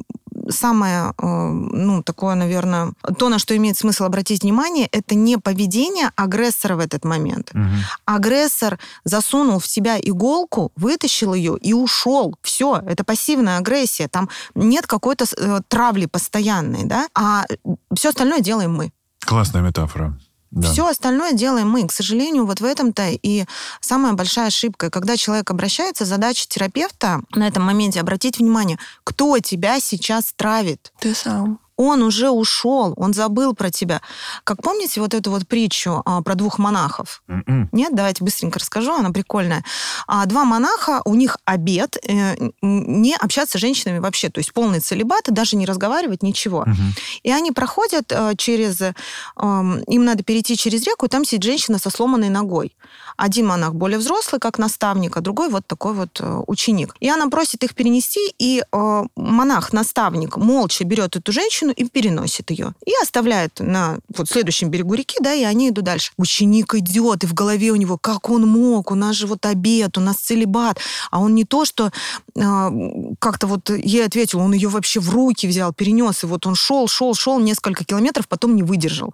самое, 0.48 1.12
э, 1.18 1.26
ну, 1.26 2.02
такое, 2.02 2.34
наверное, 2.34 2.92
то, 3.18 3.28
на 3.28 3.38
что 3.38 3.56
имеет 3.56 3.76
смысл 3.76 4.04
обратить 4.04 4.42
внимание, 4.42 4.88
это 4.92 5.14
не 5.14 5.38
поведение 5.38 6.10
агрессора 6.16 6.76
в 6.76 6.80
этот 6.80 7.04
момент. 7.04 7.50
Угу. 7.54 7.64
Агрессор 8.04 8.78
засунул 9.04 9.58
в 9.58 9.66
себя 9.66 9.98
иголку, 10.00 10.72
вытащил 10.76 11.34
ее 11.34 11.56
и 11.60 11.72
ушел. 11.72 12.34
Все, 12.42 12.82
это 12.86 13.04
пассивная 13.04 13.58
агрессия. 13.58 14.08
Там 14.08 14.28
нет 14.54 14.86
какой-то 14.86 15.24
э, 15.36 15.60
травли 15.68 16.06
постоянной, 16.06 16.84
да, 16.84 17.08
а 17.14 17.46
все 17.94 18.10
остальное 18.10 18.40
делаем 18.40 18.74
мы. 18.74 18.92
Классная 19.24 19.62
метафора. 19.62 20.18
Да. 20.50 20.70
Все 20.70 20.86
остальное 20.86 21.32
делаем 21.32 21.68
мы. 21.68 21.86
К 21.86 21.92
сожалению, 21.92 22.44
вот 22.46 22.60
в 22.60 22.64
этом-то 22.64 23.10
и 23.10 23.44
самая 23.80 24.14
большая 24.14 24.48
ошибка. 24.48 24.90
Когда 24.90 25.16
человек 25.16 25.50
обращается, 25.50 26.04
задача 26.04 26.46
терапевта 26.48 27.20
на 27.34 27.46
этом 27.46 27.62
моменте 27.62 28.00
обратить 28.00 28.38
внимание, 28.38 28.78
кто 29.04 29.38
тебя 29.38 29.78
сейчас 29.80 30.32
травит. 30.36 30.92
Ты 30.98 31.14
сам 31.14 31.60
он 31.80 32.02
уже 32.02 32.30
ушел, 32.30 32.92
он 32.96 33.14
забыл 33.14 33.54
про 33.54 33.70
тебя. 33.70 34.02
Как 34.44 34.62
помните 34.62 35.00
вот 35.00 35.14
эту 35.14 35.30
вот 35.30 35.48
притчу 35.48 36.02
а, 36.04 36.20
про 36.22 36.34
двух 36.34 36.58
монахов? 36.58 37.22
Mm-mm. 37.26 37.42
М-м. 37.46 37.68
Нет, 37.72 37.94
давайте 37.94 38.22
быстренько 38.22 38.58
расскажу, 38.58 38.92
она 38.92 39.10
прикольная. 39.10 39.64
А, 40.06 40.26
два 40.26 40.44
монаха, 40.44 41.00
у 41.04 41.14
них 41.14 41.38
обед 41.44 41.96
э, 42.06 42.36
не 42.60 43.14
общаться 43.16 43.56
с 43.56 43.60
женщинами 43.60 43.98
вообще, 43.98 44.28
то 44.28 44.40
есть 44.40 44.52
полный 44.52 44.80
целебат, 44.80 45.28
и 45.28 45.32
даже 45.32 45.56
не 45.56 45.64
разговаривать, 45.64 46.22
ничего. 46.22 46.64
Mm-hmm. 46.64 47.20
И 47.22 47.32
они 47.32 47.50
проходят 47.50 48.12
э, 48.12 48.34
через... 48.36 48.80
Э, 48.82 48.92
им 49.36 50.04
надо 50.04 50.22
перейти 50.22 50.56
через 50.56 50.86
реку, 50.86 51.06
и 51.06 51.08
там 51.08 51.24
сидит 51.24 51.44
женщина 51.44 51.78
со 51.78 51.88
сломанной 51.88 52.28
ногой. 52.28 52.76
Один 53.20 53.48
монах 53.48 53.74
более 53.74 53.98
взрослый, 53.98 54.40
как 54.40 54.58
наставник, 54.58 55.14
а 55.14 55.20
другой 55.20 55.50
вот 55.50 55.66
такой 55.66 55.92
вот 55.92 56.20
э, 56.20 56.42
ученик. 56.46 56.96
И 57.00 57.10
она 57.10 57.28
просит 57.28 57.62
их 57.62 57.74
перенести, 57.74 58.34
и 58.38 58.62
э, 58.62 59.02
монах-наставник 59.14 60.38
молча 60.38 60.84
берет 60.84 61.16
эту 61.16 61.30
женщину, 61.30 61.70
и 61.70 61.84
переносит 61.84 62.50
ее. 62.50 62.72
И 62.86 62.92
оставляет 63.02 63.60
на 63.60 63.98
вот 64.16 64.30
следующем 64.30 64.70
берегу 64.70 64.94
реки, 64.94 65.18
да, 65.20 65.34
и 65.34 65.42
они 65.44 65.68
идут 65.68 65.84
дальше. 65.84 66.12
Ученик 66.16 66.74
идет, 66.74 67.24
и 67.24 67.26
в 67.26 67.34
голове 67.34 67.72
у 67.72 67.76
него, 67.76 67.98
как 67.98 68.30
он 68.30 68.48
мог, 68.48 68.90
у 68.90 68.94
нас 68.94 69.16
же 69.16 69.26
вот 69.26 69.44
обед, 69.44 69.98
у 69.98 70.00
нас 70.00 70.16
целебат. 70.16 70.78
А 71.10 71.20
он 71.20 71.34
не 71.34 71.44
то, 71.44 71.66
что 71.66 71.92
э, 72.34 72.70
как-то 73.18 73.46
вот 73.46 73.68
ей 73.68 74.06
ответил, 74.06 74.40
он 74.40 74.54
ее 74.54 74.70
вообще 74.70 74.98
в 74.98 75.10
руки 75.10 75.46
взял, 75.46 75.74
перенес, 75.74 76.24
и 76.24 76.26
вот 76.26 76.46
он 76.46 76.54
шел, 76.54 76.88
шел, 76.88 77.14
шел 77.14 77.38
несколько 77.38 77.84
километров, 77.84 78.28
потом 78.28 78.56
не 78.56 78.62
выдержал. 78.62 79.12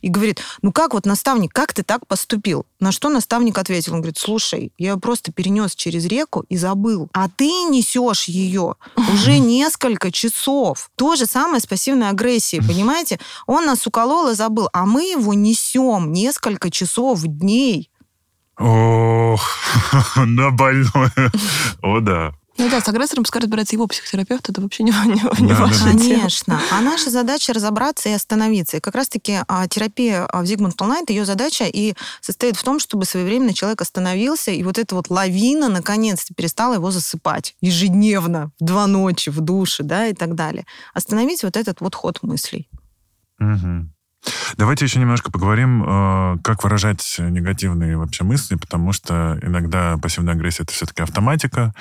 И 0.00 0.08
говорит, 0.08 0.40
ну 0.62 0.70
как 0.70 0.94
вот, 0.94 1.06
наставник, 1.06 1.52
как 1.52 1.72
ты 1.72 1.82
так 1.82 2.06
поступил? 2.06 2.64
На 2.78 2.92
что 2.92 3.08
наставник 3.08 3.47
ответил? 3.56 3.94
Он 3.94 4.00
говорит, 4.00 4.18
слушай, 4.18 4.72
я 4.76 4.90
ее 4.90 4.98
просто 4.98 5.32
перенес 5.32 5.74
через 5.74 6.04
реку 6.04 6.44
и 6.48 6.56
забыл. 6.58 7.08
А 7.14 7.28
ты 7.28 7.46
несешь 7.46 8.24
ее 8.24 8.74
уже 9.14 9.38
несколько 9.38 10.10
часов. 10.10 10.90
То 10.96 11.16
же 11.16 11.24
самое 11.24 11.60
с 11.60 11.66
пассивной 11.66 12.10
агрессией, 12.10 12.60
понимаете? 12.60 13.18
Он 13.46 13.64
нас 13.64 13.86
уколол 13.86 14.28
и 14.28 14.34
забыл, 14.34 14.68
а 14.72 14.84
мы 14.84 15.04
его 15.04 15.32
несем 15.32 16.12
несколько 16.12 16.70
часов, 16.70 17.22
дней. 17.22 17.90
Ох, 18.58 19.56
на 20.16 20.50
больное. 20.50 21.32
О, 21.80 22.00
да. 22.00 22.32
Ну 22.58 22.68
да, 22.68 22.80
с 22.80 22.88
агрессором 22.88 23.22
пускай 23.22 23.40
разбирается 23.40 23.76
его 23.76 23.86
психотерапевт, 23.86 24.48
это 24.48 24.60
вообще 24.60 24.82
не, 24.82 24.90
не, 25.06 25.42
не 25.42 25.52
да, 25.54 25.60
ваше 25.60 25.84
да. 25.84 25.90
Конечно. 25.90 26.60
А 26.72 26.80
наша 26.80 27.08
задача 27.08 27.52
разобраться 27.52 28.08
и 28.08 28.12
остановиться. 28.12 28.76
И 28.76 28.80
как 28.80 28.96
раз-таки 28.96 29.38
а, 29.46 29.68
терапия 29.68 30.24
а, 30.26 30.42
в 30.42 30.46
Зигмунд 30.46 30.76
Полнайт, 30.76 31.08
ее 31.08 31.24
задача 31.24 31.64
и 31.64 31.94
состоит 32.20 32.56
в 32.56 32.64
том, 32.64 32.80
чтобы 32.80 33.04
своевременно 33.04 33.54
человек 33.54 33.80
остановился, 33.80 34.50
и 34.50 34.64
вот 34.64 34.76
эта 34.76 34.96
вот 34.96 35.08
лавина 35.08 35.68
наконец-то 35.68 36.34
перестала 36.34 36.74
его 36.74 36.90
засыпать 36.90 37.54
ежедневно, 37.60 38.50
в 38.58 38.64
два 38.64 38.88
ночи, 38.88 39.30
в 39.30 39.40
душе, 39.40 39.84
да, 39.84 40.08
и 40.08 40.12
так 40.12 40.34
далее. 40.34 40.66
Остановить 40.94 41.44
вот 41.44 41.56
этот 41.56 41.80
вот 41.80 41.94
ход 41.94 42.18
мыслей. 42.22 42.68
Угу. 43.38 43.88
Давайте 44.56 44.84
еще 44.84 44.98
немножко 44.98 45.30
поговорим, 45.30 45.82
э, 45.82 46.38
как 46.42 46.64
выражать 46.64 47.16
негативные 47.18 47.96
вообще 47.96 48.24
мысли, 48.24 48.56
потому 48.56 48.92
что 48.92 49.38
иногда 49.42 49.96
пассивная 49.98 50.34
агрессия 50.34 50.64
это 50.64 50.72
все-таки 50.72 51.02
автоматика. 51.02 51.74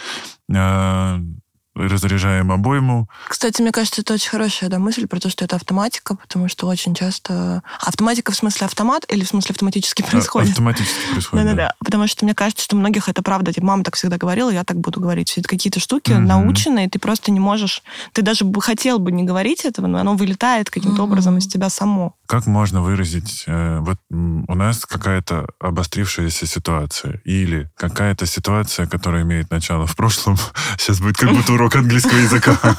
Разряжаем 1.77 2.51
обойму. 2.51 3.07
Кстати, 3.27 3.61
мне 3.61 3.71
кажется, 3.71 4.01
это 4.01 4.13
очень 4.13 4.29
хорошая 4.29 4.69
да, 4.69 4.79
мысль 4.79 5.07
про 5.07 5.19
то, 5.19 5.29
что 5.29 5.45
это 5.45 5.55
автоматика, 5.55 6.15
потому 6.15 6.47
что 6.49 6.67
очень 6.67 6.95
часто... 6.95 7.61
Автоматика 7.79 8.31
в 8.31 8.35
смысле 8.35 8.65
автомат 8.65 9.05
или 9.09 9.23
в 9.23 9.27
смысле 9.27 9.53
автоматически 9.53 10.01
происходит? 10.09 10.51
Автоматически 10.51 11.11
происходит, 11.11 11.45
Да-да-да. 11.45 11.73
Потому 11.79 12.07
что 12.07 12.25
мне 12.25 12.33
кажется, 12.33 12.63
что 12.63 12.75
многих 12.75 13.09
это 13.09 13.21
правда. 13.21 13.53
Типа, 13.53 13.67
мама 13.67 13.83
так 13.83 13.95
всегда 13.95 14.17
говорила, 14.17 14.49
я 14.49 14.63
так 14.63 14.77
буду 14.77 14.99
говорить. 14.99 15.29
Все 15.29 15.41
это 15.41 15.49
какие-то 15.49 15.79
штуки 15.79 16.11
угу. 16.11 16.21
наученные, 16.21 16.89
ты 16.89 16.99
просто 16.99 17.31
не 17.31 17.39
можешь... 17.39 17.83
Ты 18.13 18.21
даже 18.21 18.45
бы 18.45 18.61
хотел 18.61 18.99
бы 18.99 19.11
не 19.11 19.23
говорить 19.23 19.65
этого, 19.65 19.87
но 19.87 19.99
оно 19.99 20.15
вылетает 20.15 20.69
каким-то 20.69 21.03
угу. 21.03 21.11
образом 21.11 21.37
из 21.37 21.47
тебя 21.47 21.69
само. 21.69 22.15
Как 22.25 22.47
можно 22.47 22.81
выразить... 22.81 23.43
Э, 23.47 23.79
вот 23.79 23.97
у 24.09 24.55
нас 24.55 24.85
какая-то 24.85 25.47
обострившаяся 25.59 26.45
ситуация 26.45 27.21
или 27.23 27.69
какая-то 27.75 28.25
ситуация, 28.25 28.87
которая 28.87 29.23
имеет 29.23 29.51
начало 29.51 29.85
в 29.85 29.95
прошлом. 29.95 30.37
Сейчас 30.77 30.99
будет 30.99 31.17
как 31.17 31.31
будто 31.31 31.53
урок 31.53 31.66
урок 31.67 31.75
английского 31.75 32.17
языка. 32.17 32.57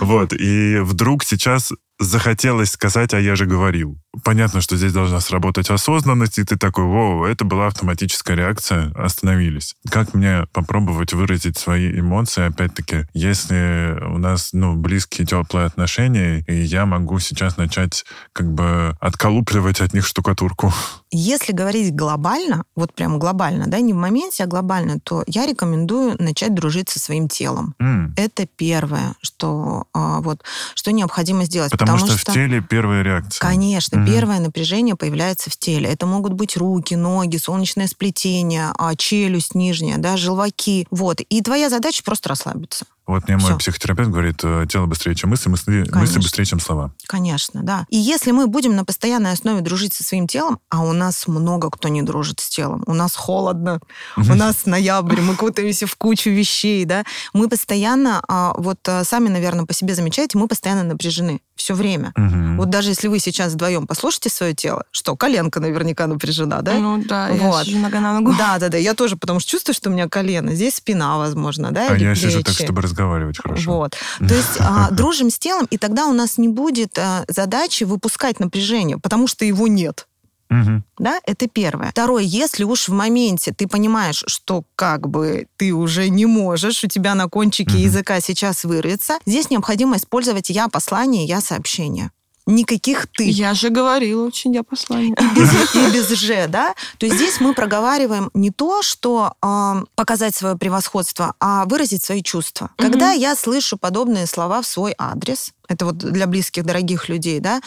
Вот. 0.00 0.32
И 0.32 0.78
вдруг 0.80 1.24
сейчас 1.24 1.72
захотелось 2.00 2.70
сказать, 2.70 3.14
а 3.14 3.20
я 3.20 3.36
же 3.36 3.46
говорил. 3.46 3.98
Понятно, 4.24 4.60
что 4.60 4.76
здесь 4.76 4.92
должна 4.92 5.20
сработать 5.20 5.70
осознанность, 5.70 6.38
и 6.38 6.44
ты 6.44 6.56
такой, 6.56 6.84
воу, 6.84 7.24
это 7.24 7.44
была 7.44 7.66
автоматическая 7.68 8.36
реакция, 8.36 8.90
остановились. 8.96 9.76
Как 9.88 10.14
мне 10.14 10.46
попробовать 10.52 11.12
выразить 11.12 11.58
свои 11.58 12.00
эмоции, 12.00 12.46
опять-таки, 12.46 13.06
если 13.12 13.98
у 14.02 14.18
нас, 14.18 14.50
ну, 14.52 14.74
близкие, 14.74 15.26
теплые 15.26 15.66
отношения, 15.66 16.42
и 16.48 16.54
я 16.54 16.86
могу 16.86 17.18
сейчас 17.18 17.58
начать 17.58 18.04
как 18.32 18.50
бы 18.52 18.96
отколупливать 19.00 19.80
от 19.80 19.92
них 19.92 20.06
штукатурку? 20.06 20.72
Если 21.12 21.52
говорить 21.52 21.94
глобально, 21.94 22.64
вот 22.74 22.94
прям 22.94 23.18
глобально, 23.18 23.66
да, 23.66 23.80
не 23.80 23.92
в 23.92 23.96
моменте, 23.96 24.44
а 24.44 24.46
глобально, 24.46 25.00
то 25.00 25.22
я 25.26 25.44
рекомендую 25.46 26.16
начать 26.18 26.54
дружить 26.54 26.88
со 26.88 26.98
своим 26.98 27.28
телом. 27.28 27.74
Mm. 27.80 28.12
Это 28.16 28.46
первое, 28.46 29.14
что 29.20 29.84
а, 29.92 30.20
вот, 30.20 30.42
что 30.74 30.92
необходимо 30.92 31.44
сделать. 31.44 31.70
Потому, 31.70 31.89
потому 31.92 32.10
что, 32.10 32.18
что 32.18 32.32
в 32.32 32.34
теле 32.34 32.60
первая 32.60 33.02
реакция. 33.02 33.40
Конечно, 33.40 33.96
mm. 33.96 34.06
первое 34.06 34.40
напряжение 34.40 34.96
появляется 34.96 35.50
в 35.50 35.56
теле. 35.56 35.90
Это 35.90 36.06
могут 36.06 36.32
быть 36.32 36.56
руки, 36.56 36.94
ноги, 36.94 37.36
солнечное 37.36 37.86
сплетение, 37.86 38.72
а, 38.78 38.94
челюсть 38.96 39.54
нижняя, 39.54 39.98
да, 39.98 40.16
желваки. 40.16 40.86
Вот. 40.90 41.20
И 41.20 41.42
твоя 41.42 41.70
задача 41.70 42.02
просто 42.04 42.28
расслабиться. 42.28 42.86
Вот 43.06 43.26
мне 43.26 43.36
мой 43.36 43.58
психотерапевт 43.58 44.10
говорит, 44.10 44.40
э, 44.44 44.66
тело 44.68 44.86
быстрее, 44.86 45.14
чем 45.14 45.30
мысли, 45.30 45.48
мысли, 45.48 45.84
мысли 45.92 46.18
быстрее, 46.18 46.44
чем 46.44 46.60
слова. 46.60 46.92
Конечно, 47.06 47.62
да. 47.62 47.86
И 47.88 47.96
если 47.96 48.30
мы 48.30 48.46
будем 48.46 48.76
на 48.76 48.84
постоянной 48.84 49.32
основе 49.32 49.62
дружить 49.62 49.94
со 49.94 50.04
своим 50.04 50.26
телом, 50.28 50.60
а 50.68 50.84
у 50.84 50.92
нас 50.92 51.26
много 51.26 51.70
кто 51.70 51.88
не 51.88 52.02
дружит 52.02 52.40
с 52.40 52.48
телом, 52.48 52.84
у 52.86 52.94
нас 52.94 53.16
холодно, 53.16 53.80
у 54.16 54.34
нас 54.34 54.66
ноябрь, 54.66 55.20
мы 55.20 55.34
кутаемся 55.34 55.86
в 55.86 55.96
кучу 55.96 56.30
вещей, 56.30 56.84
да, 56.84 57.04
мы 57.32 57.48
постоянно, 57.48 58.22
а, 58.28 58.54
вот 58.56 58.78
э, 58.86 59.02
сами, 59.04 59.28
наверное, 59.28 59.66
по 59.66 59.74
себе 59.74 59.94
замечаете, 59.94 60.38
мы 60.38 60.46
постоянно 60.46 60.84
напряжены 60.84 61.40
все 61.56 61.74
время. 61.74 62.12
Вот 62.56 62.70
даже 62.70 62.90
если 62.90 63.08
вы 63.08 63.18
сейчас 63.18 63.52
вдвоем 63.52 63.86
послушаете 63.86 64.30
свое 64.30 64.54
тело, 64.54 64.84
что, 64.90 65.16
коленка 65.16 65.60
наверняка 65.60 66.06
напряжена, 66.06 66.62
да? 66.62 66.74
Ну 66.74 67.02
да, 67.04 67.30
вот. 67.32 67.66
я 67.66 67.78
нога 67.78 68.00
на 68.00 68.18
ногу. 68.18 68.34
Да, 68.38 68.58
да, 68.58 68.68
да, 68.68 68.78
я 68.78 68.94
тоже, 68.94 69.16
потому 69.16 69.40
что 69.40 69.50
чувствую, 69.50 69.74
что 69.74 69.90
у 69.90 69.92
меня 69.92 70.08
колено, 70.08 70.54
здесь 70.54 70.76
спина, 70.76 71.18
возможно, 71.18 71.70
да, 71.70 71.88
А 71.90 71.96
я 71.96 72.14
сижу 72.14 72.42
так, 72.42 72.54
чтобы 72.54 72.82
разговаривать 72.82 72.99
разговаривать 73.00 73.38
хорошо. 73.38 73.72
Вот. 73.72 73.96
То 74.18 74.34
есть 74.34 74.56
а, 74.60 74.90
дружим 74.92 75.30
с 75.30 75.38
телом, 75.38 75.66
и 75.70 75.78
тогда 75.78 76.06
у 76.06 76.12
нас 76.12 76.38
не 76.38 76.48
будет 76.48 76.98
а, 76.98 77.24
задачи 77.28 77.84
выпускать 77.84 78.40
напряжение, 78.40 78.98
потому 78.98 79.26
что 79.26 79.44
его 79.44 79.66
нет. 79.66 80.06
Мгм. 80.50 80.84
Да, 80.98 81.20
это 81.24 81.46
первое. 81.46 81.90
Второе, 81.90 82.24
если 82.24 82.64
уж 82.64 82.88
в 82.88 82.92
моменте 82.92 83.54
ты 83.56 83.68
понимаешь, 83.68 84.24
что 84.26 84.64
как 84.74 85.08
бы 85.08 85.46
ты 85.56 85.72
уже 85.72 86.08
не 86.08 86.26
можешь, 86.26 86.82
у 86.82 86.88
тебя 86.88 87.14
на 87.14 87.28
кончике 87.28 87.74
Мгм. 87.74 87.82
языка 87.82 88.20
сейчас 88.20 88.64
вырвется, 88.64 89.18
здесь 89.26 89.48
необходимо 89.48 89.96
использовать 89.96 90.50
я 90.50 90.68
послание, 90.68 91.24
я 91.24 91.40
сообщение. 91.40 92.10
Никаких 92.50 93.06
ты. 93.06 93.28
Я 93.28 93.54
же 93.54 93.70
говорила 93.70 94.26
очень 94.26 94.54
я 94.54 94.62
послание. 94.62 95.14
И 95.18 95.38
без, 95.38 95.74
и 95.74 95.90
без 95.92 96.08
«же», 96.18 96.46
да? 96.48 96.74
То 96.98 97.06
есть 97.06 97.16
здесь 97.16 97.40
мы 97.40 97.54
проговариваем 97.54 98.30
не 98.34 98.50
то, 98.50 98.82
что 98.82 99.34
а, 99.40 99.82
показать 99.94 100.34
свое 100.34 100.56
превосходство, 100.56 101.34
а 101.40 101.64
выразить 101.66 102.02
свои 102.02 102.22
чувства. 102.22 102.70
Когда 102.76 103.12
я 103.12 103.36
слышу 103.36 103.78
подобные 103.78 104.26
слова 104.26 104.62
в 104.62 104.66
свой 104.66 104.94
адрес, 104.98 105.52
это 105.70 105.86
вот 105.86 105.98
для 105.98 106.26
близких, 106.26 106.64
дорогих 106.64 107.08
людей, 107.08 107.40
да, 107.40 107.60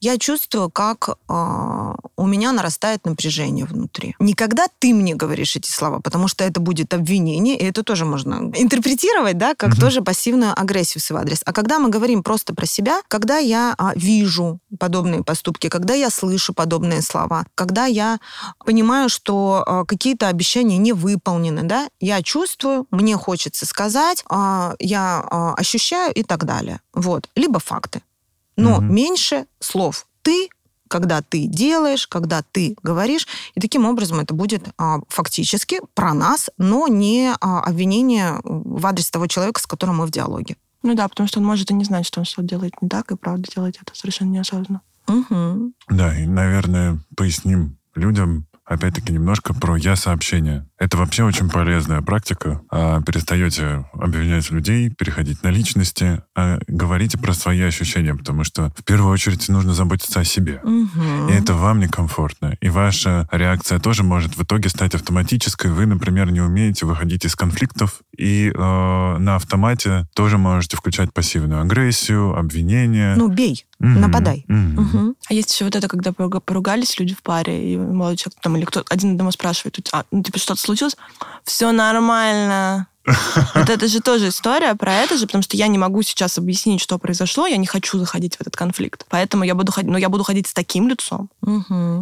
я 0.00 0.18
чувствую, 0.18 0.70
как 0.70 1.16
а, 1.28 1.94
у 2.16 2.26
меня 2.26 2.52
нарастает 2.52 3.06
напряжение 3.06 3.64
внутри. 3.64 4.14
Не 4.20 4.34
когда 4.34 4.66
ты 4.78 4.92
мне 4.94 5.14
говоришь 5.14 5.56
эти 5.56 5.70
слова, 5.70 6.00
потому 6.00 6.28
что 6.28 6.44
это 6.44 6.60
будет 6.60 6.92
обвинение, 6.94 7.56
и 7.58 7.64
это 7.64 7.82
тоже 7.82 8.04
можно 8.04 8.50
интерпретировать, 8.54 9.38
да, 9.38 9.54
как 9.54 9.70
Мгм. 9.70 9.80
тоже 9.80 10.02
пассивную 10.02 10.52
агрессию 10.58 11.00
в 11.00 11.04
свой 11.04 11.22
адрес. 11.22 11.40
А 11.44 11.52
когда 11.52 11.78
мы 11.78 11.88
говорим 11.88 12.22
просто 12.22 12.54
про 12.54 12.66
себя, 12.66 13.00
когда 13.08 13.38
я 13.38 13.74
а, 13.78 13.92
вижу 13.96 14.58
подобные 14.78 15.24
поступки, 15.24 15.68
когда 15.68 15.94
я 15.94 16.10
слышу 16.10 16.52
подобные 16.52 17.00
слова, 17.02 17.46
когда 17.54 17.86
я 17.86 18.18
понимаю, 18.64 19.08
что 19.08 19.64
а, 19.66 19.84
какие-то 19.84 20.28
обещания 20.28 20.76
не 20.76 20.92
выполнены, 20.92 21.62
да, 21.62 21.88
я 22.00 22.22
чувствую, 22.22 22.86
мне 22.90 23.16
хочется 23.16 23.64
сказать, 23.64 24.22
а, 24.28 24.74
я 24.78 25.24
а, 25.30 25.54
ощущаю 25.54 26.12
и 26.12 26.22
так 26.22 26.44
далее. 26.44 26.80
Вот. 26.92 27.28
Либо 27.46 27.60
факты. 27.60 28.02
Но 28.56 28.80
Мгм. 28.80 28.94
меньше 28.94 29.46
слов. 29.60 30.06
Ты 30.22 30.48
когда 30.88 31.20
ты 31.20 31.46
делаешь, 31.46 32.06
когда 32.06 32.42
ты 32.42 32.76
говоришь, 32.82 33.26
и 33.56 33.60
таким 33.60 33.86
образом 33.86 34.20
это 34.20 34.34
будет 34.34 34.68
а, 34.78 35.00
фактически 35.08 35.80
про 35.94 36.14
нас, 36.14 36.48
но 36.58 36.86
не 36.86 37.32
а, 37.40 37.60
обвинение 37.60 38.40
в 38.44 38.86
адрес 38.86 39.10
того 39.10 39.26
человека, 39.26 39.60
с 39.60 39.66
которым 39.66 39.96
мы 39.96 40.06
в 40.06 40.12
диалоге. 40.12 40.56
Ну 40.84 40.94
да, 40.94 41.08
потому 41.08 41.28
что 41.28 41.40
он 41.40 41.44
может 41.44 41.72
и 41.72 41.74
не 41.74 41.84
знать, 41.84 42.06
что 42.06 42.20
он 42.20 42.24
что-то 42.24 42.46
делает 42.46 42.80
не 42.80 42.88
так, 42.88 43.10
и 43.10 43.16
правда 43.16 43.50
делать 43.52 43.78
это 43.82 43.96
совершенно 43.96 44.30
неосознанно. 44.30 44.80
Мгм. 45.08 45.74
Да, 45.88 46.16
и, 46.16 46.26
наверное, 46.26 47.00
поясним 47.16 47.78
людям, 47.96 48.45
опять-таки, 48.66 49.12
немножко 49.12 49.54
про 49.54 49.76
я-сообщение. 49.76 50.66
Это 50.78 50.96
вообще 50.96 51.24
очень 51.24 51.48
полезная 51.48 52.02
практика. 52.02 52.60
А, 52.70 53.00
перестаете 53.00 53.86
обвинять 53.94 54.50
людей, 54.50 54.90
переходить 54.90 55.42
на 55.42 55.48
личности, 55.48 56.22
а 56.34 56.58
говорите 56.66 57.16
про 57.16 57.32
свои 57.32 57.62
ощущения, 57.62 58.14
потому 58.14 58.44
что 58.44 58.72
в 58.76 58.84
первую 58.84 59.12
очередь 59.12 59.48
нужно 59.48 59.72
заботиться 59.72 60.20
о 60.20 60.24
себе. 60.24 60.60
Мгм. 60.62 61.28
И 61.28 61.32
это 61.32 61.54
вам 61.54 61.80
некомфортно. 61.80 62.56
И 62.60 62.68
ваша 62.68 63.28
реакция 63.30 63.78
тоже 63.78 64.02
может 64.02 64.36
в 64.36 64.42
итоге 64.42 64.68
стать 64.68 64.94
автоматической. 64.94 65.70
Вы, 65.70 65.86
например, 65.86 66.30
не 66.30 66.40
умеете 66.40 66.86
выходить 66.86 67.24
из 67.24 67.36
конфликтов, 67.36 68.00
и 68.16 68.52
э, 68.54 68.58
на 68.58 69.36
автомате 69.36 70.06
тоже 70.14 70.38
можете 70.38 70.76
включать 70.76 71.12
пассивную 71.12 71.62
агрессию, 71.62 72.36
обвинения. 72.36 73.14
Ну, 73.16 73.28
бей, 73.28 73.64
Мгм. 73.78 74.00
нападай. 74.00 74.44
Мгм. 74.48 74.80
Мгм. 74.80 75.16
А 75.28 75.34
есть 75.34 75.52
еще 75.52 75.64
вот 75.64 75.76
это, 75.76 75.86
когда 75.88 76.12
поруга- 76.12 76.40
поругались 76.40 76.98
люди 76.98 77.14
в 77.14 77.22
паре, 77.22 77.72
и 77.72 77.76
молодой 77.76 78.16
человек 78.16 78.40
там, 78.40 78.56
или 78.56 78.64
кто 78.64 78.84
один 78.88 79.12
одному 79.12 79.30
спрашивает, 79.32 79.78
а, 79.92 80.04
ну, 80.10 80.22
типа, 80.22 80.38
что-то 80.38 80.60
случилось? 80.60 80.96
Все 81.44 81.72
нормально. 81.72 82.86
Вот 83.54 83.70
это 83.70 83.88
же 83.88 84.00
тоже 84.00 84.28
история 84.28 84.74
про 84.74 84.94
это 84.94 85.16
же, 85.16 85.26
потому 85.26 85.42
что 85.42 85.56
я 85.56 85.66
не 85.68 85.78
могу 85.78 86.02
сейчас 86.02 86.38
объяснить, 86.38 86.80
что 86.80 86.98
произошло, 86.98 87.46
я 87.46 87.56
не 87.56 87.66
хочу 87.66 87.98
заходить 87.98 88.36
в 88.36 88.40
этот 88.40 88.56
конфликт. 88.56 89.04
Поэтому 89.08 89.44
я 89.44 89.54
буду 89.54 89.72
ходить, 89.72 89.90
но 89.90 89.98
я 89.98 90.08
буду 90.08 90.24
ходить 90.24 90.46
с 90.48 90.52
таким 90.54 90.88
лицом 90.88 91.28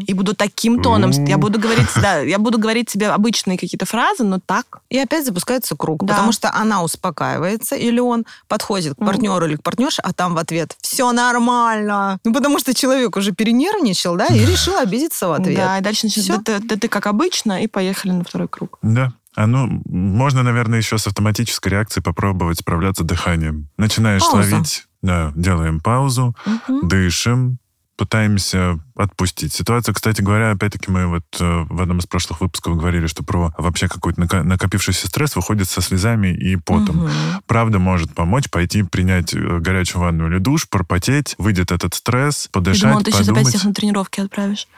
и 0.07 0.14
буду 0.14 0.34
таким 0.34 0.82
тоном, 0.82 1.11
я 1.11 1.38
буду 1.38 1.59
говорить, 1.59 1.88
да, 2.00 2.18
я 2.20 2.38
буду 2.38 2.59
говорить 2.59 2.90
себе 2.90 3.09
обычные 3.11 3.59
какие-то 3.59 3.86
фразы, 3.86 4.24
но 4.24 4.40
так. 4.44 4.80
И 4.90 4.98
опять 4.98 5.26
запускается 5.26 5.76
круг, 5.76 6.02
Да. 6.05 6.14
потому 6.14 6.32
что 6.32 6.50
она 6.55 6.82
успокаивается, 6.82 7.76
или 7.76 8.00
он 8.00 8.24
подходит 8.48 8.94
к 8.94 8.98
Мгм. 8.98 9.07
партнеру 9.07 9.46
или 9.46 9.57
к 9.57 9.62
партнерше, 9.62 10.00
а 10.02 10.12
там 10.12 10.34
в 10.34 10.38
ответ 10.38 10.76
все 10.80 11.12
нормально. 11.12 12.18
Ну, 12.24 12.32
потому 12.32 12.59
что 12.59 12.74
человек 12.74 13.16
уже 13.16 13.32
перенервничал, 13.32 14.16
да, 14.16 14.26
и 14.26 14.44
решил 14.46 14.76
обидеться 14.76 15.28
в 15.28 15.32
ответ. 15.32 15.57
Да, 15.57 15.78
и 15.78 15.82
дальше 15.82 16.07
начнется, 16.07 16.32
Всё. 16.32 16.42
да, 16.44 16.59
ты- 16.61 16.66
да 16.66 16.76
ты 16.76 16.88
как 16.88 17.07
обычно, 17.07 17.62
и 17.62 17.66
поехали 17.66 18.12
на 18.12 18.24
второй 18.24 18.48
круг. 18.48 18.78
Да. 18.82 19.12
А 19.37 19.47
ну, 19.47 19.82
можно, 19.87 20.43
наверное, 20.43 20.78
еще 20.78 20.97
с 20.99 21.07
автоматической 21.07 21.72
реакцией 21.72 22.03
попробовать 22.05 22.59
справляться 22.61 23.03
дыханием. 23.05 23.68
Начинаешь 23.76 24.22
Пауза. 24.22 24.37
ловить, 24.55 24.87
да, 25.03 25.32
делаем 25.35 25.80
паузу, 25.80 26.37
Мгм. 26.47 26.89
дышим, 26.89 27.59
пытаемся 27.97 28.78
отпустить. 28.97 29.53
Ситуация, 29.53 29.92
кстати 29.92 30.20
говоря, 30.22 30.53
опять-таки 30.53 30.90
мы 30.90 31.07
вот 31.07 31.24
э, 31.40 31.64
в 31.68 31.80
одном 31.82 31.99
из 31.99 32.07
прошлых 32.07 32.40
выпусков 32.40 32.76
говорили, 32.76 33.07
что 33.07 33.24
про 33.24 33.53
вообще 33.59 33.88
какой-то 33.88 34.20
накопившийся 34.45 35.09
стресс 35.09 35.34
выходит 35.36 35.68
со 35.68 35.80
слезами 35.80 36.28
и 36.28 36.57
потом. 36.57 36.97
Мгм. 36.99 37.11
Правда 37.47 37.78
может 37.78 38.14
помочь 38.14 38.49
пойти 38.51 38.82
принять 38.84 39.34
э, 39.34 39.59
горячую 39.59 40.03
ванну 40.03 40.28
или 40.28 40.38
душ, 40.38 40.68
пропотеть, 40.68 41.34
выйдет 41.38 41.72
этот 41.72 41.95
стресс, 41.95 42.45
Я 42.47 42.51
подышать, 42.53 42.82
думала, 42.82 43.03
ты 43.05 43.11
сейчас 43.11 43.20
опять 43.22 43.28
подумать. 43.34 43.49
всех 43.55 43.64
на 43.64 43.74
тренировки 43.74 44.20
отправишь. 44.20 44.68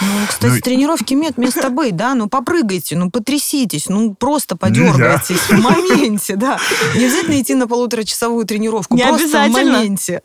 Ну, 0.00 0.08
кстати, 0.28 0.52
Ну, 0.54 0.60
тренировки 0.60 1.14
имеют 1.14 1.36
место 1.38 1.68
быть, 1.70 1.96
да, 1.96 2.14
ну 2.14 2.28
попрыгайте, 2.28 2.96
ну 2.96 3.10
потряситесь, 3.10 3.88
ну 3.88 4.14
просто 4.14 4.56
подергайтесь 4.56 5.40
в 5.48 5.60
моменте, 5.60 6.36
да. 6.36 6.58
Не 6.94 7.04
обязательно 7.06 7.40
идти 7.40 7.54
на 7.54 7.66
полуторачасовую 7.66 8.44
тренировку, 8.46 8.94
Не 8.96 9.02
просто 9.02 9.26
в 9.26 9.34
обязательно. 9.34 9.72
моменте. 9.78 10.22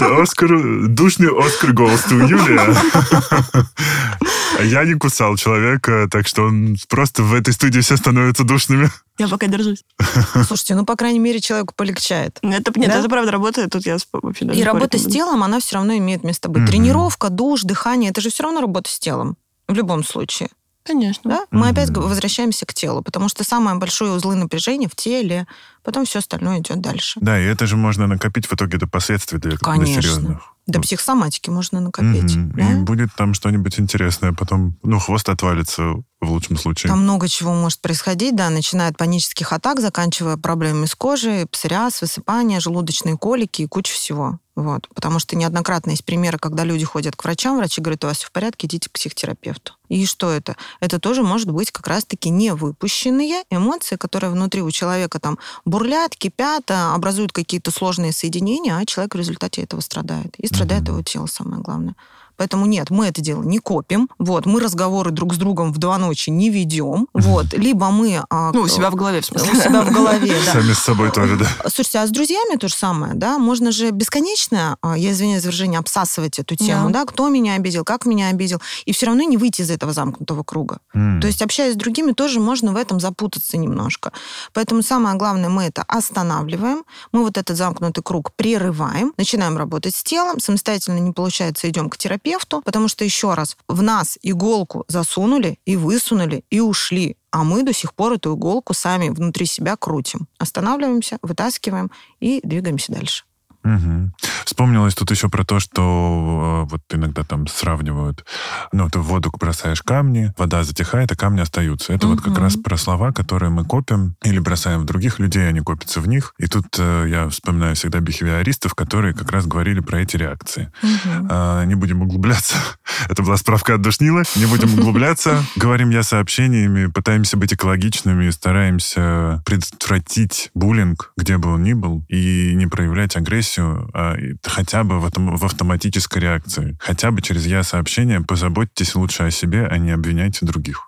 Oscar, 0.00 0.86
душный 0.88 1.28
Оскар 1.28 1.72
голос 1.72 2.04
у 2.10 2.14
Юлия. 2.16 2.74
Я 4.62 4.84
не 4.84 4.94
кусал 4.94 5.36
человека, 5.36 6.08
так 6.10 6.26
что 6.26 6.44
он 6.44 6.76
просто 6.88 7.22
в 7.22 7.34
этой 7.34 7.52
студии 7.52 7.80
все 7.80 7.96
становятся 7.96 8.44
душными. 8.44 8.90
Я 9.18 9.28
пока 9.28 9.46
держусь. 9.46 9.84
Слушайте, 10.46 10.74
ну, 10.74 10.84
по 10.84 10.96
крайней 10.96 11.18
мере, 11.18 11.40
человеку 11.40 11.74
полегчает. 11.76 12.38
Это, 12.42 12.72
нет, 12.78 12.90
Да? 12.90 12.98
это 12.98 13.08
правда 13.08 13.32
работает. 13.32 13.70
Тут 13.70 13.86
я 13.86 13.98
вообще 14.12 14.44
даже 14.44 14.58
И 14.58 14.62
работа 14.62 14.98
с 14.98 15.06
телом, 15.06 15.42
она 15.42 15.60
все 15.60 15.76
равно 15.76 15.96
имеет 15.96 16.24
место 16.24 16.48
быть. 16.48 16.62
Мгм. 16.62 16.70
Тренировка, 16.70 17.28
душ, 17.28 17.62
дыхание, 17.62 18.10
это 18.10 18.20
же 18.20 18.30
все 18.30 18.44
равно 18.44 18.60
работа 18.60 18.90
с 18.90 18.98
телом. 18.98 19.36
В 19.66 19.74
любом 19.74 20.02
случае. 20.04 20.48
Конечно. 20.88 21.30
Да? 21.30 21.46
Мы 21.50 21.60
Мгм. 21.60 21.70
опять 21.70 21.90
возвращаемся 21.90 22.64
к 22.66 22.72
телу, 22.74 23.02
потому 23.02 23.28
что 23.28 23.44
самое 23.44 23.76
большое 23.76 24.12
узлы 24.12 24.34
напряжения 24.34 24.88
в 24.88 24.96
теле, 24.96 25.46
потом 25.84 26.06
все 26.06 26.18
остальное 26.20 26.60
идет 26.60 26.80
дальше. 26.80 27.20
Да, 27.20 27.38
и 27.38 27.44
это 27.44 27.66
же 27.66 27.76
можно 27.76 28.06
накопить 28.06 28.46
в 28.46 28.52
итоге 28.54 28.78
до 28.78 28.86
последствий, 28.86 29.38
для, 29.38 29.50
для 29.50 29.58
Конечно. 29.58 30.02
серьезных. 30.02 30.54
До 30.66 30.80
психосоматики 30.80 31.48
можно 31.48 31.80
накопить. 31.80 32.34
Мгм. 32.36 32.52
да? 32.52 32.72
И 32.72 32.74
будет 32.76 33.08
там 33.16 33.32
что-нибудь 33.34 33.78
интересное. 33.80 34.32
Потом, 34.32 34.76
ну, 34.82 34.98
хвост 34.98 35.28
отвалится 35.28 35.82
в 36.20 36.30
лучшем 36.30 36.58
случае. 36.58 36.90
Там 36.90 37.02
много 37.04 37.26
чего 37.28 37.54
может 37.54 37.80
происходить, 37.80 38.36
да, 38.36 38.50
начиная 38.50 38.90
от 38.90 38.96
панических 38.98 39.52
атак, 39.52 39.80
заканчивая 39.80 40.36
проблемами 40.36 40.84
с 40.86 40.94
кожей, 40.94 41.46
псориаз, 41.46 42.02
высыпание, 42.02 42.60
желудочные 42.60 43.16
колики 43.16 43.62
и 43.62 43.66
куча 43.66 43.92
всего. 43.94 44.40
Вот. 44.58 44.88
Потому 44.92 45.20
что 45.20 45.36
неоднократно 45.36 45.90
есть 45.90 46.04
примеры, 46.04 46.36
когда 46.36 46.64
люди 46.64 46.84
ходят 46.84 47.14
к 47.14 47.22
врачам, 47.22 47.58
врачи 47.58 47.80
говорят, 47.80 48.02
у 48.02 48.08
вас 48.08 48.16
все 48.18 48.26
в 48.26 48.32
порядке, 48.32 48.66
идите 48.66 48.88
к 48.88 48.92
психотерапевту. 48.92 49.74
И 49.88 50.04
что 50.04 50.32
это? 50.32 50.56
Это 50.80 50.98
тоже 50.98 51.22
может 51.22 51.48
быть 51.48 51.70
как 51.70 51.86
раз-таки 51.86 52.28
невыпущенные 52.28 53.44
эмоции, 53.50 53.94
которые 53.94 54.32
внутри 54.32 54.62
у 54.62 54.70
человека 54.72 55.20
там 55.20 55.38
бурлят, 55.64 56.16
кипят, 56.16 56.68
а, 56.72 56.96
образуют 56.96 57.30
какие-то 57.32 57.70
сложные 57.70 58.12
соединения, 58.12 58.76
а 58.76 58.84
человек 58.84 59.14
в 59.14 59.18
результате 59.18 59.62
этого 59.62 59.80
страдает. 59.80 60.34
И 60.38 60.48
страдает 60.48 60.82
Мгм. 60.82 60.92
его 60.94 61.02
тело, 61.04 61.26
самое 61.26 61.62
главное. 61.62 61.94
Поэтому 62.38 62.64
нет, 62.64 62.88
мы 62.88 63.06
это 63.06 63.20
дело 63.20 63.42
не 63.42 63.58
копим. 63.58 64.08
Вот, 64.18 64.46
мы 64.46 64.60
разговоры 64.60 65.10
друг 65.10 65.34
с 65.34 65.36
другом 65.36 65.72
в 65.72 65.78
два 65.78 65.98
ночи 65.98 66.30
не 66.30 66.48
ведем. 66.48 67.06
Вот, 67.12 67.52
либо 67.52 67.90
мы... 67.90 68.24
а, 68.30 68.52
Ну, 68.52 68.62
у 68.62 68.68
себя 68.68 68.90
в 68.90 68.94
голове, 68.94 69.20
в 69.20 69.24
у 69.24 69.38
смысле. 69.38 69.60
себя 69.60 69.82
в 69.82 69.92
голове, 69.92 70.34
да. 70.46 70.52
Сами 70.52 70.72
с 70.72 70.78
собой 70.78 71.10
тоже, 71.10 71.36
да. 71.36 71.46
Слушайте, 71.68 71.98
а 71.98 72.06
с 72.06 72.10
друзьями 72.10 72.56
то 72.56 72.68
же 72.68 72.74
самое, 72.74 73.12
да? 73.14 73.38
Можно 73.38 73.72
же 73.72 73.90
бесконечно, 73.90 74.76
а, 74.80 74.96
я 74.96 75.10
извиняюсь 75.12 75.42
за 75.42 75.48
выражение, 75.48 75.78
обсасывать 75.78 76.38
эту 76.38 76.56
тему, 76.56 76.90
Да. 76.90 77.04
Кто 77.04 77.28
меня 77.28 77.54
обидел, 77.54 77.84
как 77.84 78.06
меня 78.06 78.28
обидел, 78.28 78.60
и 78.86 78.92
все 78.92 79.06
равно 79.06 79.22
не 79.24 79.36
выйти 79.36 79.62
из 79.62 79.70
этого 79.70 79.92
замкнутого 79.92 80.42
круга. 80.44 80.78
То 80.92 81.26
есть, 81.26 81.42
общаясь 81.42 81.74
с 81.74 81.76
другими, 81.76 82.12
тоже 82.12 82.38
можно 82.40 82.72
в 82.72 82.76
этом 82.76 83.00
запутаться 83.00 83.56
немножко. 83.58 84.12
Поэтому 84.52 84.82
самое 84.82 85.16
главное, 85.16 85.48
мы 85.48 85.64
это 85.64 85.82
останавливаем, 85.88 86.84
мы 87.12 87.22
вот 87.24 87.36
этот 87.38 87.56
замкнутый 87.56 88.02
круг 88.02 88.32
прерываем, 88.36 89.12
начинаем 89.16 89.56
работать 89.56 89.94
с 89.94 90.02
телом, 90.02 90.38
самостоятельно 90.40 90.98
не 90.98 91.12
получается, 91.12 91.68
идем 91.68 91.90
к 91.90 91.96
терапевту, 92.28 92.62
потому 92.62 92.88
что, 92.88 93.04
еще 93.04 93.34
раз, 93.34 93.56
в 93.68 93.82
нас 93.82 94.18
иголку 94.22 94.84
засунули 94.88 95.58
и 95.64 95.76
высунули, 95.76 96.44
и 96.50 96.60
ушли. 96.60 97.16
А 97.30 97.44
мы 97.44 97.62
до 97.62 97.72
сих 97.72 97.94
пор 97.94 98.14
эту 98.14 98.34
иголку 98.34 98.74
сами 98.74 99.10
внутри 99.10 99.46
себя 99.46 99.76
крутим. 99.76 100.28
Останавливаемся, 100.38 101.18
вытаскиваем 101.22 101.90
и 102.20 102.40
двигаемся 102.42 102.92
дальше. 102.92 103.24
Мгм. 103.68 104.14
Вспомнилось 104.44 104.94
тут 104.94 105.10
еще 105.10 105.28
про 105.28 105.44
то, 105.44 105.60
что 105.60 106.64
э, 106.66 106.70
вот 106.70 106.80
иногда 106.90 107.22
там 107.22 107.46
сравнивают, 107.46 108.24
ну, 108.72 108.88
ты 108.88 108.98
в 108.98 109.02
воду 109.02 109.30
бросаешь 109.38 109.82
камни, 109.82 110.32
вода 110.38 110.64
затихает, 110.64 111.12
а 111.12 111.16
камни 111.16 111.40
остаются. 111.40 111.92
Это 111.92 112.06
вот 112.06 112.22
как 112.22 112.38
раз 112.38 112.56
про 112.56 112.78
слова, 112.78 113.12
которые 113.12 113.50
мы 113.50 113.64
копим 113.64 114.16
или 114.24 114.38
бросаем 114.38 114.80
в 114.80 114.84
других 114.84 115.18
людей, 115.18 115.46
они 115.46 115.60
копятся 115.60 116.00
в 116.00 116.08
них. 116.08 116.34
И 116.38 116.46
тут 116.46 116.64
э, 116.78 117.06
я 117.10 117.28
вспоминаю 117.28 117.76
всегда 117.76 118.00
бихевиористов, 118.00 118.74
которые 118.74 119.12
как 119.12 119.30
раз 119.30 119.46
говорили 119.46 119.80
про 119.80 120.00
эти 120.00 120.16
реакции. 120.16 120.72
Мгм. 120.82 121.28
А, 121.30 121.64
не 121.64 121.74
будем 121.74 122.00
углубляться. 122.00 122.56
Это 123.08 123.22
была 123.22 123.36
справка 123.36 123.74
от 123.74 123.82
Душнила. 123.82 124.22
Не 124.34 124.46
будем 124.46 124.72
углубляться. 124.78 125.44
Говорим 125.56 125.90
я 125.90 126.02
сообщениями, 126.02 126.86
пытаемся 126.86 127.36
быть 127.36 127.52
экологичными, 127.52 128.30
стараемся 128.30 129.42
предотвратить 129.44 130.50
буллинг, 130.54 131.12
где 131.16 131.36
бы 131.36 131.52
он 131.52 131.62
ни 131.62 131.74
был, 131.74 132.04
и 132.08 132.54
не 132.54 132.66
проявлять 132.66 133.14
агрессию, 133.16 133.57
а 133.62 134.16
хотя 134.42 134.84
бы 134.84 135.00
в, 135.00 135.06
этом, 135.06 135.36
в 135.36 135.44
автоматической 135.44 136.22
реакции. 136.22 136.76
Хотя 136.80 137.10
бы 137.10 137.22
через 137.22 137.46
я-сообщение 137.46 138.20
позаботьтесь 138.20 138.94
лучше 138.94 139.24
о 139.24 139.30
себе, 139.30 139.66
а 139.66 139.78
не 139.78 139.90
обвиняйте 139.90 140.46
других. 140.46 140.87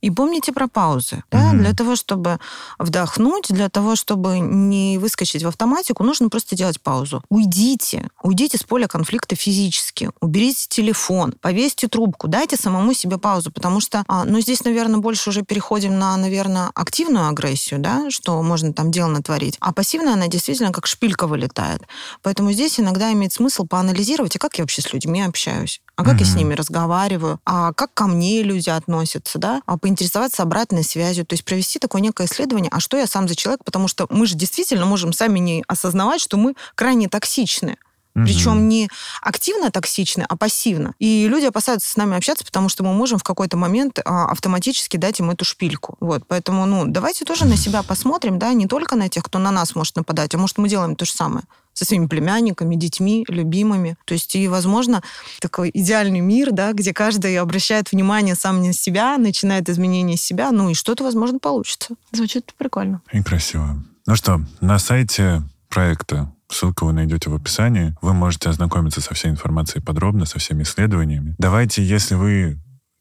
И 0.00 0.10
помните 0.10 0.52
про 0.52 0.68
паузы. 0.68 1.24
Да? 1.30 1.52
Mm-hmm. 1.52 1.58
Для 1.58 1.72
того, 1.74 1.96
чтобы 1.96 2.38
вдохнуть, 2.78 3.46
для 3.48 3.68
того, 3.68 3.96
чтобы 3.96 4.38
не 4.38 4.98
выскочить 4.98 5.42
в 5.42 5.48
автоматику, 5.48 6.04
нужно 6.04 6.28
просто 6.28 6.54
делать 6.54 6.80
паузу. 6.80 7.22
Уйдите. 7.28 8.08
Уйдите 8.22 8.58
с 8.58 8.62
поля 8.62 8.86
конфликта 8.86 9.34
физически. 9.34 10.10
Уберите 10.20 10.66
телефон, 10.68 11.34
повесьте 11.40 11.88
трубку, 11.88 12.28
дайте 12.28 12.56
самому 12.56 12.94
себе 12.94 13.18
паузу, 13.18 13.50
потому 13.50 13.80
что, 13.80 14.04
а, 14.06 14.24
ну, 14.24 14.40
здесь, 14.40 14.64
наверное, 14.64 15.00
больше 15.00 15.30
уже 15.30 15.42
переходим 15.42 15.98
на, 15.98 16.16
наверное, 16.16 16.70
активную 16.74 17.28
агрессию, 17.28 17.80
да, 17.80 18.10
что 18.10 18.40
можно 18.42 18.72
там 18.72 18.90
дело 18.90 19.08
натворить. 19.08 19.56
А 19.60 19.72
пассивная, 19.72 20.14
она 20.14 20.28
действительно 20.28 20.72
как 20.72 20.86
шпилька 20.86 21.26
вылетает. 21.26 21.82
Поэтому 22.22 22.52
здесь 22.52 22.78
иногда 22.78 23.12
имеет 23.12 23.32
смысл 23.32 23.66
поанализировать, 23.66 24.36
а 24.36 24.38
как 24.38 24.58
я 24.58 24.64
вообще 24.64 24.82
с 24.82 24.92
людьми 24.92 25.22
общаюсь, 25.22 25.80
а 25.96 26.04
как 26.04 26.16
mm-hmm. 26.16 26.20
я 26.20 26.26
с 26.26 26.34
ними 26.36 26.54
разговариваю, 26.54 27.40
а 27.44 27.72
как 27.72 27.92
ко 27.94 28.06
мне 28.06 28.42
люди 28.42 28.70
относятся, 28.70 29.38
да, 29.38 29.62
а 29.66 29.76
поинтересоваться 29.88 30.42
обратной 30.42 30.84
связью, 30.84 31.24
то 31.24 31.32
есть 31.32 31.44
провести 31.44 31.78
такое 31.78 32.02
некое 32.02 32.26
исследование, 32.26 32.70
а 32.70 32.78
что 32.78 32.98
я 32.98 33.06
сам 33.06 33.26
за 33.26 33.34
человек, 33.34 33.64
потому 33.64 33.88
что 33.88 34.06
мы 34.10 34.26
же 34.26 34.34
действительно 34.34 34.84
можем 34.84 35.14
сами 35.14 35.38
не 35.38 35.64
осознавать, 35.66 36.20
что 36.20 36.36
мы 36.36 36.54
крайне 36.74 37.08
токсичны. 37.08 37.78
Причем 38.14 38.68
не 38.68 38.88
активно 39.22 39.70
токсичны, 39.70 40.26
а 40.28 40.36
пассивно. 40.36 40.92
И 40.98 41.28
люди 41.28 41.44
опасаются 41.44 41.88
с 41.88 41.96
нами 41.96 42.16
общаться, 42.16 42.44
потому 42.44 42.68
что 42.68 42.82
мы 42.82 42.92
можем 42.92 43.20
в 43.20 43.22
какой-то 43.22 43.56
момент 43.56 44.00
а, 44.04 44.32
автоматически 44.32 44.96
дать 44.96 45.20
им 45.20 45.30
эту 45.30 45.44
шпильку. 45.44 45.96
Вот, 46.00 46.24
поэтому, 46.26 46.66
ну, 46.66 46.84
давайте 46.84 47.24
тоже 47.24 47.44
на 47.44 47.56
себя 47.56 47.84
посмотрим, 47.84 48.40
да, 48.40 48.52
не 48.54 48.66
только 48.66 48.96
на 48.96 49.08
тех, 49.08 49.22
кто 49.22 49.38
на 49.38 49.52
нас 49.52 49.76
может 49.76 49.94
нападать, 49.94 50.34
а 50.34 50.38
может 50.38 50.58
мы 50.58 50.68
делаем 50.68 50.96
то 50.96 51.04
же 51.04 51.12
самое 51.12 51.44
со 51.78 51.84
своими 51.84 52.06
племянниками, 52.06 52.74
детьми, 52.74 53.24
любимыми. 53.28 53.96
То 54.04 54.14
есть 54.14 54.34
и, 54.34 54.48
возможно, 54.48 55.00
такой 55.40 55.70
идеальный 55.72 56.18
мир, 56.18 56.50
да, 56.50 56.72
где 56.72 56.92
каждый 56.92 57.38
обращает 57.38 57.92
внимание 57.92 58.34
сам 58.34 58.60
на 58.60 58.72
себя, 58.72 59.16
начинает 59.16 59.68
изменение 59.68 60.16
себя, 60.16 60.50
ну 60.50 60.70
и 60.70 60.74
что-то, 60.74 61.04
возможно, 61.04 61.38
получится. 61.38 61.94
Звучит 62.10 62.52
прикольно. 62.58 63.00
И 63.12 63.22
красиво. 63.22 63.80
Ну 64.06 64.16
что, 64.16 64.40
на 64.60 64.80
сайте 64.80 65.42
проекта 65.68 66.32
Ссылку 66.50 66.86
вы 66.86 66.94
найдете 66.94 67.28
в 67.28 67.34
описании. 67.34 67.94
Вы 68.00 68.14
можете 68.14 68.48
ознакомиться 68.48 69.02
со 69.02 69.12
всей 69.14 69.30
информацией 69.30 69.84
подробно, 69.84 70.24
со 70.24 70.38
всеми 70.38 70.62
исследованиями. 70.62 71.34
Давайте, 71.38 71.84
если 71.84 72.14
вы 72.14 72.58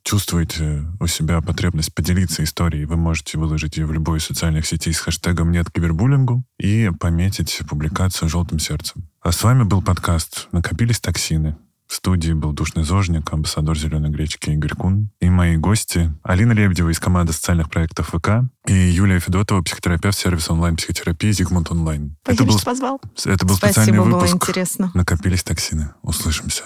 чувствуете 0.08 0.86
у 1.01 1.08
себя 1.08 1.41
потребность 1.41 1.93
поделиться 1.93 2.41
историей, 2.41 2.86
вы 2.86 2.95
можете 2.95 3.38
выложить 3.38 3.76
ее 3.76 3.86
в 3.86 3.91
любой 3.91 4.20
из 4.20 4.24
социальных 4.24 4.66
сетей 4.66 4.93
с 4.93 4.99
хэштегом 5.01 5.51
«Нет 5.51 5.70
кибербуллингу» 5.70 6.45
и 6.58 6.89
пометить 6.97 7.60
публикацию 7.70 8.30
желтым 8.30 8.58
сердцем. 8.60 9.10
А 9.22 9.34
с 9.34 9.43
вами 9.43 9.64
был 9.64 9.82
подкаст 9.82 10.47
«Накопились 10.53 11.01
токсины». 11.01 11.58
В 11.88 11.95
студии 11.95 12.32
был 12.32 12.53
душный 12.53 12.84
зожник, 12.84 13.32
амбассадор 13.34 13.78
«Зеленой 13.78 14.10
гречки» 14.10 14.49
Игорь 14.49 14.76
Кун. 14.76 15.10
И 15.20 15.30
мои 15.30 15.58
гости 15.58 16.14
Алина 16.24 16.53
Лебедева 16.53 16.89
из 16.89 16.99
команды 16.99 17.34
социальных 17.34 17.70
проектов 17.70 18.14
ВК 18.14 18.49
и 18.66 18.74
Юлия 18.74 19.20
Федотова, 19.20 19.62
психотерапевт 19.62 20.18
сервиса 20.18 20.53
онлайн-психотерапии 20.53 21.32
«Зигмунд 21.32 21.70
онлайн». 21.72 22.16
Спасибо, 22.24 22.43
это 22.43 22.51
был, 22.51 22.58
что 22.58 22.66
позвал. 22.66 23.01
Это 23.26 23.45
был 23.45 23.55
Спасибо, 23.55 23.82
специальный 23.82 23.99
было 23.99 24.20
выпуск. 24.20 24.36
интересно. 24.36 24.91
Накопились 24.93 25.43
токсины. 25.43 25.89
Услышимся. 26.01 26.64